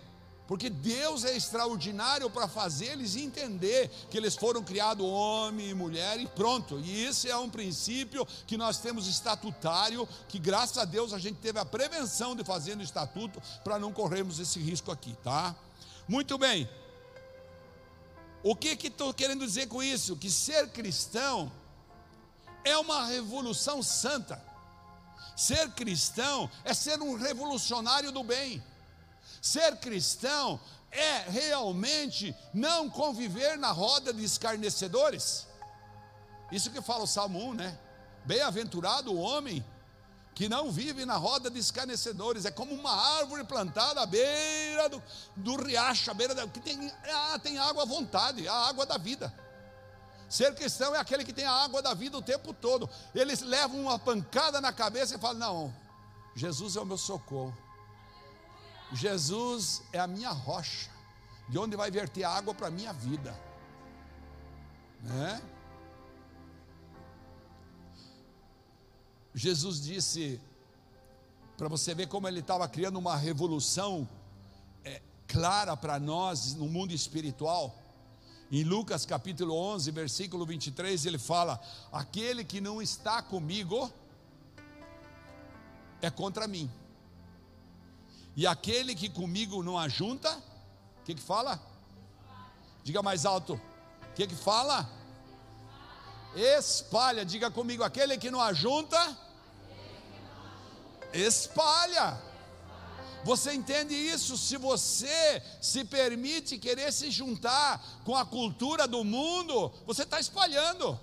Porque 0.46 0.70
Deus 0.70 1.24
é 1.24 1.36
extraordinário 1.36 2.30
para 2.30 2.46
fazer 2.46 2.92
eles 2.92 3.16
entender 3.16 3.90
que 4.08 4.16
eles 4.16 4.36
foram 4.36 4.62
criados 4.62 5.04
homem 5.04 5.70
e 5.70 5.74
mulher 5.74 6.20
e 6.20 6.28
pronto. 6.28 6.78
E 6.78 7.04
isso 7.04 7.26
é 7.26 7.36
um 7.36 7.50
princípio 7.50 8.24
que 8.46 8.56
nós 8.56 8.78
temos 8.78 9.08
estatutário, 9.08 10.08
que 10.28 10.38
graças 10.38 10.78
a 10.78 10.84
Deus 10.84 11.12
a 11.12 11.18
gente 11.18 11.40
teve 11.40 11.58
a 11.58 11.64
prevenção 11.64 12.36
de 12.36 12.44
fazer 12.44 12.76
no 12.76 12.82
estatuto 12.84 13.42
para 13.64 13.76
não 13.76 13.92
corrermos 13.92 14.38
esse 14.38 14.60
risco 14.60 14.92
aqui, 14.92 15.16
tá? 15.24 15.56
Muito 16.06 16.38
bem. 16.38 16.70
O 18.44 18.54
que 18.54 18.76
que 18.76 18.86
estou 18.86 19.12
querendo 19.12 19.44
dizer 19.44 19.66
com 19.66 19.82
isso? 19.82 20.14
Que 20.14 20.30
ser 20.30 20.68
cristão 20.68 21.50
é 22.62 22.78
uma 22.78 23.04
revolução 23.04 23.82
santa. 23.82 24.53
Ser 25.36 25.70
cristão 25.72 26.50
é 26.64 26.72
ser 26.72 27.00
um 27.00 27.16
revolucionário 27.16 28.12
do 28.12 28.22
bem. 28.22 28.62
Ser 29.40 29.76
cristão 29.76 30.60
é 30.90 31.28
realmente 31.28 32.34
não 32.52 32.88
conviver 32.88 33.58
na 33.58 33.72
roda 33.72 34.12
de 34.12 34.24
escarnecedores. 34.24 35.46
Isso 36.52 36.70
que 36.70 36.80
fala 36.80 37.04
o 37.04 37.06
Salmo 37.06 37.50
1, 37.50 37.54
né? 37.54 37.78
Bem-aventurado 38.24 39.12
o 39.12 39.18
homem 39.18 39.64
que 40.34 40.48
não 40.48 40.70
vive 40.70 41.04
na 41.04 41.16
roda 41.16 41.48
de 41.48 41.58
escarnecedores, 41.58 42.44
é 42.44 42.50
como 42.50 42.74
uma 42.74 43.18
árvore 43.18 43.44
plantada 43.44 44.00
à 44.00 44.06
beira 44.06 44.88
do, 44.88 45.02
do 45.36 45.62
riacho, 45.62 46.10
à 46.10 46.14
beira 46.14 46.34
da, 46.34 46.46
que 46.48 46.60
tem, 46.60 46.90
ah, 47.08 47.38
tem 47.40 47.56
água 47.56 47.84
à 47.84 47.86
vontade, 47.86 48.48
a 48.48 48.52
água 48.52 48.84
da 48.84 48.98
vida. 48.98 49.32
Ser 50.28 50.54
cristão 50.54 50.94
é 50.94 50.98
aquele 50.98 51.24
que 51.24 51.32
tem 51.32 51.44
a 51.44 51.52
água 51.52 51.80
da 51.82 51.94
vida 51.94 52.16
o 52.16 52.22
tempo 52.22 52.52
todo. 52.52 52.88
Eles 53.14 53.40
levam 53.40 53.82
uma 53.82 53.98
pancada 53.98 54.60
na 54.60 54.72
cabeça 54.72 55.14
e 55.14 55.18
falam: 55.18 55.38
Não, 55.38 55.74
Jesus 56.34 56.76
é 56.76 56.80
o 56.80 56.86
meu 56.86 56.98
socorro. 56.98 57.56
Jesus 58.92 59.82
é 59.92 59.98
a 59.98 60.06
minha 60.06 60.30
rocha, 60.30 60.90
de 61.48 61.58
onde 61.58 61.76
vai 61.76 61.90
verter 61.90 62.24
água 62.24 62.54
para 62.54 62.68
a 62.68 62.70
minha 62.70 62.92
vida. 62.92 63.34
Né? 65.02 65.42
Jesus 69.34 69.82
disse, 69.82 70.40
para 71.56 71.68
você 71.68 71.94
ver 71.94 72.06
como 72.06 72.28
ele 72.28 72.40
estava 72.40 72.68
criando 72.68 72.98
uma 72.98 73.16
revolução 73.16 74.08
é, 74.84 75.02
clara 75.26 75.76
para 75.76 75.98
nós 75.98 76.54
no 76.54 76.66
mundo 76.66 76.92
espiritual. 76.92 77.76
Em 78.52 78.62
Lucas 78.62 79.06
capítulo 79.06 79.54
11, 79.56 79.90
versículo 79.90 80.44
23, 80.44 81.06
ele 81.06 81.18
fala: 81.18 81.60
Aquele 81.90 82.44
que 82.44 82.60
não 82.60 82.80
está 82.80 83.22
comigo 83.22 83.90
é 86.02 86.10
contra 86.10 86.46
mim. 86.46 86.70
E 88.36 88.46
aquele 88.46 88.94
que 88.94 89.08
comigo 89.08 89.62
não 89.62 89.78
ajunta, 89.78 90.36
o 91.00 91.04
que 91.04 91.14
que 91.14 91.22
fala? 91.22 91.60
Diga 92.82 93.02
mais 93.02 93.24
alto. 93.24 93.54
O 93.54 94.14
que 94.14 94.26
que 94.26 94.34
fala? 94.34 94.88
Espalha, 96.34 97.24
diga 97.24 97.50
comigo, 97.50 97.84
aquele 97.84 98.18
que 98.18 98.30
não 98.30 98.40
ajunta, 98.40 99.16
espalha. 101.12 102.20
Você 103.24 103.54
entende 103.54 103.94
isso? 103.94 104.36
Se 104.36 104.58
você 104.58 105.42
se 105.60 105.84
permite 105.84 106.58
querer 106.58 106.92
se 106.92 107.10
juntar 107.10 107.82
com 108.04 108.14
a 108.14 108.24
cultura 108.24 108.86
do 108.86 109.02
mundo, 109.02 109.72
você 109.86 110.02
está 110.02 110.20
espalhando. 110.20 110.98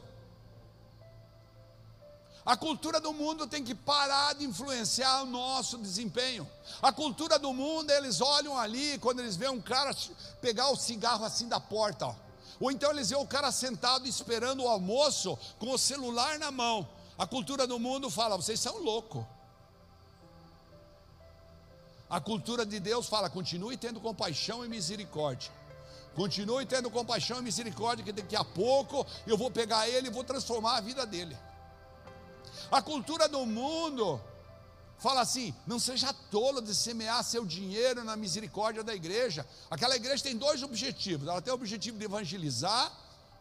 A 2.45 2.55
cultura 2.55 2.99
do 2.99 3.13
mundo 3.13 3.45
tem 3.47 3.63
que 3.63 3.73
parar 3.73 4.33
de 4.33 4.45
influenciar 4.45 5.23
o 5.23 5.25
nosso 5.25 5.77
desempenho. 5.77 6.47
A 6.81 6.91
cultura 6.91 7.39
do 7.39 7.53
mundo, 7.53 7.91
eles 7.91 8.21
olham 8.21 8.57
ali, 8.57 8.97
quando 8.99 9.19
eles 9.19 9.35
veem 9.35 9.51
um 9.51 9.61
cara 9.61 9.95
pegar 10.41 10.69
o 10.69 10.75
cigarro 10.75 11.25
assim 11.25 11.47
da 11.47 11.59
porta, 11.59 12.07
ó. 12.07 12.15
ou 12.59 12.71
então 12.71 12.91
eles 12.91 13.09
veem 13.09 13.21
o 13.21 13.27
cara 13.27 13.51
sentado 13.51 14.07
esperando 14.07 14.63
o 14.63 14.67
almoço 14.67 15.37
com 15.59 15.71
o 15.71 15.77
celular 15.77 16.39
na 16.39 16.51
mão. 16.51 16.87
A 17.17 17.27
cultura 17.27 17.67
do 17.67 17.79
mundo 17.79 18.09
fala: 18.09 18.37
vocês 18.37 18.59
são 18.59 18.77
loucos. 18.79 19.23
A 22.11 22.19
cultura 22.19 22.65
de 22.65 22.77
Deus 22.77 23.07
fala: 23.07 23.29
continue 23.29 23.77
tendo 23.77 24.01
compaixão 24.01 24.65
e 24.65 24.67
misericórdia. 24.67 25.49
Continue 26.13 26.65
tendo 26.65 26.91
compaixão 26.91 27.39
e 27.39 27.41
misericórdia, 27.41 28.03
que 28.03 28.11
daqui 28.11 28.35
a 28.35 28.43
pouco 28.43 29.07
eu 29.25 29.37
vou 29.37 29.49
pegar 29.49 29.87
ele 29.87 30.07
e 30.07 30.11
vou 30.11 30.25
transformar 30.25 30.75
a 30.75 30.81
vida 30.81 31.05
dele. 31.05 31.37
A 32.69 32.81
cultura 32.81 33.29
do 33.29 33.45
mundo 33.45 34.19
fala 34.99 35.21
assim: 35.21 35.55
não 35.65 35.79
seja 35.79 36.13
tolo 36.29 36.61
de 36.61 36.75
semear 36.75 37.23
seu 37.23 37.45
dinheiro 37.45 38.03
na 38.03 38.17
misericórdia 38.17 38.83
da 38.83 38.93
igreja. 38.93 39.47
Aquela 39.69 39.95
igreja 39.95 40.21
tem 40.21 40.35
dois 40.35 40.61
objetivos: 40.61 41.29
ela 41.29 41.41
tem 41.41 41.53
o 41.53 41.55
objetivo 41.55 41.97
de 41.97 42.03
evangelizar. 42.03 42.91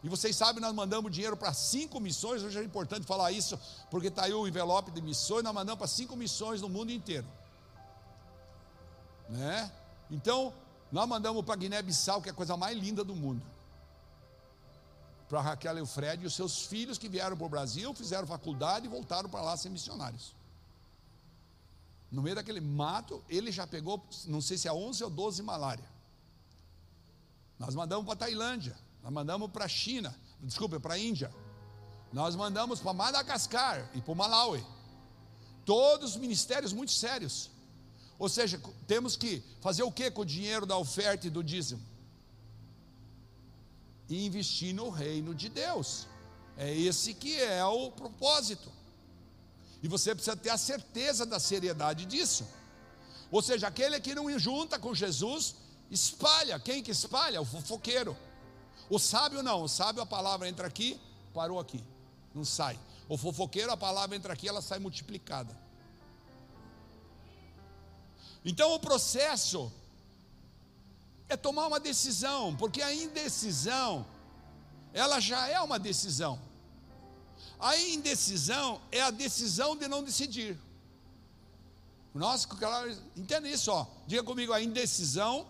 E 0.01 0.07
vocês 0.07 0.35
sabem, 0.35 0.61
nós 0.61 0.73
mandamos 0.73 1.11
dinheiro 1.11 1.35
para 1.35 1.53
cinco 1.53 1.99
missões. 1.99 2.41
Hoje 2.41 2.57
é 2.57 2.63
importante 2.63 3.05
falar 3.05 3.33
isso, 3.33 3.59
porque 3.91 4.07
está 4.07 4.23
aí 4.23 4.33
o 4.33 4.47
envelope 4.47 4.91
de 4.91 5.01
missões. 5.01 5.43
Nós 5.43 5.53
mandamos 5.53 5.77
para 5.77 5.87
cinco 5.87 6.15
missões 6.15 6.61
no 6.61 6.69
mundo 6.69 6.89
inteiro 6.89 7.27
né? 9.31 9.71
Então, 10.09 10.53
nós 10.91 11.07
mandamos 11.07 11.43
para 11.43 11.55
Guiné-Bissau, 11.55 12.21
que 12.21 12.29
é 12.29 12.31
a 12.31 12.35
coisa 12.35 12.57
mais 12.57 12.77
linda 12.77 13.03
do 13.03 13.15
mundo. 13.15 13.41
Para 15.29 15.41
Raquel 15.41 15.77
e 15.77 15.81
o 15.81 15.85
Fred 15.85 16.23
e 16.23 16.27
os 16.27 16.35
seus 16.35 16.65
filhos 16.65 16.97
que 16.97 17.07
vieram 17.07 17.37
para 17.37 17.45
o 17.45 17.49
Brasil, 17.49 17.93
fizeram 17.93 18.27
faculdade 18.27 18.85
e 18.85 18.89
voltaram 18.89 19.29
para 19.29 19.41
lá 19.41 19.55
ser 19.55 19.69
missionários. 19.69 20.35
No 22.11 22.21
meio 22.21 22.35
daquele 22.35 22.59
mato, 22.59 23.23
ele 23.29 23.51
já 23.53 23.65
pegou, 23.65 24.05
não 24.25 24.41
sei 24.41 24.57
se 24.57 24.67
é 24.67 24.73
11 24.73 25.05
ou 25.05 25.09
12 25.09 25.41
malária. 25.41 25.89
Nós 27.57 27.73
mandamos 27.73 28.05
para 28.05 28.17
Tailândia, 28.17 28.77
nós 29.01 29.13
mandamos 29.13 29.49
para 29.49 29.63
a 29.63 29.69
China, 29.69 30.13
desculpa, 30.41 30.77
para 30.77 30.95
a 30.95 30.99
Índia. 30.99 31.33
Nós 32.11 32.35
mandamos 32.35 32.81
para 32.81 32.91
Madagascar 32.91 33.89
e 33.93 34.01
para 34.01 34.11
o 34.11 34.15
Malawi. 34.15 34.65
Todos 35.65 36.17
ministérios 36.17 36.73
muito 36.73 36.91
sérios. 36.91 37.49
Ou 38.21 38.29
seja, 38.29 38.61
temos 38.85 39.15
que 39.15 39.41
fazer 39.61 39.81
o 39.81 39.91
que 39.91 40.11
com 40.11 40.21
o 40.21 40.25
dinheiro 40.25 40.63
da 40.63 40.77
oferta 40.77 41.25
e 41.25 41.29
do 41.31 41.43
dízimo? 41.43 41.81
E 44.07 44.27
investir 44.27 44.75
no 44.75 44.91
reino 44.91 45.33
de 45.33 45.49
Deus. 45.49 46.05
É 46.55 46.71
esse 46.71 47.15
que 47.15 47.35
é 47.41 47.65
o 47.65 47.89
propósito. 47.89 48.71
E 49.81 49.87
você 49.87 50.13
precisa 50.13 50.37
ter 50.37 50.51
a 50.51 50.57
certeza 50.59 51.25
da 51.25 51.39
seriedade 51.39 52.05
disso. 52.05 52.45
Ou 53.31 53.41
seja, 53.41 53.65
aquele 53.65 53.99
que 53.99 54.13
não 54.13 54.37
junta 54.37 54.77
com 54.77 54.93
Jesus, 54.93 55.55
espalha. 55.89 56.59
Quem 56.59 56.83
que 56.83 56.91
espalha? 56.91 57.41
O 57.41 57.45
fofoqueiro. 57.45 58.15
O 58.87 58.99
sábio 58.99 59.41
não, 59.41 59.63
o 59.63 59.67
sábio 59.67 60.03
a 60.03 60.05
palavra 60.05 60.47
entra 60.47 60.67
aqui, 60.67 61.01
parou 61.33 61.59
aqui, 61.59 61.83
não 62.35 62.45
sai. 62.45 62.79
O 63.09 63.17
fofoqueiro 63.17 63.71
a 63.71 63.77
palavra 63.77 64.15
entra 64.15 64.31
aqui, 64.31 64.47
ela 64.47 64.61
sai 64.61 64.77
multiplicada. 64.77 65.70
Então 68.43 68.73
o 68.73 68.79
processo 68.79 69.71
é 71.29 71.37
tomar 71.37 71.67
uma 71.67 71.79
decisão, 71.79 72.55
porque 72.55 72.81
a 72.81 72.93
indecisão, 72.93 74.05
ela 74.93 75.19
já 75.19 75.47
é 75.47 75.59
uma 75.61 75.79
decisão. 75.79 76.39
A 77.59 77.77
indecisão 77.77 78.81
é 78.91 79.01
a 79.01 79.11
decisão 79.11 79.75
de 79.75 79.87
não 79.87 80.03
decidir. 80.03 80.57
Nossa, 82.13 82.47
entenda 83.15 83.47
isso, 83.47 83.71
ó. 83.71 83.87
Diga 84.05 84.23
comigo, 84.23 84.51
a 84.51 84.61
indecisão 84.61 85.47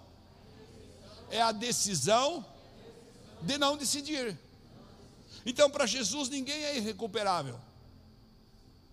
é 1.30 1.42
a 1.42 1.52
decisão 1.52 2.46
de 3.42 3.58
não 3.58 3.78
decidir. 3.78 4.38
Então, 5.46 5.70
para 5.70 5.88
Jesus, 5.88 6.30
ninguém 6.30 6.64
é 6.64 6.78
irrecuperável. 6.78 7.60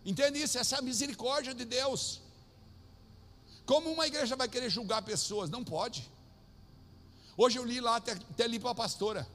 Entende 0.05 0.41
isso? 0.41 0.57
Essa 0.57 0.77
é 0.77 0.79
a 0.79 0.83
misericórdia 0.83 1.53
de 1.53 1.65
Deus. 1.65 2.23
Como 3.69 3.93
uma 3.93 4.07
igreja 4.07 4.35
vai 4.35 4.49
querer 4.49 4.71
julgar 4.71 5.03
pessoas? 5.03 5.51
Não 5.51 5.63
pode. 5.63 6.11
Hoje 7.37 7.59
eu 7.59 7.65
li 7.67 7.83
lá, 7.83 7.97
até, 7.97 8.13
até 8.13 8.47
li 8.49 8.59
para 8.59 8.71
a 8.71 8.75
pastora. 8.75 9.29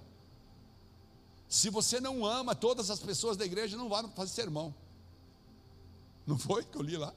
Se 1.48 1.70
você 1.70 2.00
não 2.00 2.26
ama 2.26 2.56
todas 2.56 2.90
as 2.90 3.00
pessoas 3.00 3.38
da 3.38 3.46
igreja, 3.46 3.78
não 3.78 3.88
vá 3.88 4.04
fazer 4.10 4.32
sermão. 4.32 4.74
Não 6.26 6.40
foi 6.40 6.66
que 6.66 6.76
eu 6.76 6.82
li 6.82 6.98
lá? 6.98 7.14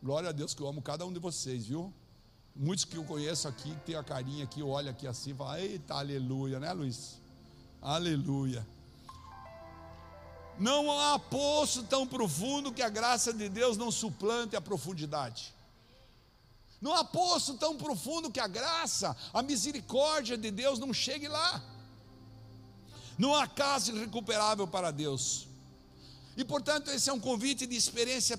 Glória 0.00 0.28
a 0.28 0.32
Deus 0.32 0.54
que 0.54 0.62
eu 0.62 0.68
amo 0.68 0.80
cada 0.80 1.04
um 1.04 1.12
de 1.12 1.18
vocês, 1.18 1.66
viu? 1.66 1.92
Muitos 2.54 2.84
que 2.84 2.96
eu 2.96 3.02
conheço 3.02 3.48
aqui, 3.48 3.74
que 3.74 3.86
tem 3.86 3.96
a 3.96 4.04
carinha 4.04 4.44
aqui, 4.44 4.62
olha 4.62 4.92
aqui 4.92 5.04
assim, 5.04 5.34
fala, 5.34 5.60
eita, 5.60 5.94
aleluia, 5.94 6.60
né, 6.60 6.72
Luiz? 6.72 7.18
Aleluia. 7.82 8.64
Não 10.60 10.96
há 10.96 11.18
poço 11.18 11.82
tão 11.82 12.06
profundo 12.06 12.72
que 12.72 12.82
a 12.82 12.88
graça 12.88 13.32
de 13.32 13.48
Deus 13.48 13.76
não 13.76 13.90
suplante 13.90 14.54
a 14.54 14.60
profundidade. 14.60 15.57
Não 16.80 16.94
há 16.94 17.04
poço 17.04 17.54
tão 17.54 17.76
profundo 17.76 18.30
que 18.30 18.38
a 18.38 18.46
graça, 18.46 19.16
a 19.32 19.42
misericórdia 19.42 20.36
de 20.36 20.50
Deus 20.50 20.78
não 20.78 20.92
chegue 20.92 21.26
lá. 21.26 21.62
Não 23.18 23.34
há 23.34 23.48
caso 23.48 23.90
irrecuperável 23.94 24.66
para 24.66 24.92
Deus. 24.92 25.48
E 26.36 26.44
portanto, 26.44 26.88
esse 26.90 27.10
é 27.10 27.12
um 27.12 27.18
convite 27.18 27.66
de 27.66 27.74
experiência 27.74 28.38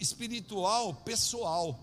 espiritual, 0.00 0.92
pessoal. 0.92 1.78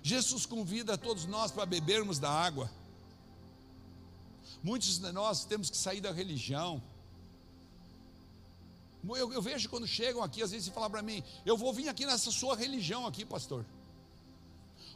Jesus 0.00 0.46
convida 0.46 0.96
todos 0.96 1.26
nós 1.26 1.50
para 1.50 1.66
bebermos 1.66 2.20
da 2.20 2.30
água. 2.30 2.70
Muitos 4.62 4.98
de 4.98 5.10
nós 5.10 5.44
temos 5.44 5.68
que 5.68 5.76
sair 5.76 6.00
da 6.00 6.12
religião. 6.12 6.80
Eu, 9.08 9.32
eu 9.32 9.40
vejo 9.40 9.68
quando 9.68 9.86
chegam 9.86 10.22
aqui, 10.22 10.42
às 10.42 10.50
vezes, 10.50 10.68
e 10.68 10.70
falam 10.70 10.90
para 10.90 11.02
mim: 11.02 11.22
Eu 11.44 11.56
vou 11.56 11.72
vir 11.72 11.88
aqui 11.88 12.04
nessa 12.04 12.30
sua 12.30 12.56
religião 12.56 13.06
aqui, 13.06 13.24
pastor. 13.24 13.64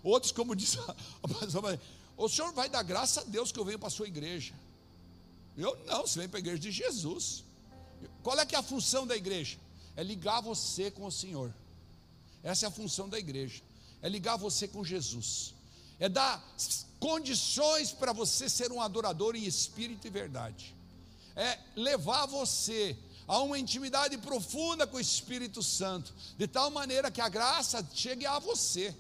Outros, 0.03 0.33
como 0.33 0.55
diz 0.57 0.77
a 1.23 1.29
pastora, 1.29 1.81
o 2.17 2.29
senhor 2.29 2.53
vai 2.53 2.69
dar 2.69 2.83
graça 2.83 3.23
a 3.23 3.25
Deus 3.25 3.51
que 3.51 3.59
eu 3.59 3.65
venho 3.65 3.79
para 3.79 3.89
a 3.89 3.91
sua 3.91 4.07
igreja. 4.07 4.55
Eu 5.57 5.77
não, 5.87 6.03
você 6.03 6.19
vem 6.19 6.29
para 6.29 6.39
a 6.39 6.41
igreja 6.41 6.59
de 6.59 6.71
Jesus. 6.71 7.45
Qual 8.23 8.39
é 8.39 8.45
que 8.45 8.55
é 8.55 8.59
a 8.59 8.63
função 8.63 9.07
da 9.07 9.17
igreja? 9.17 9.59
É 9.97 10.03
ligar 10.03 10.41
você 10.41 10.91
com 10.91 11.07
o 11.07 11.13
Senhor. 11.13 11.55
Essa 12.43 12.67
é 12.67 12.69
a 12.69 12.71
função 12.71 13.09
da 13.09 13.19
igreja. 13.19 13.63
É 14.03 14.09
ligar 14.09 14.37
você 14.37 14.69
com 14.69 14.85
Jesus. 14.85 15.55
É 15.99 16.09
dar 16.09 16.45
condições 16.99 17.93
para 17.93 18.13
você 18.13 18.49
ser 18.49 18.71
um 18.73 18.81
adorador 18.83 19.35
em 19.37 19.45
espírito 19.45 20.07
e 20.07 20.11
verdade. 20.11 20.75
É 21.37 21.59
levar 21.75 22.27
você 22.27 22.97
a 23.27 23.39
uma 23.41 23.59
intimidade 23.59 24.19
profunda 24.19 24.87
com 24.87 24.97
o 24.97 25.01
Espírito 25.01 25.63
Santo, 25.63 26.13
de 26.37 26.47
tal 26.47 26.71
maneira 26.71 27.11
que 27.11 27.21
a 27.21 27.29
graça 27.29 27.87
chegue 27.95 28.27
a 28.27 28.39
você. 28.39 28.95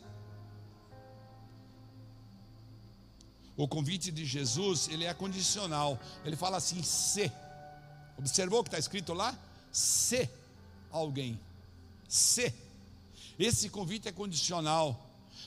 O 3.56 3.68
convite 3.68 4.10
de 4.10 4.24
Jesus, 4.24 4.88
ele 4.88 5.04
é 5.04 5.14
condicional. 5.14 5.98
Ele 6.24 6.36
fala 6.36 6.56
assim: 6.56 6.82
se. 6.82 7.30
Observou 8.18 8.60
o 8.60 8.62
que 8.64 8.68
está 8.68 8.78
escrito 8.78 9.12
lá? 9.12 9.36
Se 9.70 10.28
alguém. 10.90 11.38
Se. 12.08 12.52
Esse 13.38 13.68
convite 13.68 14.08
é 14.08 14.12
condicional. 14.12 15.00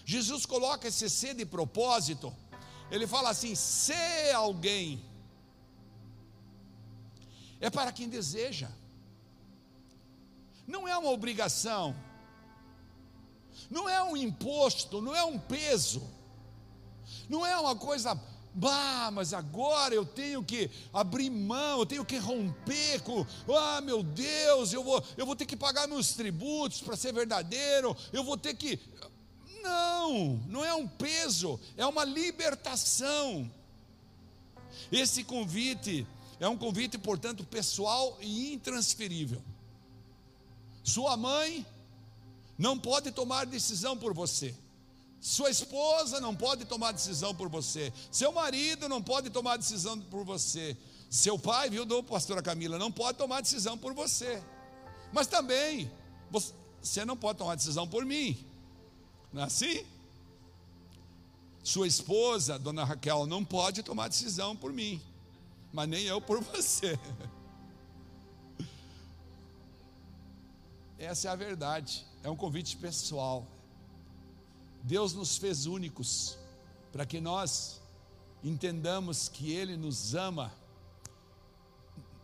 Jesus 0.06 0.46
coloca 0.46 0.88
esse 0.88 1.10
se 1.10 1.34
de 1.34 1.46
propósito. 1.46 2.34
Ele 2.90 3.06
fala 3.06 3.30
assim: 3.30 3.56
se 3.56 4.32
alguém 4.34 5.04
é 7.60 7.70
para 7.70 7.92
quem 7.92 8.08
deseja, 8.08 8.70
não 10.68 10.88
é 10.88 10.98
uma 10.98 11.12
obrigação, 11.12 11.96
não 13.70 13.88
é 13.88 14.02
um 14.04 14.16
imposto, 14.16 15.02
não 15.02 15.16
é 15.16 15.24
um 15.24 15.40
peso, 15.40 16.02
não 17.30 17.46
é 17.46 17.58
uma 17.58 17.76
coisa, 17.76 18.20
bah, 18.54 19.12
mas 19.12 19.34
agora 19.34 19.94
eu 19.94 20.06
tenho 20.06 20.44
que 20.44 20.70
abrir 20.92 21.30
mão, 21.30 21.80
eu 21.80 21.86
tenho 21.86 22.06
que 22.06 22.18
romper 22.18 23.02
com, 23.02 23.26
ah, 23.56 23.82
meu 23.82 24.02
Deus, 24.02 24.74
eu 24.74 24.84
vou, 24.84 25.04
eu 25.16 25.26
vou 25.26 25.36
ter 25.36 25.46
que 25.46 25.56
pagar 25.56 25.88
meus 25.88 26.14
tributos 26.14 26.82
para 26.82 26.98
ser 26.98 27.14
verdadeiro, 27.14 27.96
eu 28.12 28.24
vou 28.24 28.38
ter 28.38 28.56
que. 28.56 28.80
Não, 29.62 30.42
não 30.48 30.64
é 30.64 30.74
um 30.74 30.88
peso, 30.88 31.60
é 31.76 31.86
uma 31.86 32.04
libertação. 32.04 33.50
Esse 34.92 35.24
convite 35.24 36.08
é 36.40 36.48
um 36.48 36.58
convite, 36.58 36.98
portanto, 36.98 37.44
pessoal 37.44 38.18
e 38.22 38.54
intransferível. 38.54 39.42
Sua 40.84 41.18
mãe 41.18 41.66
não 42.58 42.78
pode 42.78 43.12
tomar 43.12 43.46
decisão 43.46 43.98
por 43.98 44.14
você. 44.14 44.54
Sua 45.20 45.50
esposa 45.50 46.20
não 46.20 46.36
pode 46.36 46.66
tomar 46.66 46.92
decisão 46.92 47.34
por 47.34 47.50
você. 47.50 47.92
Seu 48.12 48.32
marido 48.32 48.88
não 48.88 49.02
pode 49.02 49.30
tomar 49.32 49.58
decisão 49.58 50.00
por 50.00 50.24
você. 50.24 50.78
Seu 51.10 51.40
pai, 51.40 51.70
viu, 51.70 51.86
do 51.86 52.04
pastora 52.04 52.42
Camila, 52.42 52.78
não 52.78 52.92
pode 52.92 53.18
tomar 53.18 53.42
decisão 53.42 53.78
por 53.78 53.94
você. 53.94 54.42
Mas 55.12 55.26
também, 55.26 55.92
você 56.30 57.04
não 57.04 57.18
pode 57.18 57.40
tomar 57.40 57.56
decisão 57.56 57.88
por 57.88 58.06
mim. 58.06 58.38
Não 59.34 59.42
é 59.42 59.46
assim? 59.46 59.84
Sua 61.64 61.88
esposa, 61.88 62.60
dona 62.60 62.84
Raquel, 62.84 63.26
não 63.26 63.44
pode 63.44 63.82
tomar 63.82 64.08
decisão 64.08 64.56
por 64.56 64.72
mim 64.72 65.02
mas 65.72 65.88
nem 65.88 66.06
eu 66.06 66.22
por 66.22 66.42
você. 66.42 66.98
Essa 70.98 71.28
é 71.28 71.32
a 71.32 71.36
verdade, 71.36 72.06
é 72.24 72.30
um 72.30 72.36
convite 72.36 72.76
pessoal. 72.78 73.46
Deus 74.82 75.14
nos 75.14 75.38
fez 75.38 75.66
únicos 75.66 76.38
para 76.92 77.06
que 77.06 77.20
nós 77.20 77.80
entendamos 78.44 79.30
que 79.30 79.52
Ele 79.52 79.78
nos 79.78 80.16
ama 80.16 80.52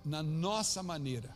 na 0.03 0.23
nossa 0.23 0.81
maneira. 0.81 1.35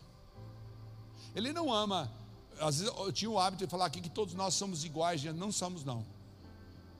Ele 1.35 1.53
não 1.53 1.71
ama, 1.71 2.11
às 2.59 2.79
vezes 2.79 2.93
eu 2.97 3.13
tinha 3.13 3.29
o 3.29 3.37
hábito 3.37 3.65
de 3.65 3.69
falar 3.69 3.85
aqui 3.85 4.01
que 4.01 4.09
todos 4.09 4.33
nós 4.33 4.55
somos 4.55 4.83
iguais, 4.83 5.23
não 5.23 5.51
somos 5.51 5.83
não. 5.83 6.03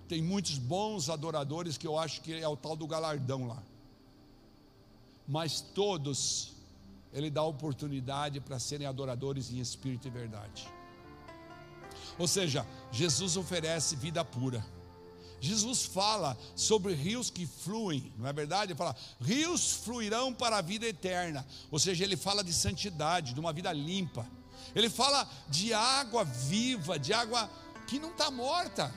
Tem 0.08 0.22
muitos 0.22 0.60
bons 0.60 1.10
adoradores 1.10 1.78
que 1.78 1.88
eu 1.88 1.98
acho 1.98 2.22
que 2.22 2.34
é 2.34 2.48
o 2.48 2.56
tal 2.56 2.76
do 2.76 2.86
galardão 2.86 3.48
lá 3.48 3.62
mas 5.28 5.62
todos 5.62 6.54
Ele 7.12 7.30
dá 7.30 7.44
oportunidade 7.44 8.40
para 8.40 8.60
serem 8.60 8.88
adoradores 8.88 9.52
em 9.52 9.60
espírito 9.60 10.08
e 10.08 10.12
verdade. 10.12 10.68
Ou 12.18 12.28
seja, 12.28 12.66
Jesus 12.92 13.38
oferece 13.38 13.96
vida 13.96 14.24
pura. 14.24 14.66
Jesus 15.40 15.86
fala 15.86 16.38
sobre 16.56 16.94
rios 16.94 17.30
que 17.30 17.46
fluem, 17.46 18.12
não 18.18 18.28
é 18.28 18.34
verdade? 18.34 18.72
Ele 18.72 18.78
fala, 18.78 18.96
rios 19.22 19.74
fluirão 19.74 20.34
para 20.34 20.58
a 20.58 20.62
vida 20.62 20.88
eterna. 20.88 21.46
Ou 21.70 21.78
seja, 21.78 22.04
ele 22.04 22.18
fala 22.18 22.44
de 22.44 22.52
santidade, 22.52 23.34
de 23.34 23.40
uma 23.40 23.54
vida 23.54 23.72
limpa. 23.72 24.26
Ele 24.74 24.90
fala 24.90 25.30
de 25.48 25.74
água 25.74 26.24
viva, 26.24 26.98
de 26.98 27.14
água 27.14 27.50
que 27.86 28.00
não 28.00 28.10
está 28.10 28.32
morta. 28.32 28.94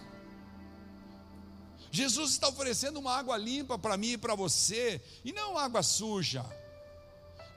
Jesus 1.90 2.30
está 2.30 2.48
oferecendo 2.48 3.00
uma 3.00 3.16
água 3.16 3.36
limpa 3.36 3.78
para 3.78 3.96
mim 3.96 4.12
e 4.12 4.18
para 4.18 4.34
você, 4.34 5.02
e 5.24 5.32
não 5.32 5.58
água 5.58 5.82
suja. 5.82 6.44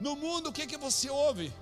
No 0.00 0.16
mundo, 0.16 0.48
o 0.48 0.52
que, 0.52 0.66
que 0.66 0.76
você 0.76 1.08
ouve? 1.08 1.52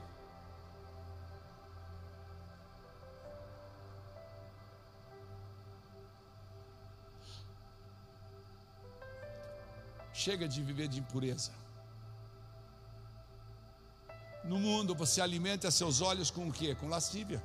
Chega 10.13 10.47
de 10.49 10.63
viver 10.63 10.89
de 10.89 11.01
impureza. 11.01 11.53
No 14.45 14.59
mundo 14.59 14.95
você 14.95 15.21
alimenta 15.21 15.71
seus 15.71 16.01
olhos 16.01 16.31
com 16.31 16.49
o 16.49 16.53
que? 16.53 16.75
Com 16.75 16.89
lascívia. 16.89 17.43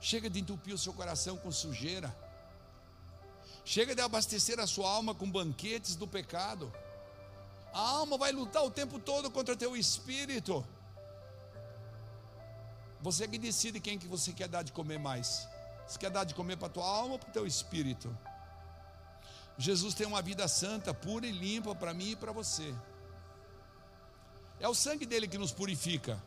Chega 0.00 0.28
de 0.28 0.40
entupir 0.40 0.74
o 0.74 0.78
seu 0.78 0.92
coração 0.92 1.36
com 1.36 1.50
sujeira. 1.50 2.14
Chega 3.66 3.96
de 3.96 4.00
abastecer 4.00 4.60
a 4.60 4.66
sua 4.66 4.88
alma 4.88 5.12
com 5.12 5.28
banquetes 5.28 5.96
do 5.96 6.06
pecado. 6.06 6.72
A 7.72 7.80
alma 7.80 8.16
vai 8.16 8.30
lutar 8.30 8.62
o 8.64 8.70
tempo 8.70 8.96
todo 8.96 9.28
contra 9.28 9.56
teu 9.56 9.76
espírito. 9.76 10.64
Você 13.00 13.26
que 13.26 13.36
decide 13.36 13.80
quem 13.80 13.98
que 13.98 14.06
você 14.06 14.32
quer 14.32 14.46
dar 14.46 14.62
de 14.62 14.70
comer 14.70 15.00
mais. 15.00 15.48
Você 15.84 15.98
quer 15.98 16.10
dar 16.10 16.22
de 16.22 16.32
comer 16.32 16.56
para 16.56 16.68
tua 16.68 16.86
alma 16.86 17.14
ou 17.14 17.18
para 17.18 17.28
o 17.28 17.32
teu 17.32 17.44
espírito? 17.44 18.16
Jesus 19.58 19.94
tem 19.94 20.06
uma 20.06 20.22
vida 20.22 20.46
santa, 20.46 20.94
pura 20.94 21.26
e 21.26 21.32
limpa 21.32 21.74
para 21.74 21.92
mim 21.92 22.12
e 22.12 22.16
para 22.16 22.30
você. 22.30 22.72
É 24.60 24.68
o 24.68 24.74
sangue 24.74 25.04
dele 25.04 25.26
que 25.26 25.38
nos 25.38 25.50
purifica. 25.50 26.22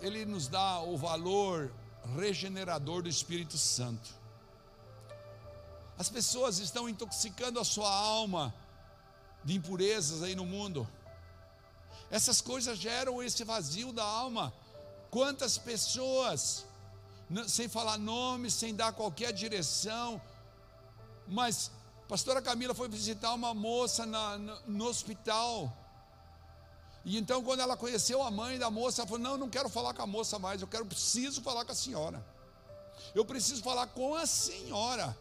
Ele 0.00 0.24
nos 0.24 0.46
dá 0.46 0.78
o 0.82 0.96
valor, 0.96 1.72
regenerador 2.14 3.02
do 3.02 3.08
Espírito 3.08 3.58
Santo. 3.58 4.08
As 5.98 6.08
pessoas 6.08 6.58
estão 6.58 6.88
intoxicando 6.88 7.58
a 7.58 7.64
sua 7.64 7.90
alma 7.90 8.54
de 9.42 9.54
impurezas 9.54 10.22
aí 10.22 10.34
no 10.34 10.44
mundo. 10.44 10.86
Essas 12.10 12.40
coisas 12.40 12.78
geram 12.78 13.22
esse 13.22 13.42
vazio 13.44 13.92
da 13.92 14.04
alma. 14.04 14.52
Quantas 15.10 15.56
pessoas, 15.56 16.66
sem 17.48 17.68
falar 17.68 17.96
nome, 17.96 18.50
sem 18.50 18.74
dar 18.74 18.92
qualquer 18.92 19.32
direção, 19.32 20.20
mas 21.26 21.70
pastora 22.08 22.42
Camila 22.42 22.74
foi 22.74 22.88
visitar 22.88 23.32
uma 23.32 23.54
moça 23.54 24.04
na, 24.04 24.36
no, 24.36 24.60
no 24.66 24.84
hospital. 24.86 25.74
E 27.06 27.16
então, 27.16 27.40
quando 27.40 27.60
ela 27.60 27.76
conheceu 27.76 28.20
a 28.20 28.32
mãe 28.32 28.58
da 28.58 28.68
moça, 28.68 29.00
ela 29.00 29.08
falou: 29.08 29.22
Não, 29.22 29.36
não 29.36 29.48
quero 29.48 29.68
falar 29.68 29.94
com 29.94 30.02
a 30.02 30.06
moça 30.08 30.40
mais, 30.40 30.60
eu 30.60 30.66
quero, 30.66 30.84
preciso 30.84 31.40
falar 31.40 31.64
com 31.64 31.70
a 31.70 31.74
senhora. 31.74 32.22
Eu 33.14 33.24
preciso 33.24 33.62
falar 33.62 33.86
com 33.86 34.16
a 34.16 34.26
senhora. 34.26 35.16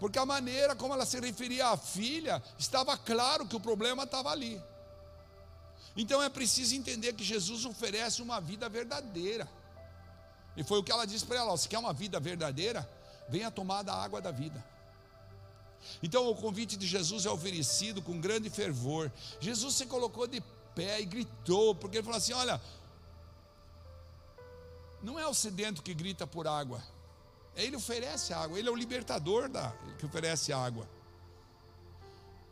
Porque 0.00 0.18
a 0.18 0.26
maneira 0.26 0.74
como 0.74 0.92
ela 0.92 1.06
se 1.06 1.20
referia 1.20 1.68
à 1.68 1.76
filha, 1.76 2.42
estava 2.58 2.98
claro 2.98 3.46
que 3.46 3.54
o 3.54 3.60
problema 3.60 4.02
estava 4.02 4.30
ali. 4.30 4.60
Então 5.96 6.20
é 6.20 6.28
preciso 6.28 6.74
entender 6.74 7.12
que 7.12 7.22
Jesus 7.22 7.64
oferece 7.64 8.20
uma 8.20 8.40
vida 8.40 8.68
verdadeira. 8.68 9.48
E 10.56 10.64
foi 10.64 10.80
o 10.80 10.82
que 10.82 10.90
ela 10.90 11.06
disse 11.06 11.24
para 11.24 11.36
ela: 11.38 11.56
se 11.56 11.68
quer 11.68 11.78
uma 11.78 11.92
vida 11.92 12.18
verdadeira, 12.18 12.90
venha 13.28 13.52
tomar 13.52 13.82
da 13.84 13.94
água 13.94 14.20
da 14.20 14.32
vida. 14.32 14.73
Então 16.02 16.28
o 16.28 16.34
convite 16.34 16.76
de 16.76 16.86
Jesus 16.86 17.26
é 17.26 17.30
oferecido 17.30 18.02
com 18.02 18.20
grande 18.20 18.50
fervor. 18.50 19.10
Jesus 19.40 19.74
se 19.74 19.86
colocou 19.86 20.26
de 20.26 20.42
pé 20.74 21.00
e 21.00 21.04
gritou, 21.04 21.74
porque 21.74 21.98
ele 21.98 22.04
falou 22.04 22.18
assim: 22.18 22.32
olha, 22.32 22.60
não 25.02 25.18
é 25.18 25.26
o 25.26 25.34
sedento 25.34 25.82
que 25.82 25.94
grita 25.94 26.26
por 26.26 26.46
água, 26.46 26.82
ele 27.54 27.76
oferece 27.76 28.32
água, 28.32 28.58
ele 28.58 28.68
é 28.68 28.72
o 28.72 28.76
libertador 28.76 29.48
da, 29.48 29.70
que 29.98 30.06
oferece 30.06 30.52
água. 30.52 30.88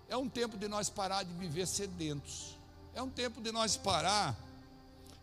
É 0.08 0.16
um 0.16 0.28
tempo 0.28 0.58
de 0.58 0.68
nós 0.68 0.90
parar 0.90 1.22
de 1.22 1.32
viver 1.32 1.66
sedentos, 1.66 2.58
é 2.94 3.02
um 3.02 3.08
tempo 3.08 3.40
de 3.40 3.50
nós 3.50 3.76
parar 3.76 4.36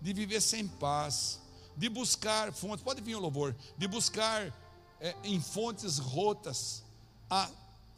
de 0.02 0.14
viver 0.14 0.42
sem 0.42 0.68
paz, 0.68 1.40
de 1.76 1.90
buscar 1.90 2.52
fontes, 2.52 2.84
pode 2.84 3.02
vir 3.02 3.16
o 3.16 3.20
louvor, 3.20 3.56
de 3.78 3.88
buscar 3.88 4.54
é, 5.00 5.16
em 5.24 5.40
fontes 5.40 5.98
rotas 5.98 6.84
a 7.30 7.50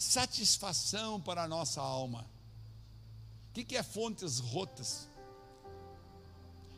satisfação 0.02 1.22
para 1.22 1.44
a 1.44 1.48
nossa 1.48 1.80
alma. 1.80 2.26
O 3.50 3.54
que, 3.54 3.64
que 3.64 3.78
é 3.78 3.84
fontes 3.84 4.40
rotas? 4.40 5.08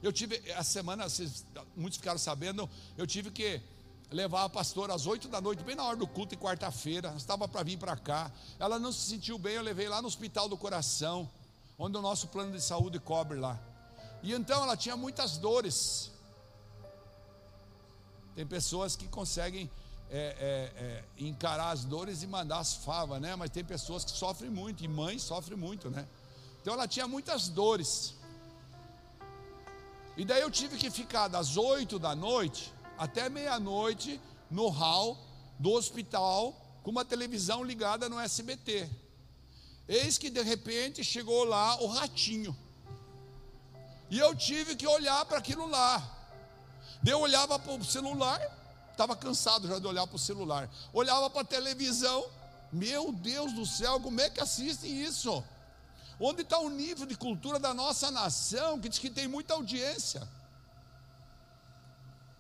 Eu 0.01 0.11
tive, 0.11 0.51
a 0.51 0.63
semana, 0.63 1.07
vocês, 1.07 1.45
muitos 1.73 1.97
ficaram 1.97 2.19
sabendo, 2.19 2.69
eu 2.97 3.07
tive 3.07 3.31
que 3.31 3.61
levar 4.11 4.43
a 4.43 4.49
pastora 4.49 4.93
às 4.93 5.05
oito 5.07 5.29
da 5.29 5.39
noite, 5.39 5.63
bem 5.63 5.73
na 5.73 5.85
hora 5.85 5.95
do 5.95 6.05
culto, 6.05 6.35
em 6.35 6.37
quarta-feira, 6.37 7.13
estava 7.15 7.47
para 7.47 7.63
vir 7.63 7.77
para 7.77 7.95
cá. 7.95 8.29
Ela 8.59 8.77
não 8.77 8.91
se 8.91 9.09
sentiu 9.09 9.37
bem, 9.37 9.53
eu 9.53 9.61
levei 9.61 9.87
lá 9.87 10.01
no 10.01 10.09
Hospital 10.09 10.49
do 10.49 10.57
Coração, 10.57 11.29
onde 11.79 11.95
o 11.97 12.01
nosso 12.01 12.27
plano 12.27 12.51
de 12.51 12.61
saúde 12.61 12.99
cobre 12.99 13.39
lá. 13.39 13.57
E 14.21 14.33
então 14.33 14.61
ela 14.61 14.75
tinha 14.75 14.97
muitas 14.97 15.37
dores. 15.37 16.11
Tem 18.35 18.45
pessoas 18.45 18.97
que 18.97 19.07
conseguem 19.07 19.71
é, 20.15 20.15
é, 20.15 20.83
é, 20.83 21.03
encarar 21.17 21.71
as 21.71 21.83
dores 21.83 22.21
e 22.21 22.27
mandar 22.27 22.59
as 22.59 22.75
favas, 22.75 23.19
né? 23.19 23.35
Mas 23.35 23.49
tem 23.49 23.65
pessoas 23.65 24.05
que 24.05 24.11
sofrem 24.11 24.51
muito, 24.51 24.83
e 24.83 24.87
mãe 24.87 25.17
sofre 25.17 25.55
muito, 25.55 25.89
né? 25.89 26.07
Então 26.61 26.75
ela 26.75 26.87
tinha 26.87 27.07
muitas 27.07 27.49
dores. 27.49 28.13
E 30.15 30.23
daí 30.23 30.41
eu 30.41 30.51
tive 30.51 30.77
que 30.77 30.91
ficar 30.91 31.27
das 31.27 31.57
oito 31.57 31.97
da 31.97 32.13
noite 32.15 32.71
até 32.95 33.27
meia-noite 33.27 34.21
no 34.51 34.69
hall 34.69 35.17
do 35.57 35.71
hospital 35.71 36.53
com 36.83 36.91
uma 36.91 37.03
televisão 37.03 37.63
ligada 37.63 38.07
no 38.07 38.19
SBT. 38.19 38.87
Eis 39.87 40.19
que 40.19 40.29
de 40.29 40.43
repente 40.43 41.03
chegou 41.03 41.43
lá 41.43 41.81
o 41.81 41.87
ratinho. 41.87 42.55
E 44.11 44.19
eu 44.19 44.35
tive 44.35 44.75
que 44.75 44.85
olhar 44.85 45.25
para 45.25 45.39
aquilo 45.39 45.67
lá. 45.67 46.07
Eu 47.03 47.19
olhava 47.19 47.57
para 47.57 47.73
o 47.73 47.83
celular, 47.83 48.39
Estava 48.93 49.15
cansado 49.15 49.67
já 49.67 49.79
de 49.79 49.87
olhar 49.87 50.05
para 50.07 50.15
o 50.15 50.19
celular. 50.19 50.69
Olhava 50.93 51.29
para 51.29 51.41
a 51.41 51.45
televisão. 51.45 52.25
Meu 52.71 53.11
Deus 53.11 53.51
do 53.53 53.65
céu, 53.65 53.99
como 53.99 54.21
é 54.21 54.29
que 54.29 54.39
assistem 54.39 55.03
isso? 55.03 55.43
Onde 56.19 56.43
está 56.43 56.59
o 56.59 56.69
nível 56.69 57.05
de 57.05 57.15
cultura 57.15 57.59
da 57.59 57.73
nossa 57.73 58.09
nação, 58.11 58.79
que 58.79 58.87
diz 58.87 58.99
que 58.99 59.09
tem 59.09 59.27
muita 59.27 59.55
audiência? 59.55 60.27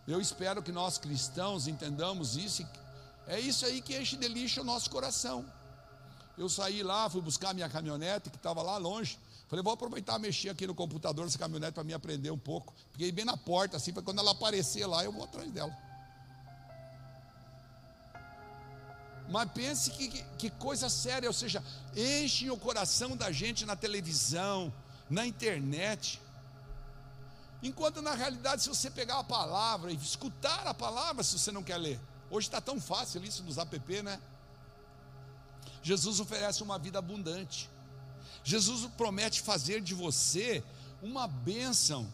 Eu 0.07 0.21
espero 0.21 0.61
que 0.61 0.71
nós 0.71 0.97
cristãos 0.97 1.67
entendamos 1.67 2.37
isso. 2.37 2.65
É 3.25 3.39
isso 3.39 3.65
aí 3.65 3.81
que 3.81 3.97
enche 3.97 4.15
de 4.15 4.27
lixo 4.27 4.61
o 4.61 4.63
nosso 4.63 4.89
coração. 4.89 5.45
Eu 6.37 6.49
saí 6.49 6.83
lá, 6.83 7.09
fui 7.09 7.21
buscar 7.21 7.53
minha 7.53 7.69
caminhonete 7.69 8.29
que 8.29 8.37
estava 8.37 8.61
lá 8.61 8.77
longe. 8.77 9.17
Falei, 9.47 9.63
vou 9.63 9.73
aproveitar 9.73 10.19
mexer 10.19 10.49
aqui 10.49 10.67
no 10.67 10.75
computador 10.75 11.25
dessa 11.25 11.37
caminhonete 11.37 11.73
para 11.73 11.83
me 11.83 11.93
aprender 11.93 12.31
um 12.31 12.37
pouco. 12.37 12.73
Fiquei 12.91 13.11
bem 13.11 13.25
na 13.25 13.37
porta, 13.37 13.77
assim, 13.77 13.91
para 13.91 14.03
quando 14.03 14.19
ela 14.19 14.31
aparecer 14.31 14.85
lá, 14.85 15.03
eu 15.03 15.11
vou 15.11 15.23
atrás 15.23 15.49
dela. 15.51 15.75
Mas 19.33 19.51
pense 19.51 19.89
que, 19.89 20.09
que, 20.09 20.23
que 20.37 20.49
coisa 20.51 20.87
séria, 20.87 21.27
ou 21.27 21.33
seja, 21.33 21.63
enchem 21.95 22.51
o 22.51 22.57
coração 22.57 23.17
da 23.17 23.31
gente 23.31 23.65
na 23.65 23.75
televisão, 23.75 24.71
na 25.09 25.25
internet. 25.25 26.21
Enquanto 27.63 27.99
na 27.99 28.13
realidade, 28.13 28.61
se 28.61 28.69
você 28.69 28.91
pegar 28.91 29.17
a 29.17 29.23
palavra 29.23 29.91
e 29.91 29.95
escutar 29.95 30.67
a 30.67 30.73
palavra, 30.75 31.23
se 31.23 31.39
você 31.39 31.51
não 31.51 31.63
quer 31.63 31.77
ler, 31.77 31.99
hoje 32.29 32.45
está 32.45 32.61
tão 32.61 32.79
fácil 32.79 33.23
isso 33.23 33.41
nos 33.41 33.57
app, 33.57 34.03
né? 34.03 34.21
Jesus 35.81 36.19
oferece 36.19 36.61
uma 36.61 36.77
vida 36.77 36.99
abundante. 36.99 37.67
Jesus 38.43 38.87
promete 38.95 39.41
fazer 39.41 39.81
de 39.81 39.95
você 39.95 40.63
uma 41.01 41.27
bênção, 41.27 42.07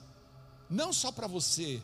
não 0.70 0.94
só 0.94 1.12
para 1.12 1.28
você, 1.28 1.84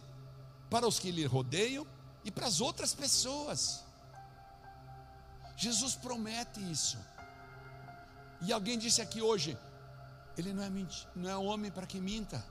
para 0.69 0.87
os 0.87 0.97
que 0.97 1.11
lhe 1.11 1.25
rodeiam 1.25 1.85
e 2.23 2.31
para 2.31 2.47
as 2.47 2.61
outras 2.61 2.93
pessoas. 2.93 3.84
Jesus 5.55 5.95
promete 5.95 6.59
isso. 6.71 6.97
E 8.41 8.51
alguém 8.51 8.77
disse 8.77 9.01
aqui 9.01 9.21
hoje: 9.21 9.57
Ele 10.37 10.53
não 10.53 10.63
é, 10.63 10.71
não 11.15 11.29
é 11.29 11.37
homem 11.37 11.71
para 11.71 11.85
que 11.85 11.99
minta. 11.99 12.43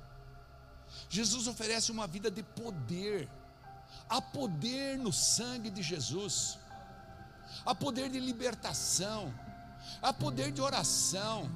Jesus 1.09 1.47
oferece 1.47 1.91
uma 1.93 2.07
vida 2.07 2.31
de 2.31 2.43
poder. 2.43 3.29
Há 4.09 4.21
poder 4.21 4.99
no 4.99 5.13
sangue 5.13 5.71
de 5.71 5.83
Jesus. 5.83 6.59
Há 7.65 7.75
poder 7.75 8.09
de 8.09 8.19
libertação. 8.19 9.33
Há 10.01 10.13
poder 10.13 10.51
de 10.51 10.61
oração. 10.61 11.51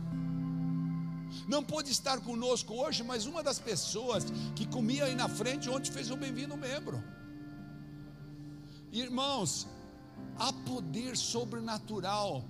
Não 1.46 1.62
pôde 1.62 1.90
estar 1.90 2.20
conosco 2.20 2.74
hoje, 2.74 3.03
mas 3.03 3.26
uma 3.26 3.42
das 3.42 3.59
pessoas 3.59 4.24
que 4.55 4.66
comia 4.66 5.05
aí 5.05 5.14
na 5.14 5.28
frente 5.28 5.68
ontem 5.68 5.90
fez 5.90 6.11
um 6.11 6.16
bem-vindo 6.16 6.57
membro. 6.57 7.03
Irmãos, 8.90 9.66
Há 10.38 10.52
poder 10.52 11.16
sobrenatural 11.16 12.44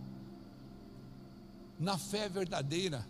na 1.78 1.96
fé 1.96 2.28
verdadeira. 2.28 3.06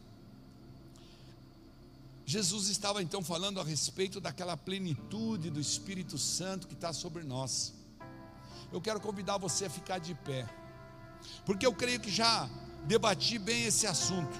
Jesus 2.26 2.68
estava 2.68 3.02
então 3.02 3.22
falando 3.24 3.58
a 3.58 3.64
respeito 3.64 4.20
daquela 4.20 4.56
plenitude 4.56 5.48
do 5.48 5.58
Espírito 5.58 6.18
Santo 6.18 6.68
que 6.68 6.74
está 6.74 6.92
sobre 6.92 7.22
nós. 7.22 7.72
Eu 8.70 8.80
quero 8.80 9.00
convidar 9.00 9.38
você 9.38 9.64
a 9.64 9.70
ficar 9.70 9.98
de 9.98 10.14
pé, 10.14 10.46
porque 11.46 11.66
eu 11.66 11.72
creio 11.72 11.98
que 11.98 12.10
já 12.10 12.48
debati 12.86 13.38
bem 13.38 13.64
esse 13.64 13.86
assunto. 13.86 14.36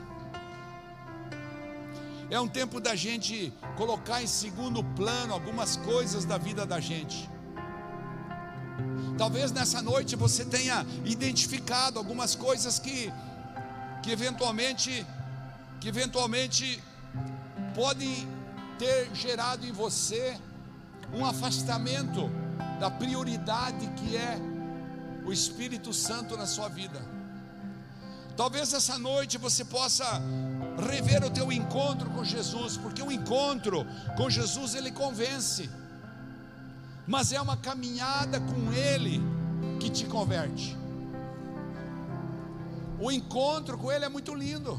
É 2.31 2.39
um 2.39 2.47
tempo 2.47 2.79
da 2.79 2.95
gente 2.95 3.51
colocar 3.79 4.23
em 4.23 4.27
segundo 4.27 4.85
plano 4.85 5.33
algumas 5.33 5.79
coisas 5.79 6.27
da 6.27 6.37
vida 6.37 6.67
da 6.67 6.79
gente. 6.79 7.29
Talvez 9.17 9.51
nessa 9.51 9.83
noite 9.83 10.15
você 10.17 10.45
tenha 10.45 10.87
identificado 11.05 11.99
algumas 11.99 12.35
coisas 12.35 12.79
que, 12.79 13.13
que 14.03 14.11
eventualmente, 14.11 15.05
que 15.81 15.89
eventualmente 15.89 16.83
podem 17.75 18.29
ter 18.79 19.11
gerado 19.15 19.67
em 19.67 19.73
você 19.73 20.39
um 21.13 21.25
afastamento 21.25 22.31
da 22.79 22.91
prioridade 22.91 23.89
que 23.97 24.17
é 24.17 24.39
o 25.25 25.33
Espírito 25.33 25.93
Santo 25.93 26.37
na 26.37 26.47
sua 26.47 26.69
vida. 26.69 27.01
Talvez 28.37 28.73
essa 28.73 28.97
noite 28.99 29.37
você 29.37 29.65
possa 29.65 30.23
rever 30.89 31.25
o 31.25 31.31
teu 31.31 31.51
encontro 31.51 32.09
com 32.11 32.25
Jesus, 32.25 32.77
porque 32.77 33.03
o 33.03 33.11
encontro 33.11 33.85
com 34.17 34.31
Jesus 34.31 34.77
ele 34.77 34.93
convence 34.93 35.69
mas 37.09 37.33
é 37.33 37.41
uma 37.41 37.57
caminhada 37.57 38.39
com 38.39 38.71
Ele 38.71 39.23
que 39.81 39.89
te 39.89 40.05
converte. 40.05 40.77
O 43.01 43.11
encontro 43.11 43.79
com 43.79 43.91
Ele 43.91 44.05
é 44.05 44.09
muito 44.11 44.35
lindo, 44.35 44.79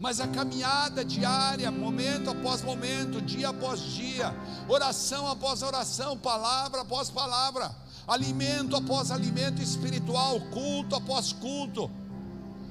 mas 0.00 0.20
a 0.20 0.26
caminhada 0.26 1.04
diária, 1.04 1.70
momento 1.70 2.30
após 2.30 2.62
momento, 2.62 3.22
dia 3.22 3.50
após 3.50 3.80
dia, 3.80 4.34
oração 4.68 5.28
após 5.28 5.62
oração, 5.62 6.18
palavra 6.18 6.80
após 6.80 7.10
palavra, 7.10 7.70
alimento 8.08 8.74
após 8.74 9.12
alimento 9.12 9.62
espiritual, 9.62 10.40
culto 10.50 10.96
após 10.96 11.32
culto, 11.32 11.88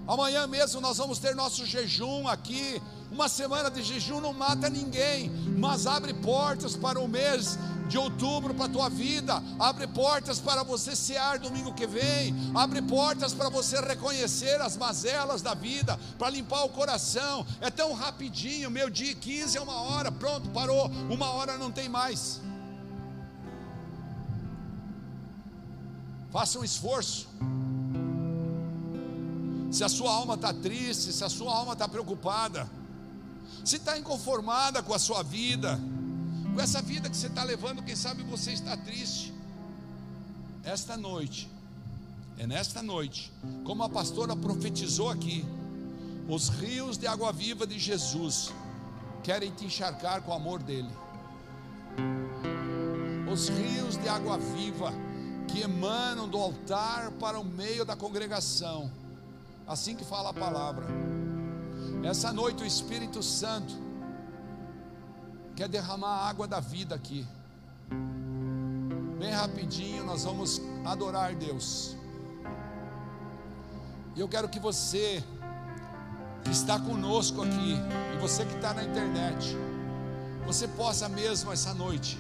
Amanhã 0.06 0.46
mesmo 0.48 0.82
nós 0.82 0.98
vamos 0.98 1.18
ter 1.18 1.34
nosso 1.34 1.66
jejum 1.66 2.28
aqui. 2.28 2.82
Uma 3.10 3.30
semana 3.30 3.72
de 3.72 3.82
jejum 3.82 4.20
não 4.20 4.34
mata 4.34 4.70
ninguém, 4.70 5.30
mas 5.58 5.88
abre 5.88 6.14
portas 6.14 6.76
para 6.76 7.00
o 7.00 7.08
mês 7.08 7.58
de 7.88 7.98
outubro 7.98 8.54
para 8.54 8.66
a 8.66 8.70
tua 8.70 8.90
vida, 8.90 9.42
abre 9.60 9.88
portas 9.88 10.40
para 10.40 10.64
você 10.64 10.96
cear 10.96 11.40
domingo 11.40 11.74
que 11.74 11.86
vem, 11.86 12.34
abre 12.56 12.82
portas 12.82 13.34
para 13.34 13.50
você 13.50 13.80
reconhecer 13.80 14.62
as 14.62 14.78
mazelas 14.78 15.42
da 15.42 15.54
vida, 15.54 16.00
para 16.18 16.30
limpar 16.30 16.64
o 16.64 16.70
coração. 16.70 17.46
É 17.62 17.70
tão 17.70 17.94
rapidinho, 17.94 18.72
meu 18.72 18.90
dia 18.90 19.14
15 19.14 19.58
é 19.58 19.62
uma 19.62 19.82
hora, 19.82 20.12
pronto, 20.12 20.50
parou, 20.50 20.88
uma 21.10 21.30
hora 21.32 21.58
não 21.58 21.72
tem 21.72 21.90
mais. 21.90 22.42
Faça 26.32 26.58
um 26.58 26.64
esforço. 26.64 27.28
Se 29.72 29.84
a 29.84 29.90
sua 29.90 30.12
alma 30.12 30.36
está 30.36 30.54
triste, 30.54 31.14
se 31.14 31.24
a 31.24 31.30
sua 31.30 31.56
alma 31.56 31.74
está 31.74 31.88
preocupada, 31.88 32.70
se 33.64 33.78
está 33.78 33.98
inconformada 33.98 34.82
com 34.82 34.94
a 34.94 35.00
sua 35.00 35.24
vida, 35.24 35.80
com 36.54 36.62
essa 36.62 36.82
vida 36.82 37.10
que 37.10 37.18
você 37.18 37.28
está 37.28 37.44
levando, 37.44 37.84
quem 37.84 37.96
sabe 37.96 38.24
você 38.24 38.52
está 38.52 38.78
triste. 38.78 39.34
Esta 40.64 40.96
noite, 40.96 41.50
é 42.38 42.46
nesta 42.46 42.82
noite, 42.84 43.32
como 43.64 43.84
a 43.84 43.90
pastora 43.90 44.36
profetizou 44.36 45.10
aqui, 45.10 45.44
os 46.30 46.50
rios 46.50 46.98
de 46.98 47.08
água 47.08 47.34
viva 47.34 47.66
de 47.66 47.78
Jesus 47.78 48.54
querem 49.24 49.52
te 49.52 49.66
encharcar 49.66 50.22
com 50.22 50.32
o 50.32 50.36
amor 50.36 50.62
dele. 50.62 50.90
Os 53.32 53.50
rios 53.50 53.98
de 53.98 54.08
água 54.08 54.38
viva 54.38 54.94
que 55.48 55.62
emanam 55.62 56.30
do 56.30 56.38
altar 56.38 57.12
para 57.20 57.40
o 57.40 57.44
meio 57.44 57.84
da 57.84 57.96
congregação, 57.96 58.92
assim 59.68 59.96
que 59.96 60.06
fala 60.06 60.30
a 60.30 60.34
palavra. 60.34 60.86
Essa 62.04 62.32
noite 62.32 62.64
o 62.64 62.66
Espírito 62.66 63.24
Santo 63.24 63.74
quer 65.56 65.68
derramar 65.68 66.08
a 66.08 66.30
água 66.30 66.48
da 66.48 66.60
vida 66.60 66.96
aqui. 66.96 67.26
Bem 69.20 69.32
rapidinho, 69.32 70.04
nós 70.04 70.24
vamos 70.24 70.62
adorar 70.86 71.36
Deus. 71.36 71.96
E 74.16 74.20
eu 74.20 74.28
quero 74.28 74.50
que 74.50 74.60
você 74.60 75.24
que 76.44 76.52
está 76.52 76.80
conosco 76.80 77.42
aqui, 77.42 77.76
e 78.14 78.18
você 78.20 78.46
que 78.46 78.56
está 78.56 78.74
na 78.74 78.84
internet, 78.84 79.56
você 80.46 80.68
possa 80.68 81.08
mesmo 81.08 81.52
essa 81.52 81.74
noite 81.74 82.18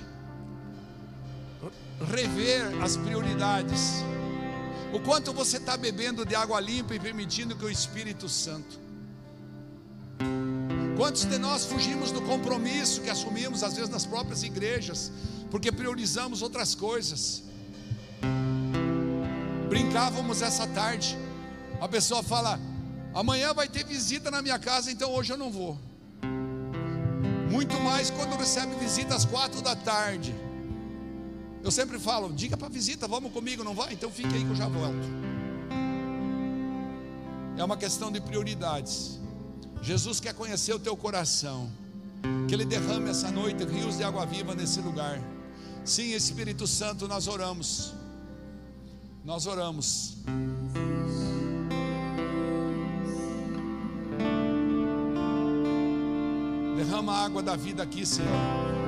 rever 2.10 2.82
as 2.82 2.98
prioridades. 2.98 4.04
O 4.94 5.00
quanto 5.00 5.34
você 5.34 5.58
está 5.58 5.76
bebendo 5.76 6.26
de 6.26 6.36
água 6.36 6.60
limpa 6.60 6.96
e 6.96 7.00
permitindo 7.00 7.56
que 7.56 7.66
o 7.66 7.70
Espírito 7.70 8.30
Santo 8.30 8.80
Quantos 10.96 11.26
de 11.26 11.38
nós 11.38 11.66
fugimos 11.66 12.12
do 12.12 12.22
compromisso 12.22 13.02
que 13.02 13.10
assumimos, 13.10 13.64
às 13.64 13.74
vezes, 13.74 13.90
nas 13.90 14.06
próprias 14.06 14.44
igrejas, 14.44 15.12
porque 15.50 15.72
priorizamos 15.72 16.42
outras 16.42 16.76
coisas? 16.76 17.44
Brincávamos 19.70 20.42
essa 20.44 20.68
tarde, 20.68 21.18
a 21.82 21.88
pessoa 21.88 22.22
fala: 22.22 22.60
amanhã 23.14 23.54
vai 23.54 23.68
ter 23.68 23.84
visita 23.84 24.30
na 24.30 24.42
minha 24.42 24.60
casa, 24.60 24.92
então 24.92 25.12
hoje 25.12 25.34
eu 25.34 25.38
não 25.38 25.52
vou. 25.52 25.78
Muito 27.50 27.80
mais 27.82 28.12
quando 28.12 28.38
recebe 28.38 28.76
visita 28.76 29.16
às 29.16 29.26
quatro 29.26 29.62
da 29.62 29.76
tarde. 29.76 30.34
Eu 31.64 31.72
sempre 31.72 31.98
falo: 31.98 32.32
diga 32.32 32.56
para 32.56 32.70
visita, 32.70 33.08
vamos 33.08 33.32
comigo, 33.32 33.64
não 33.64 33.74
vai? 33.74 33.94
Então 33.94 34.12
fique 34.12 34.34
aí 34.34 34.44
que 34.44 34.50
eu 34.52 34.56
já 34.56 34.68
volto. 34.68 35.08
É 37.58 37.64
uma 37.64 37.78
questão 37.78 38.12
de 38.12 38.22
prioridades. 38.22 39.23
Jesus 39.84 40.22
quer 40.22 40.34
conhecer 40.34 40.74
o 40.74 40.80
teu 40.80 40.96
coração. 40.96 41.70
Que 42.48 42.56
Ele 42.56 42.64
derrame 42.64 43.10
essa 43.10 43.30
noite 43.30 43.66
rios 43.66 43.98
de 43.98 44.04
água 44.04 44.26
viva 44.26 44.56
nesse 44.56 44.80
lugar. 44.80 45.20
Sim, 45.84 46.14
Espírito 46.14 46.66
Santo, 46.66 47.06
nós 47.06 47.28
oramos. 47.28 47.94
Nós 49.26 49.46
oramos. 49.46 50.18
Derrama 56.78 57.14
a 57.14 57.26
água 57.26 57.44
da 57.44 57.58
vida 57.58 57.84
aqui, 57.84 58.06
Senhor. 58.06 58.83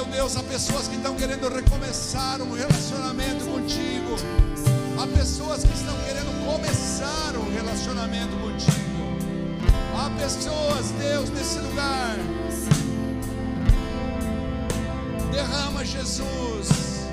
meu 0.00 0.06
Deus, 0.06 0.34
há 0.34 0.42
pessoas 0.42 0.88
que 0.88 0.96
estão 0.96 1.14
querendo 1.14 1.46
recomeçar 1.54 2.40
um 2.40 2.54
relacionamento 2.54 3.44
contigo. 3.44 4.16
Há 4.98 5.06
pessoas 5.06 5.62
que 5.62 5.74
estão 5.74 5.94
querendo 6.06 6.46
começar 6.46 7.36
um 7.36 7.52
relacionamento 7.52 8.34
contigo. 8.38 8.80
Há 9.94 10.08
pessoas, 10.18 10.90
Deus, 10.92 11.28
nesse 11.28 11.58
lugar. 11.58 12.16
Derrama, 15.30 15.84
Jesus. 15.84 17.04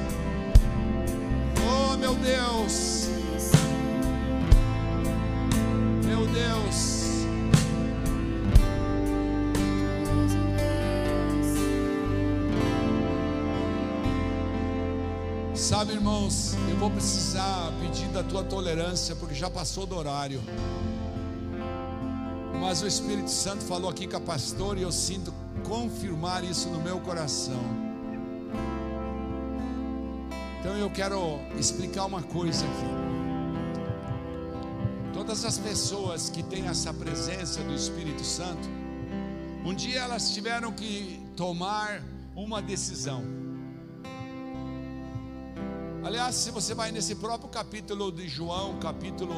Oh, 1.69 1.97
meu 1.97 2.15
Deus. 2.15 2.96
Sabe, 15.77 15.93
irmãos, 15.93 16.55
eu 16.71 16.75
vou 16.77 16.89
precisar 16.89 17.71
pedir 17.79 18.07
da 18.07 18.23
tua 18.23 18.43
tolerância, 18.43 19.15
porque 19.15 19.35
já 19.35 19.47
passou 19.47 19.85
do 19.85 19.95
horário. 19.95 20.41
Mas 22.59 22.81
o 22.81 22.87
Espírito 22.87 23.29
Santo 23.29 23.63
falou 23.63 23.87
aqui 23.87 24.07
com 24.07 24.17
a 24.17 24.19
pastora 24.19 24.79
e 24.79 24.81
eu 24.81 24.91
sinto 24.91 25.31
confirmar 25.63 26.43
isso 26.43 26.67
no 26.69 26.79
meu 26.81 26.99
coração. 26.99 27.61
Então 30.59 30.75
eu 30.75 30.89
quero 30.89 31.39
explicar 31.59 32.05
uma 32.05 32.23
coisa 32.23 32.65
aqui. 32.65 32.89
Todas 35.13 35.45
as 35.45 35.59
pessoas 35.59 36.27
que 36.27 36.41
têm 36.41 36.65
essa 36.65 36.91
presença 36.91 37.61
do 37.61 37.75
Espírito 37.75 38.23
Santo, 38.23 38.67
um 39.63 39.75
dia 39.75 39.99
elas 39.99 40.31
tiveram 40.31 40.71
que 40.71 41.23
tomar 41.35 42.01
uma 42.35 42.63
decisão. 42.63 43.46
Aliás, 46.07 46.35
se 46.35 46.51
você 46.51 46.73
vai 46.73 46.89
nesse 46.89 47.15
próprio 47.15 47.49
capítulo 47.49 48.13
de 48.13 48.29
João, 48.29 48.79
capítulo 48.79 49.35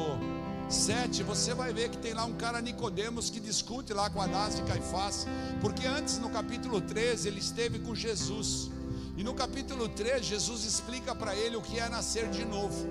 7, 0.68 1.24
você 1.24 1.52
vai 1.52 1.72
ver 1.72 1.88
que 1.88 1.98
tem 1.98 2.14
lá 2.14 2.24
um 2.24 2.34
cara 2.34 2.62
Nicodemos 2.62 3.28
que 3.28 3.40
discute 3.40 3.92
lá 3.92 4.08
com 4.08 4.22
Anás 4.22 4.56
e 4.56 4.62
Caifás, 4.62 5.26
porque 5.60 5.84
antes 5.84 6.18
no 6.18 6.30
capítulo 6.30 6.80
13 6.80 7.26
ele 7.26 7.40
esteve 7.40 7.80
com 7.80 7.92
Jesus. 7.92 8.70
E 9.16 9.24
no 9.24 9.34
capítulo 9.34 9.88
3 9.88 10.24
Jesus 10.24 10.64
explica 10.64 11.12
para 11.12 11.34
ele 11.34 11.56
o 11.56 11.60
que 11.60 11.80
é 11.80 11.88
nascer 11.88 12.28
de 12.30 12.44
novo. 12.44 12.86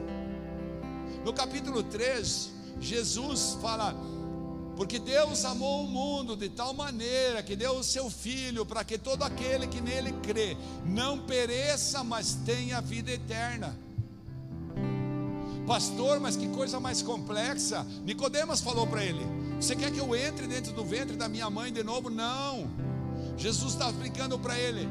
No 1.23 1.31
capítulo 1.31 1.81
3, 1.81 2.51
Jesus 2.81 3.57
fala: 3.61 3.95
porque 4.79 4.97
Deus 4.97 5.43
amou 5.43 5.83
o 5.83 5.87
mundo 5.89 6.37
de 6.37 6.47
tal 6.47 6.73
maneira 6.73 7.43
que 7.43 7.53
deu 7.53 7.73
o 7.73 7.83
seu 7.83 8.09
Filho 8.09 8.65
para 8.65 8.81
que 8.81 8.97
todo 8.97 9.23
aquele 9.23 9.67
que 9.67 9.81
nele 9.81 10.13
crê 10.23 10.55
não 10.85 11.19
pereça, 11.19 12.01
mas 12.01 12.35
tenha 12.45 12.79
vida 12.79 13.11
eterna. 13.11 13.77
Pastor, 15.67 16.21
mas 16.21 16.37
que 16.37 16.47
coisa 16.47 16.79
mais 16.79 17.01
complexa. 17.01 17.85
Nicodemos 18.05 18.61
falou 18.61 18.87
para 18.87 19.03
ele: 19.03 19.19
Você 19.59 19.75
quer 19.75 19.91
que 19.91 19.99
eu 19.99 20.15
entre 20.15 20.47
dentro 20.47 20.71
do 20.71 20.85
ventre 20.85 21.17
da 21.17 21.27
minha 21.27 21.49
mãe 21.49 21.73
de 21.73 21.83
novo? 21.83 22.09
Não. 22.09 22.65
Jesus 23.35 23.73
está 23.73 23.89
explicando 23.89 24.39
para 24.39 24.57
ele: 24.57 24.87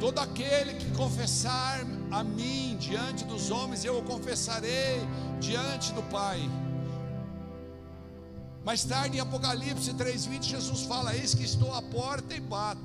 Todo 0.00 0.18
aquele 0.18 0.72
que 0.72 0.90
confessar 0.92 1.80
a 2.10 2.24
mim 2.24 2.78
diante 2.80 3.26
dos 3.26 3.50
homens, 3.50 3.84
eu 3.84 3.98
o 3.98 4.02
confessarei 4.02 4.98
diante 5.38 5.92
do 5.92 6.02
Pai. 6.04 6.40
Mais 8.68 8.84
tarde 8.84 9.16
em 9.16 9.20
Apocalipse 9.20 9.94
3:20, 9.94 10.42
Jesus 10.42 10.82
fala: 10.82 11.16
Eis 11.16 11.34
que 11.34 11.42
estou 11.42 11.72
à 11.72 11.80
porta 11.80 12.34
e 12.34 12.38
bato. 12.38 12.82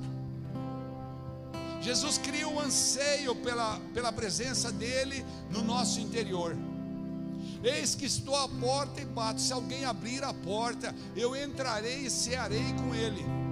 Jesus 1.81 2.17
cria 2.17 2.47
um 2.47 2.57
anseio 2.57 3.35
pela, 3.35 3.77
pela 3.93 4.09
presença 4.09 4.71
dele 4.71 5.25
no 5.49 5.61
nosso 5.61 5.99
interior. 5.99 6.55
Eis 7.61 7.95
que 7.95 8.05
estou 8.05 8.33
à 8.33 8.47
porta 8.47 9.01
e 9.01 9.05
bato. 9.05 9.41
Se 9.41 9.51
alguém 9.51 9.83
abrir 9.83 10.23
a 10.23 10.33
porta, 10.33 10.95
eu 11.17 11.35
entrarei 11.35 12.05
e 12.05 12.09
cearei 12.09 12.73
com 12.75 12.95
ele. 12.95 13.42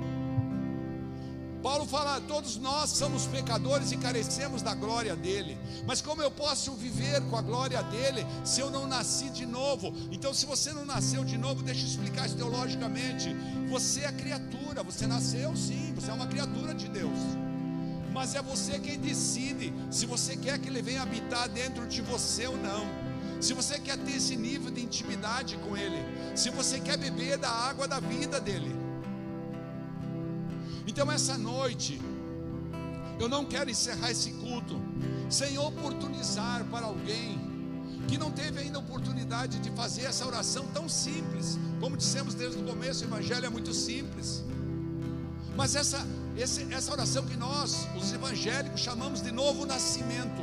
Paulo 1.62 1.86
fala: 1.86 2.20
todos 2.22 2.57
nós 2.57 2.89
somos 2.89 3.26
pecadores 3.28 3.91
e 3.91 3.97
carecemos 3.97 4.62
da 4.62 4.74
glória 4.74 5.16
dele. 5.16 5.57
Mas 5.86 6.01
como 6.01 6.22
eu 6.22 6.32
posso 6.32 6.74
viver 6.74 7.22
com 7.30 7.38
a 7.38 7.41
glória 7.41 7.82
dele 7.84 8.26
se 8.43 8.62
eu 8.62 8.70
não 8.70 8.88
nasci 8.88 9.30
de 9.30 9.45
novo? 9.45 9.93
Então, 10.12 10.34
se 10.34 10.45
você 10.45 10.74
não 10.74 10.86
nasceu 10.86 11.24
de 11.24 11.38
novo, 11.38 11.64
deixa 11.64 11.82
eu 11.82 11.88
explicar 11.88 12.26
isso 12.26 12.36
teologicamente. 12.36 13.36
Você 13.70 14.01
é 14.01 14.12
criatura, 14.12 14.84
você 14.84 15.05
nasceu 15.07 15.55
sim, 15.55 15.93
você 15.95 16.09
é 16.12 16.14
uma 16.14 16.28
criatura 16.28 16.74
de 16.74 16.88
Deus. 16.89 17.20
Mas 18.12 18.36
é 18.36 18.41
você 18.41 18.78
quem 18.80 18.99
decide 18.99 19.74
se 19.89 20.05
você 20.05 20.36
quer 20.36 20.59
que 20.59 20.68
ele 20.68 20.82
venha 20.82 21.01
habitar 21.01 21.47
dentro 21.47 21.88
de 21.88 22.01
você 22.01 22.47
ou 22.47 22.57
não 22.57 23.12
se 23.41 23.53
você 23.53 23.80
quer 23.80 23.97
ter 23.97 24.18
esse 24.18 24.36
nível 24.36 24.70
de 24.70 24.84
intimidade 24.84 25.57
com 25.57 25.76
Ele, 25.76 25.97
se 26.36 26.51
você 26.51 26.80
quer 26.80 26.95
beber 26.95 27.39
da 27.39 27.49
água 27.49 27.88
da 27.88 27.99
vida 27.99 28.39
dEle. 28.39 28.81
Então, 30.88 31.12
essa 31.12 31.38
noite, 31.38 32.02
eu 33.20 33.30
não 33.30 33.46
quero 33.46 33.70
encerrar 33.70 34.12
esse 34.12 34.32
culto 34.32 34.80
sem 35.30 35.58
oportunizar 35.58 36.66
para 36.66 36.88
alguém 36.88 37.40
que 38.08 38.18
não 38.18 38.32
teve 38.32 38.60
ainda 38.60 38.80
oportunidade 38.80 39.60
de 39.60 39.70
fazer 39.72 40.04
essa 40.04 40.26
oração 40.26 40.66
tão 40.74 40.90
simples. 40.90 41.58
Como 41.80 41.96
dissemos 41.96 42.34
desde 42.34 42.60
o 42.60 42.64
começo, 42.64 43.04
o 43.04 43.08
Evangelho 43.08 43.46
é 43.46 43.50
muito 43.50 43.74
simples. 43.74 44.44
Mas 45.56 45.76
essa, 45.76 46.06
essa 46.38 46.92
oração 46.92 47.26
que 47.26 47.38
nós, 47.38 47.88
os 47.96 48.12
evangélicos, 48.12 48.82
chamamos 48.82 49.22
de 49.22 49.32
novo 49.32 49.66
nascimento 49.66 50.42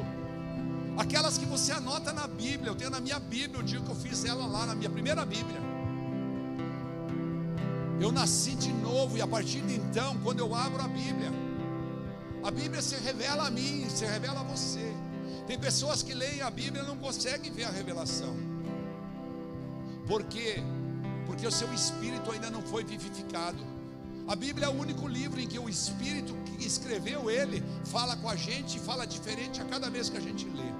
Aquelas 0.98 1.38
que 1.38 1.46
você 1.46 1.70
anota 1.70 2.12
na 2.12 2.26
Bíblia, 2.26 2.70
eu 2.70 2.74
tenho 2.74 2.90
na 2.90 3.00
minha 3.00 3.20
Bíblia 3.20 3.60
o 3.60 3.62
dia 3.62 3.80
que 3.80 3.88
eu 3.88 3.94
fiz 3.94 4.24
ela 4.24 4.44
lá, 4.46 4.66
na 4.66 4.74
minha 4.74 4.90
primeira 4.90 5.24
Bíblia. 5.24 5.60
Eu 8.00 8.12
nasci 8.12 8.54
de 8.54 8.72
novo 8.72 9.16
e 9.16 9.22
a 9.22 9.26
partir 9.26 9.60
de 9.62 9.74
então, 9.74 10.16
quando 10.22 10.40
eu 10.40 10.54
abro 10.54 10.80
a 10.80 10.88
Bíblia, 10.88 11.32
a 12.44 12.50
Bíblia 12.50 12.80
se 12.80 12.94
revela 12.96 13.46
a 13.46 13.50
mim, 13.50 13.86
se 13.90 14.04
revela 14.04 14.40
a 14.40 14.44
você. 14.44 14.92
Tem 15.46 15.58
pessoas 15.58 16.02
que 16.02 16.14
leem 16.14 16.40
a 16.42 16.50
Bíblia 16.50 16.82
e 16.82 16.86
não 16.86 16.96
conseguem 16.96 17.50
ver 17.50 17.64
a 17.64 17.70
revelação. 17.70 18.36
Por 20.06 20.22
quê? 20.24 20.56
Porque 21.26 21.46
o 21.46 21.50
seu 21.50 21.72
espírito 21.74 22.30
ainda 22.30 22.50
não 22.50 22.62
foi 22.62 22.84
vivificado. 22.84 23.58
A 24.28 24.36
Bíblia 24.36 24.66
é 24.66 24.68
o 24.68 24.78
único 24.78 25.08
livro 25.08 25.40
em 25.40 25.46
que 25.46 25.58
o 25.58 25.68
Espírito 25.68 26.34
que 26.44 26.66
escreveu 26.66 27.30
ele 27.30 27.64
fala 27.86 28.14
com 28.16 28.28
a 28.28 28.36
gente 28.36 28.76
e 28.76 28.80
fala 28.80 29.06
diferente 29.06 29.60
a 29.60 29.64
cada 29.64 29.88
vez 29.88 30.10
que 30.10 30.18
a 30.18 30.20
gente 30.20 30.44
lê. 30.44 30.70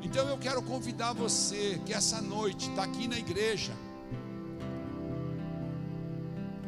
Então 0.00 0.28
eu 0.28 0.38
quero 0.38 0.62
convidar 0.62 1.12
você 1.12 1.80
que 1.84 1.92
essa 1.92 2.20
noite 2.20 2.70
está 2.70 2.84
aqui 2.84 3.08
na 3.08 3.18
igreja, 3.18 3.72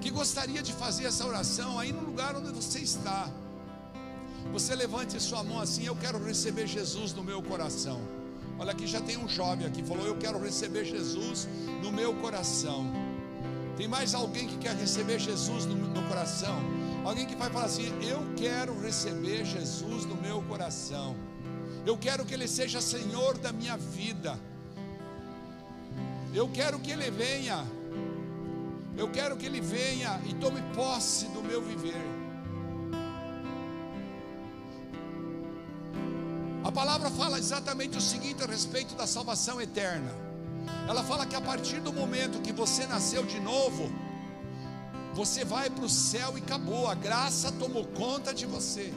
que 0.05 0.11
gostaria 0.11 0.63
de 0.63 0.71
fazer 0.71 1.07
essa 1.07 1.27
oração 1.27 1.79
aí 1.79 1.91
no 1.91 2.03
lugar 2.03 2.37
onde 2.37 2.53
você 2.53 2.79
está. 2.81 3.27
Você 4.53 4.75
levante 4.75 5.19
sua 5.19 5.43
mão 5.43 5.59
assim, 5.59 5.87
eu 5.87 5.97
quero 5.97 6.23
receber 6.23 6.67
Jesus 6.67 7.15
no 7.15 7.25
meu 7.25 7.43
coração. 7.43 8.03
Olha 8.59 8.73
aqui 8.73 8.87
já 8.87 9.01
tem 9.01 9.17
um 9.17 9.27
jovem 9.27 9.67
aqui 9.67 9.83
falou, 9.83 10.07
eu 10.07 10.15
quero 10.17 10.39
receber 10.39 10.85
Jesus 10.85 11.49
no 11.83 11.91
meu 11.91 12.13
coração. 12.17 12.85
Tem 13.79 13.89
mais 13.89 14.15
alguém 14.15 14.47
que 14.47 14.59
quer 14.59 14.77
receber 14.77 15.19
Jesus 15.19 15.65
no, 15.65 15.75
no 15.75 16.07
coração? 16.07 16.59
Alguém 17.03 17.25
que 17.25 17.35
vai 17.35 17.49
falar 17.49 17.65
assim: 17.65 17.89
Eu 18.07 18.21
quero 18.37 18.79
receber 18.81 19.47
Jesus 19.47 20.05
no 20.05 20.17
meu 20.17 20.43
coração. 20.43 21.17
Eu 21.87 21.97
quero 21.97 22.27
que 22.27 22.35
Ele 22.35 22.47
seja 22.47 22.81
Senhor 22.81 23.39
da 23.39 23.53
minha 23.53 23.79
vida. 23.79 24.39
Eu 26.35 26.47
quero 26.51 26.79
que 26.79 26.91
Ele 26.93 27.11
venha. 27.11 27.65
Eu 28.97 29.11
quero 29.11 29.37
que 29.37 29.47
Ele 29.47 29.61
venha 29.61 30.21
e 30.27 30.35
tome 30.35 30.63
posse 30.75 31.27
do 31.27 31.43
meu 31.43 31.61
viver. 31.61 32.03
A 36.63 36.73
palavra 36.73 37.11
fala 37.11 37.39
exatamente 37.39 37.99
o 37.99 38.01
seguinte 38.01 38.43
a 38.43 38.47
respeito 38.47 38.95
da 38.95 39.07
salvação 39.07 39.61
eterna. 39.61 40.11
Ela 40.89 41.03
fala 41.03 41.27
que 41.27 41.37
a 41.37 41.41
partir 41.41 41.81
do 41.81 41.93
momento 41.93 42.41
que 42.41 42.53
você 42.53 42.87
nasceu 42.87 43.25
de 43.25 43.39
novo, 43.41 43.91
você 45.13 45.45
vai 45.45 45.69
para 45.69 45.85
o 45.85 45.89
céu 45.89 46.37
e 46.37 46.41
acabou, 46.41 46.89
a 46.89 46.95
graça 46.95 47.53
tomou 47.53 47.85
conta 47.85 48.33
de 48.33 48.47
você. 48.47 48.93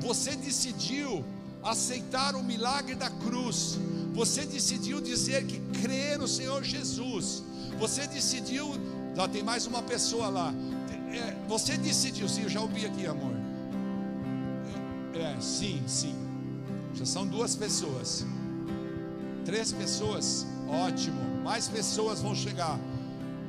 Você 0.00 0.34
decidiu 0.34 1.24
aceitar 1.62 2.34
o 2.34 2.42
milagre 2.42 2.94
da 2.94 3.08
cruz, 3.08 3.78
você 4.12 4.44
decidiu 4.44 5.00
dizer 5.00 5.46
que 5.46 5.60
crê 5.80 6.16
no 6.16 6.26
Senhor 6.26 6.64
Jesus, 6.64 7.44
você 7.82 8.06
decidiu, 8.06 8.76
já 9.16 9.26
tem 9.26 9.42
mais 9.42 9.66
uma 9.66 9.82
pessoa 9.82 10.28
lá, 10.28 10.54
é, 11.12 11.34
você 11.48 11.76
decidiu, 11.76 12.28
sim, 12.28 12.42
eu 12.44 12.48
já 12.48 12.60
ouvi 12.60 12.86
aqui, 12.86 13.08
amor. 13.08 13.34
É, 15.14 15.40
sim, 15.40 15.82
sim, 15.88 16.14
já 16.94 17.04
são 17.04 17.26
duas 17.26 17.56
pessoas, 17.56 18.24
três 19.44 19.72
pessoas, 19.72 20.46
ótimo, 20.68 21.20
mais 21.42 21.66
pessoas 21.66 22.22
vão 22.22 22.36
chegar. 22.36 22.78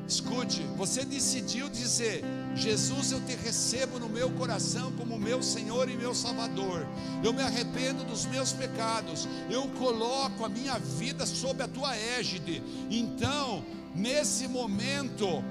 Escute, 0.08 0.64
você 0.76 1.06
decidiu 1.06 1.70
dizer: 1.70 2.24
Jesus, 2.56 3.12
eu 3.12 3.22
te 3.22 3.36
recebo 3.36 4.00
no 4.00 4.10
meu 4.10 4.30
coração 4.32 4.92
como 4.94 5.18
meu 5.18 5.42
Senhor 5.42 5.88
e 5.90 5.96
meu 5.96 6.14
Salvador. 6.14 6.86
Eu 7.24 7.32
me 7.32 7.42
arrependo 7.42 8.04
dos 8.04 8.26
meus 8.26 8.52
pecados. 8.52 9.30
Eu 9.50 9.70
coloco 9.80 10.44
a 10.44 10.50
minha 10.50 10.78
vida 10.78 11.26
sob 11.26 11.64
a 11.64 11.70
tua 11.70 11.96
égide. 11.96 12.62
Então, 12.92 13.64
nesse 13.96 14.48
momento, 14.48 15.44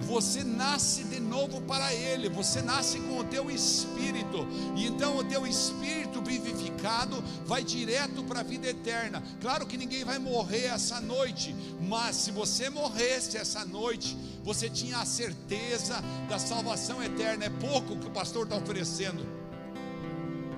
você 0.00 0.42
nasce 0.42 1.04
de 1.04 1.20
novo 1.20 1.60
para 1.62 1.94
Ele, 1.94 2.28
você 2.28 2.60
nasce 2.60 2.98
com 2.98 3.18
o 3.18 3.24
teu 3.24 3.48
espírito, 3.50 4.46
e 4.76 4.86
então 4.86 5.16
o 5.16 5.22
teu 5.22 5.46
espírito 5.46 6.20
vivificado 6.20 7.22
vai 7.46 7.62
direto 7.62 8.24
para 8.24 8.40
a 8.40 8.42
vida 8.42 8.66
eterna. 8.68 9.22
Claro 9.40 9.64
que 9.64 9.76
ninguém 9.76 10.04
vai 10.04 10.18
morrer 10.18 10.66
essa 10.66 11.00
noite, 11.00 11.54
mas 11.80 12.16
se 12.16 12.30
você 12.32 12.68
morresse 12.68 13.36
essa 13.36 13.64
noite, 13.64 14.16
você 14.42 14.68
tinha 14.68 14.98
a 14.98 15.06
certeza 15.06 16.02
da 16.28 16.38
salvação 16.38 17.00
eterna. 17.02 17.44
É 17.44 17.50
pouco 17.50 17.96
que 17.96 18.08
o 18.08 18.10
pastor 18.10 18.44
está 18.44 18.56
oferecendo. 18.56 19.24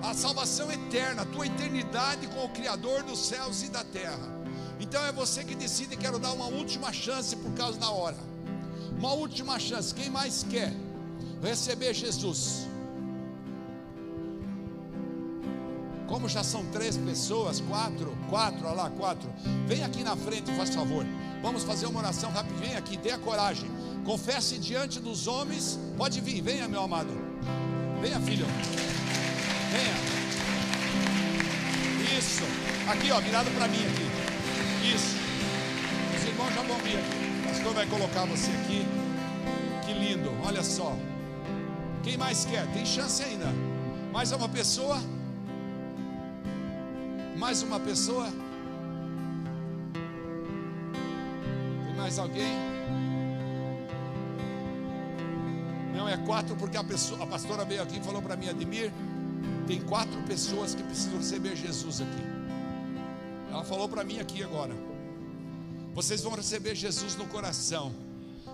a 0.01 0.13
salvação 0.13 0.71
eterna, 0.71 1.23
a 1.23 1.25
tua 1.25 1.47
eternidade 1.47 2.27
com 2.27 2.45
o 2.45 2.49
Criador 2.49 3.03
dos 3.03 3.27
céus 3.27 3.63
e 3.63 3.69
da 3.69 3.83
terra. 3.83 4.44
Então 4.79 5.03
é 5.05 5.11
você 5.11 5.43
que 5.43 5.55
decide, 5.55 5.95
quero 5.95 6.19
dar 6.19 6.33
uma 6.33 6.45
última 6.45 6.91
chance 6.91 7.35
por 7.35 7.51
causa 7.53 7.79
da 7.79 7.89
hora. 7.89 8.17
Uma 8.97 9.13
última 9.13 9.59
chance. 9.59 9.93
Quem 9.93 10.09
mais 10.09 10.45
quer 10.49 10.73
receber 11.41 11.93
Jesus? 11.93 12.67
Como 16.07 16.29
já 16.29 16.43
são 16.43 16.65
três 16.67 16.97
pessoas, 16.97 17.59
quatro, 17.61 18.15
quatro, 18.29 18.65
olha 18.65 18.75
lá, 18.75 18.89
quatro. 18.89 19.29
Vem 19.67 19.83
aqui 19.83 20.03
na 20.03 20.15
frente, 20.15 20.51
faz 20.55 20.73
favor. 20.73 21.05
Vamos 21.41 21.63
fazer 21.63 21.87
uma 21.87 21.99
oração 21.99 22.31
rápida. 22.31 22.59
Vem 22.59 22.75
aqui, 22.75 22.97
tenha 22.97 23.17
coragem. 23.17 23.69
Confesse 24.05 24.57
diante 24.57 24.99
dos 24.99 25.27
homens. 25.27 25.79
Pode 25.97 26.21
vir, 26.21 26.41
venha, 26.41 26.67
meu 26.67 26.81
amado. 26.81 27.09
Venha, 28.01 28.19
filho. 28.19 28.45
Venha. 29.71 29.95
Isso. 32.17 32.43
Aqui, 32.89 33.11
ó, 33.11 33.19
virado 33.19 33.49
para 33.51 33.67
mim 33.67 33.83
aqui. 33.87 34.04
Irmãos 36.45 36.53
já 36.53 36.61
vir 36.77 36.97
aqui. 36.97 37.39
O 37.39 37.47
pastor 37.47 37.73
vai 37.73 37.87
colocar 37.87 38.25
você 38.25 38.51
aqui. 38.51 38.85
Que 39.83 39.93
lindo. 39.93 40.29
Olha 40.43 40.63
só. 40.63 40.95
Quem 42.03 42.17
mais 42.17 42.45
quer? 42.45 42.67
Tem 42.71 42.85
chance 42.85 43.23
ainda. 43.23 43.47
Mais 44.11 44.31
uma 44.31 44.47
pessoa? 44.47 45.01
Mais 47.35 47.63
uma 47.63 47.79
pessoa? 47.79 48.27
Tem 51.85 51.95
mais 51.95 52.19
alguém? 52.19 52.53
Não, 55.95 56.07
é 56.07 56.17
quatro, 56.17 56.55
porque 56.55 56.77
a, 56.77 56.83
pessoa, 56.83 57.23
a 57.23 57.27
pastora 57.27 57.65
veio 57.65 57.81
aqui 57.81 57.97
e 57.97 58.03
falou 58.03 58.21
para 58.21 58.35
mim, 58.35 58.49
Admir, 58.49 58.91
tem 59.65 59.81
quatro 59.81 60.21
pessoas 60.23 60.75
que 60.75 60.83
precisam 60.83 61.17
receber 61.17 61.55
Jesus 61.55 62.01
aqui. 62.01 62.23
Ela 63.51 63.63
falou 63.63 63.89
para 63.89 64.03
mim 64.03 64.19
aqui 64.19 64.43
agora. 64.43 64.94
Vocês 65.95 66.21
vão 66.21 66.33
receber 66.35 66.75
Jesus 66.75 67.15
no 67.15 67.25
coração. 67.25 67.95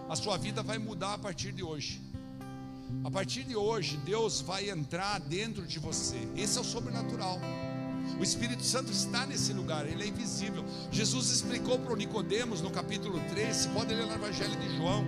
A 0.07 0.15
sua 0.15 0.37
vida 0.37 0.61
vai 0.61 0.77
mudar 0.77 1.15
a 1.15 1.17
partir 1.17 1.51
de 1.51 1.63
hoje. 1.63 1.99
A 3.03 3.09
partir 3.09 3.43
de 3.43 3.55
hoje, 3.55 3.97
Deus 4.05 4.41
vai 4.41 4.69
entrar 4.69 5.19
dentro 5.19 5.65
de 5.65 5.79
você. 5.79 6.19
Esse 6.37 6.59
é 6.59 6.61
o 6.61 6.63
sobrenatural. 6.63 7.39
O 8.19 8.23
Espírito 8.23 8.63
Santo 8.63 8.91
está 8.91 9.25
nesse 9.25 9.53
lugar, 9.53 9.87
ele 9.87 10.03
é 10.03 10.07
invisível. 10.07 10.63
Jesus 10.91 11.29
explicou 11.29 11.79
para 11.79 11.93
o 11.93 11.95
Nicodemos 11.95 12.61
no 12.61 12.69
capítulo 12.69 13.19
3, 13.29 13.55
se 13.55 13.67
pode 13.69 13.93
ler 13.93 14.05
no 14.05 14.13
Evangelho 14.13 14.55
de 14.55 14.77
João. 14.77 15.05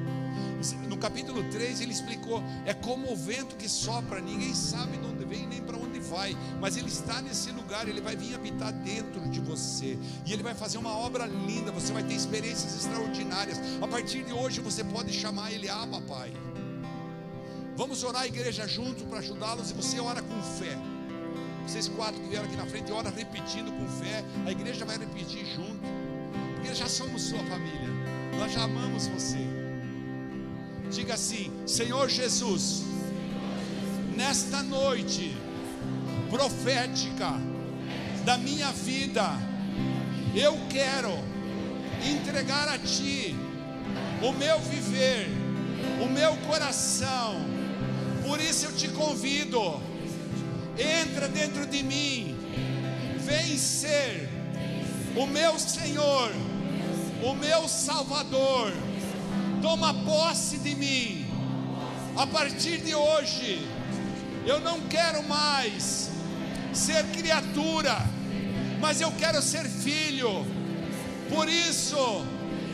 No 0.88 0.98
capítulo 0.98 1.44
3 1.52 1.82
ele 1.82 1.92
explicou: 1.92 2.42
é 2.66 2.74
como 2.74 3.12
o 3.12 3.16
vento 3.16 3.56
que 3.56 3.68
sopra, 3.68 4.22
ninguém 4.22 4.54
sabe 4.54 4.98
de 4.98 5.06
onde 5.06 5.26
vem 5.26 5.46
nem 5.46 5.62
para 5.62 5.78
onde 5.78 6.00
vai, 6.00 6.38
mas 6.62 6.78
ele 6.78 6.88
está 6.88 7.22
nesse 7.22 7.52
lugar, 7.52 7.88
ele 7.88 8.00
vai 8.00 8.16
vir 8.16 8.34
habitar 8.34 8.72
dentro 8.72 9.20
de 9.30 9.42
você, 9.42 9.98
e 10.26 10.32
ele 10.32 10.42
vai 10.42 10.56
fazer 10.56 10.78
uma 10.78 10.96
obra 10.98 11.26
linda, 11.26 11.72
você 11.72 11.92
vai 11.92 12.04
ter 12.04 12.14
experiências 12.14 12.76
extraordinárias. 12.76 13.60
A 13.82 13.88
partir 13.88 14.24
de 14.24 14.32
hoje 14.32 14.62
você 14.62 14.84
pode 14.84 15.12
chamar 15.12 15.52
ele 15.52 15.68
Abba 15.68 16.02
Pai. 16.02 16.32
Vamos 17.76 18.04
orar 18.04 18.22
a 18.22 18.28
igreja 18.28 18.68
junto 18.68 19.04
para 19.06 19.20
ajudá-los 19.20 19.72
e 19.72 19.74
você 19.74 20.00
ora 20.00 20.22
com 20.22 20.42
fé. 20.42 20.78
Vocês 21.66 21.88
quatro 21.88 22.20
que 22.22 22.28
vieram 22.28 22.46
aqui 22.46 22.56
na 22.56 22.66
frente, 22.66 22.92
ora 22.92 23.10
repetindo 23.10 23.72
com 23.72 23.88
fé. 23.88 24.24
A 24.46 24.52
igreja 24.52 24.86
vai 24.86 24.98
repetir 24.98 25.46
junto. 25.46 25.82
Porque 26.56 26.74
já 26.74 26.88
somos 26.88 27.22
sua 27.22 27.40
família. 27.40 27.90
Nós 28.38 28.52
já 28.52 28.64
amamos 28.64 29.08
você. 29.08 29.40
Diga 30.92 31.14
assim: 31.14 31.52
Senhor 31.66 32.10
Jesus, 32.10 32.84
nesta 34.16 34.62
noite 34.62 35.36
profética 36.30 37.34
da 38.26 38.38
minha 38.38 38.72
vida, 38.72 39.24
eu 40.36 40.58
quero 40.70 41.12
entregar 42.06 42.68
a 42.68 42.78
Ti 42.78 43.36
o 44.22 44.32
meu 44.32 44.60
viver, 44.60 45.28
o 46.02 46.10
meu 46.10 46.36
coração 46.48 47.54
por 48.24 48.40
isso 48.40 48.66
eu 48.66 48.72
te 48.72 48.88
convido, 48.88 49.60
entra 50.78 51.28
dentro 51.28 51.66
de 51.66 51.84
mim, 51.84 52.36
vem 53.20 53.58
ser 53.58 54.30
o 55.16 55.26
meu 55.26 55.60
Senhor, 55.60 56.32
o 57.24 57.34
meu 57.34 57.68
Salvador. 57.68 58.74
Toma 59.62 59.94
posse 59.94 60.58
de 60.58 60.76
mim. 60.76 61.26
A 62.16 62.28
partir 62.28 62.78
de 62.80 62.94
hoje, 62.94 63.66
eu 64.46 64.60
não 64.60 64.82
quero 64.82 65.24
mais 65.24 66.12
ser 66.74 67.04
criatura, 67.08 67.98
mas 68.80 69.00
eu 69.00 69.12
quero 69.14 69.42
ser 69.42 69.66
filho. 69.66 70.46
Por 71.30 71.48
isso, 71.48 72.26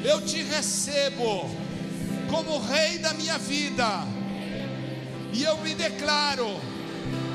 eu 0.03 0.21
te 0.21 0.41
recebo 0.41 1.49
como 2.29 2.59
Rei 2.59 2.97
da 2.97 3.13
minha 3.13 3.37
vida 3.37 4.03
e 5.31 5.43
eu 5.43 5.57
me 5.57 5.73
declaro 5.73 6.59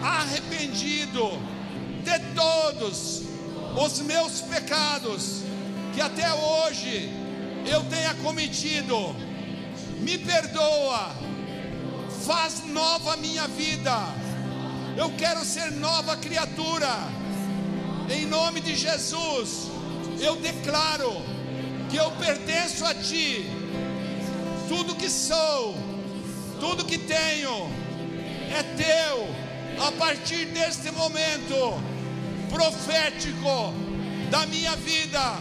arrependido 0.04 1.30
de 2.04 2.18
todos 2.34 3.22
os 3.82 4.00
meus 4.00 4.42
pecados 4.42 5.42
que 5.94 6.00
até 6.00 6.30
hoje 6.34 7.10
eu 7.66 7.82
tenha 7.84 8.12
cometido. 8.16 9.16
Me 10.00 10.18
perdoa, 10.18 11.16
faz 12.26 12.66
nova 12.66 13.16
minha 13.16 13.48
vida. 13.48 13.96
Eu 14.94 15.10
quero 15.16 15.42
ser 15.42 15.72
nova 15.72 16.16
criatura. 16.18 16.94
Em 18.10 18.26
nome 18.26 18.60
de 18.60 18.76
Jesus, 18.76 19.70
eu 20.20 20.36
declaro 20.36 21.10
que 21.90 21.96
eu 21.96 22.10
pertenço 22.12 22.84
a 22.84 22.94
Ti. 22.94 23.46
Tudo 24.68 24.94
que 24.94 25.08
sou, 25.08 25.74
tudo 26.60 26.84
que 26.84 26.98
tenho, 26.98 27.70
é 28.50 28.62
teu 28.76 29.43
a 29.78 29.92
partir 29.92 30.46
deste 30.46 30.90
momento 30.90 31.80
profético 32.50 33.72
da 34.30 34.46
minha 34.46 34.76
vida, 34.76 35.36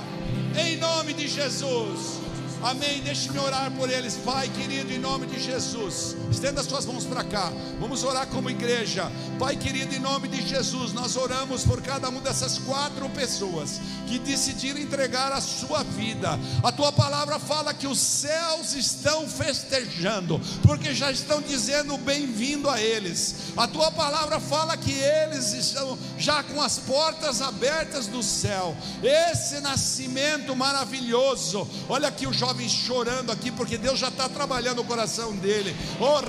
em 0.57 0.77
nome 0.77 1.13
de 1.13 1.27
Jesus. 1.27 2.22
Amém. 2.63 3.01
Deixe-me 3.03 3.37
orar 3.39 3.69
por 3.71 3.89
eles, 3.89 4.15
Pai 4.15 4.47
querido, 4.47 4.91
em 4.93 4.97
nome 4.97 5.27
de 5.27 5.37
Jesus. 5.37 6.15
Estenda 6.31 6.63
suas 6.63 6.85
mãos 6.85 7.03
para 7.03 7.23
cá. 7.23 7.51
Vamos 7.77 8.03
orar 8.03 8.25
como 8.27 8.49
igreja. 8.49 9.11
Pai 9.37 9.57
querido, 9.57 9.93
em 9.93 9.99
nome 9.99 10.29
de 10.29 10.41
Jesus, 10.47 10.93
nós 10.93 11.17
oramos 11.17 11.65
por 11.65 11.81
cada 11.81 12.07
uma 12.07 12.21
dessas 12.21 12.57
quatro 12.59 13.09
pessoas 13.09 13.81
que 14.07 14.17
decidiram 14.17 14.79
entregar 14.79 15.33
a 15.33 15.41
sua 15.41 15.83
vida. 15.83 16.39
A 16.63 16.71
tua 16.71 16.91
palavra 16.93 17.37
fala 17.37 17.73
que 17.73 17.85
os 17.85 17.99
céus 17.99 18.73
estão 18.73 19.27
festejando, 19.27 20.39
porque 20.63 20.93
já 20.93 21.11
estão 21.11 21.41
dizendo 21.41 21.97
bem-vindo 21.97 22.69
a 22.69 22.81
eles. 22.81 23.51
A 23.57 23.67
tua 23.67 23.91
palavra 23.91 24.39
fala 24.39 24.77
que 24.77 24.93
eles 24.93 25.53
estão 25.53 25.97
já 26.17 26.41
com 26.43 26.61
as 26.61 26.79
portas 26.79 27.41
abertas 27.41 28.07
do 28.07 28.23
céu. 28.23 28.75
Esse 29.03 29.59
nascimento 29.59 30.55
maravilhoso. 30.55 31.67
Olha 31.89 32.07
aqui 32.07 32.25
o 32.25 32.33
jovem 32.33 32.52
jovem 32.53 32.69
chorando 32.69 33.31
aqui, 33.31 33.51
porque 33.51 33.77
Deus 33.77 33.99
já 33.99 34.09
está 34.09 34.29
trabalhando 34.29 34.79
o 34.79 34.85
coração 34.85 35.35
dele. 35.35 35.75
Oh, 35.99 36.21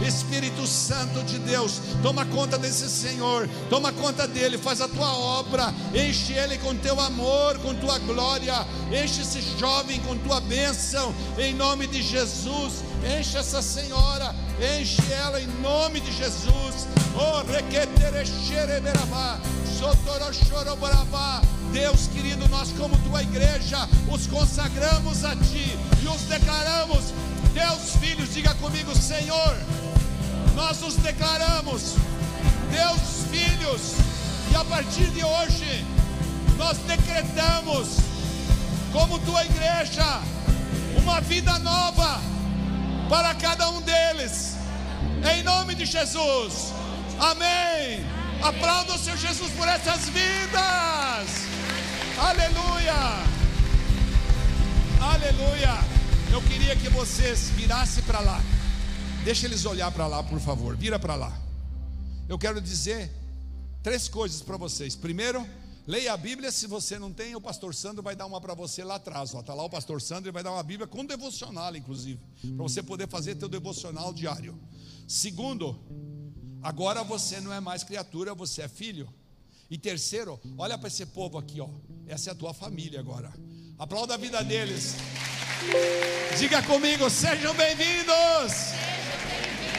Espírito 0.00 0.66
Santo 0.66 1.22
de 1.22 1.38
Deus, 1.38 1.80
toma 2.02 2.26
conta 2.26 2.58
desse 2.58 2.88
Senhor, 2.90 3.48
toma 3.70 3.92
conta 3.92 4.26
dele, 4.26 4.58
faz 4.58 4.80
a 4.80 4.88
tua 4.88 5.12
obra, 5.16 5.72
enche 5.94 6.32
ele 6.32 6.58
com 6.58 6.74
teu 6.74 6.98
amor, 7.00 7.58
com 7.58 7.74
tua 7.74 7.98
glória, 8.00 8.66
enche 8.90 9.22
esse 9.22 9.40
jovem 9.58 10.00
com 10.00 10.16
tua 10.18 10.40
bênção, 10.40 11.14
em 11.38 11.54
nome 11.54 11.86
de 11.86 12.02
Jesus, 12.02 12.82
enche 13.18 13.36
essa 13.36 13.62
senhora, 13.62 14.34
enche 14.60 15.02
ela 15.12 15.40
em 15.40 15.46
nome 15.62 16.00
de 16.00 16.12
Jesus. 16.12 16.86
Oh, 17.14 17.42
requetere 17.50 18.24
xereberabá. 18.26 19.38
Deus 21.72 22.08
querido, 22.08 22.48
nós, 22.48 22.72
como 22.72 22.96
tua 22.98 23.22
igreja, 23.22 23.88
os 24.10 24.26
consagramos 24.26 25.24
a 25.24 25.36
ti 25.36 25.78
e 26.02 26.08
os 26.08 26.22
declaramos, 26.22 27.12
Deus 27.52 27.96
filhos, 28.00 28.34
diga 28.34 28.54
comigo, 28.54 28.94
Senhor, 28.96 29.56
nós 30.54 30.82
os 30.82 30.96
declaramos, 30.96 31.94
Deus 32.70 33.26
filhos, 33.30 33.92
e 34.50 34.56
a 34.56 34.64
partir 34.64 35.06
de 35.10 35.22
hoje, 35.22 35.84
nós 36.56 36.78
decretamos, 36.78 37.98
como 38.92 39.18
tua 39.20 39.44
igreja, 39.44 40.20
uma 40.96 41.20
vida 41.20 41.58
nova 41.60 42.20
para 43.08 43.34
cada 43.34 43.70
um 43.70 43.80
deles, 43.80 44.54
em 45.34 45.42
nome 45.42 45.74
de 45.74 45.86
Jesus, 45.86 46.72
amém. 47.18 48.04
Aplauda 48.42 48.94
o 48.94 48.98
Senhor 48.98 49.16
Jesus 49.16 49.50
por 49.52 49.66
essas 49.66 50.08
vidas. 50.10 51.28
Aleluia. 52.18 52.94
Aleluia. 55.00 55.78
Eu 56.30 56.42
queria 56.42 56.76
que 56.76 56.88
vocês 56.90 57.48
virassem 57.50 58.02
para 58.04 58.20
lá. 58.20 58.40
Deixa 59.24 59.46
eles 59.46 59.64
olhar 59.64 59.90
para 59.90 60.06
lá, 60.06 60.22
por 60.22 60.38
favor. 60.38 60.76
Vira 60.76 60.98
para 60.98 61.14
lá. 61.14 61.32
Eu 62.28 62.38
quero 62.38 62.60
dizer 62.60 63.10
três 63.82 64.08
coisas 64.08 64.42
para 64.42 64.56
vocês. 64.56 64.94
Primeiro, 64.94 65.46
leia 65.88 66.12
a 66.12 66.16
Bíblia. 66.16 66.52
Se 66.52 66.66
você 66.66 66.98
não 66.98 67.10
tem, 67.10 67.34
o 67.34 67.40
pastor 67.40 67.74
Sandro 67.74 68.02
vai 68.02 68.14
dar 68.14 68.26
uma 68.26 68.40
para 68.40 68.52
você 68.52 68.84
lá 68.84 68.96
atrás. 68.96 69.32
Está 69.32 69.54
lá 69.54 69.64
o 69.64 69.70
pastor 69.70 70.00
Sandro 70.02 70.28
e 70.28 70.32
vai 70.32 70.42
dar 70.42 70.52
uma 70.52 70.62
Bíblia 70.62 70.86
com 70.86 71.04
devocional, 71.04 71.74
inclusive, 71.74 72.20
para 72.54 72.62
você 72.62 72.82
poder 72.82 73.08
fazer 73.08 73.34
teu 73.36 73.48
devocional 73.48 74.12
diário. 74.12 74.60
Segundo, 75.08 75.80
agora 76.62 77.02
você 77.02 77.40
não 77.40 77.52
é 77.52 77.58
mais 77.58 77.82
criatura, 77.82 78.34
você 78.34 78.62
é 78.62 78.68
filho. 78.68 79.08
E 79.70 79.78
terceiro, 79.78 80.38
olha 80.56 80.76
para 80.76 80.88
esse 80.88 81.06
povo 81.06 81.38
aqui, 81.38 81.60
ó. 81.60 81.68
Essa 82.06 82.30
é 82.30 82.32
a 82.32 82.36
tua 82.36 82.52
família 82.52 83.00
agora. 83.00 83.32
Aplauda 83.78 84.14
a 84.14 84.16
vida 84.18 84.42
deles. 84.44 84.94
Diga 86.38 86.62
comigo, 86.62 87.08
sejam 87.08 87.54
bem-vindos. 87.54 88.52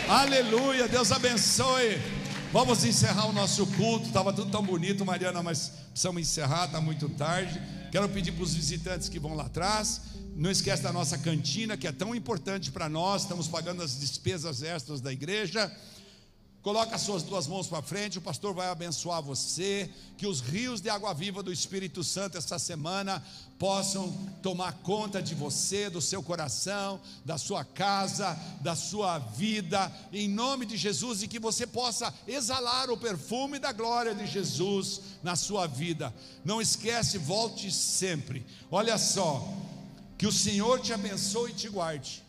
Aleluia, 0.07 0.87
Deus 0.87 1.11
abençoe. 1.11 2.18
Vamos 2.51 2.83
encerrar 2.83 3.27
o 3.27 3.31
nosso 3.31 3.67
culto. 3.67 4.07
Estava 4.07 4.33
tudo 4.33 4.49
tão 4.49 4.63
bonito, 4.63 5.05
Mariana, 5.05 5.43
mas 5.43 5.71
precisamos 5.91 6.19
encerrar, 6.19 6.65
está 6.65 6.81
muito 6.81 7.07
tarde. 7.09 7.61
Quero 7.91 8.09
pedir 8.09 8.31
para 8.31 8.43
os 8.43 8.55
visitantes 8.55 9.07
que 9.07 9.19
vão 9.19 9.35
lá 9.35 9.45
atrás. 9.45 10.01
Não 10.35 10.49
esquece 10.49 10.81
da 10.81 10.91
nossa 10.91 11.15
cantina, 11.19 11.77
que 11.77 11.87
é 11.87 11.91
tão 11.91 12.15
importante 12.15 12.71
para 12.71 12.89
nós. 12.89 13.21
Estamos 13.21 13.47
pagando 13.47 13.83
as 13.83 13.99
despesas 13.99 14.63
extras 14.63 14.99
da 14.99 15.13
igreja. 15.13 15.71
Coloca 16.61 16.93
as 16.93 17.01
suas 17.01 17.23
duas 17.23 17.47
mãos 17.47 17.67
para 17.67 17.81
frente, 17.81 18.17
o 18.17 18.21
pastor 18.21 18.53
vai 18.53 18.67
abençoar 18.67 19.21
você. 19.21 19.89
Que 20.17 20.27
os 20.27 20.41
rios 20.41 20.81
de 20.81 20.89
água 20.89 21.13
viva 21.13 21.41
do 21.41 21.53
Espírito 21.53 22.03
Santo 22.03 22.37
esta 22.37 22.59
semana 22.59 23.23
possam 23.57 24.11
tomar 24.43 24.73
conta 24.83 25.21
de 25.21 25.33
você, 25.33 25.89
do 25.89 26.01
seu 26.01 26.21
coração, 26.21 26.99
da 27.23 27.37
sua 27.37 27.63
casa, 27.63 28.37
da 28.59 28.75
sua 28.75 29.19
vida, 29.19 29.89
em 30.11 30.27
nome 30.27 30.65
de 30.65 30.75
Jesus, 30.75 31.23
e 31.23 31.27
que 31.29 31.39
você 31.39 31.65
possa 31.65 32.13
exalar 32.27 32.89
o 32.89 32.97
perfume 32.97 33.57
da 33.57 33.71
glória 33.71 34.13
de 34.13 34.27
Jesus 34.27 35.01
na 35.23 35.37
sua 35.37 35.65
vida. 35.65 36.13
Não 36.43 36.61
esquece, 36.61 37.17
volte 37.17 37.71
sempre. 37.71 38.45
Olha 38.69 38.97
só, 38.97 39.47
que 40.17 40.27
o 40.27 40.31
Senhor 40.31 40.81
te 40.81 40.91
abençoe 40.91 41.51
e 41.51 41.55
te 41.55 41.69
guarde. 41.69 42.28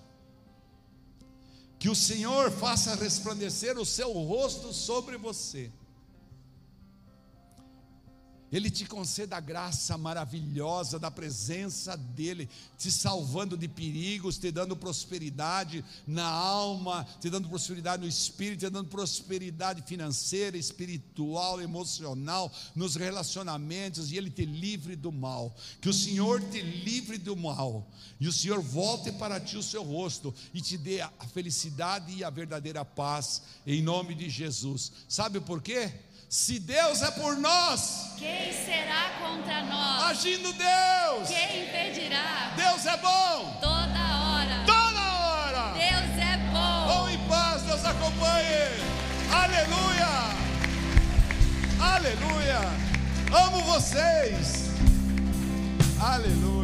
Que 1.80 1.88
o 1.88 1.94
Senhor 1.96 2.50
faça 2.50 2.94
resplandecer 2.94 3.78
o 3.78 3.86
seu 3.86 4.12
rosto 4.12 4.70
sobre 4.70 5.16
você. 5.16 5.72
Ele 8.52 8.68
te 8.68 8.84
conceda 8.84 9.36
a 9.36 9.40
graça 9.40 9.96
maravilhosa 9.96 10.98
da 10.98 11.10
presença 11.10 11.96
dEle, 11.96 12.48
te 12.76 12.90
salvando 12.90 13.56
de 13.56 13.68
perigos, 13.68 14.38
te 14.38 14.50
dando 14.50 14.76
prosperidade 14.76 15.84
na 16.04 16.26
alma, 16.26 17.06
te 17.20 17.30
dando 17.30 17.48
prosperidade 17.48 18.02
no 18.02 18.08
espírito, 18.08 18.60
te 18.60 18.70
dando 18.70 18.88
prosperidade 18.88 19.82
financeira, 19.82 20.56
espiritual, 20.56 21.60
emocional, 21.60 22.52
nos 22.74 22.96
relacionamentos, 22.96 24.10
e 24.10 24.16
Ele 24.16 24.30
te 24.30 24.44
livre 24.44 24.96
do 24.96 25.12
mal. 25.12 25.54
Que 25.80 25.88
o 25.88 25.94
Senhor 25.94 26.42
te 26.42 26.60
livre 26.60 27.18
do 27.18 27.36
mal, 27.36 27.88
e 28.18 28.26
o 28.26 28.32
Senhor 28.32 28.60
volte 28.60 29.12
para 29.12 29.38
ti 29.38 29.56
o 29.56 29.62
seu 29.62 29.84
rosto 29.84 30.34
e 30.52 30.60
te 30.60 30.76
dê 30.76 31.00
a 31.00 31.10
felicidade 31.32 32.12
e 32.12 32.24
a 32.24 32.30
verdadeira 32.30 32.84
paz, 32.84 33.42
em 33.64 33.80
nome 33.80 34.14
de 34.14 34.28
Jesus. 34.28 34.90
Sabe 35.08 35.40
por 35.40 35.62
quê? 35.62 36.09
Se 36.30 36.60
Deus 36.60 37.02
é 37.02 37.10
por 37.10 37.36
nós, 37.38 38.12
quem 38.16 38.52
será 38.52 39.18
contra 39.18 39.64
nós? 39.64 40.10
Agindo 40.12 40.52
Deus, 40.52 41.28
quem 41.28 41.64
impedirá? 41.64 42.52
Deus 42.54 42.86
é 42.86 42.96
bom, 42.98 43.58
toda 43.60 43.74
hora, 43.74 44.62
toda 44.64 45.12
hora. 45.24 45.72
Deus 45.72 46.18
é 46.24 46.36
bom. 46.52 46.86
Bom 46.86 47.08
em 47.08 47.18
paz, 47.26 47.62
Deus 47.62 47.84
acompanhe. 47.84 48.78
Aleluia, 49.32 50.06
aleluia. 51.80 52.60
Amo 53.32 53.64
vocês. 53.64 54.70
Aleluia. 56.00 56.59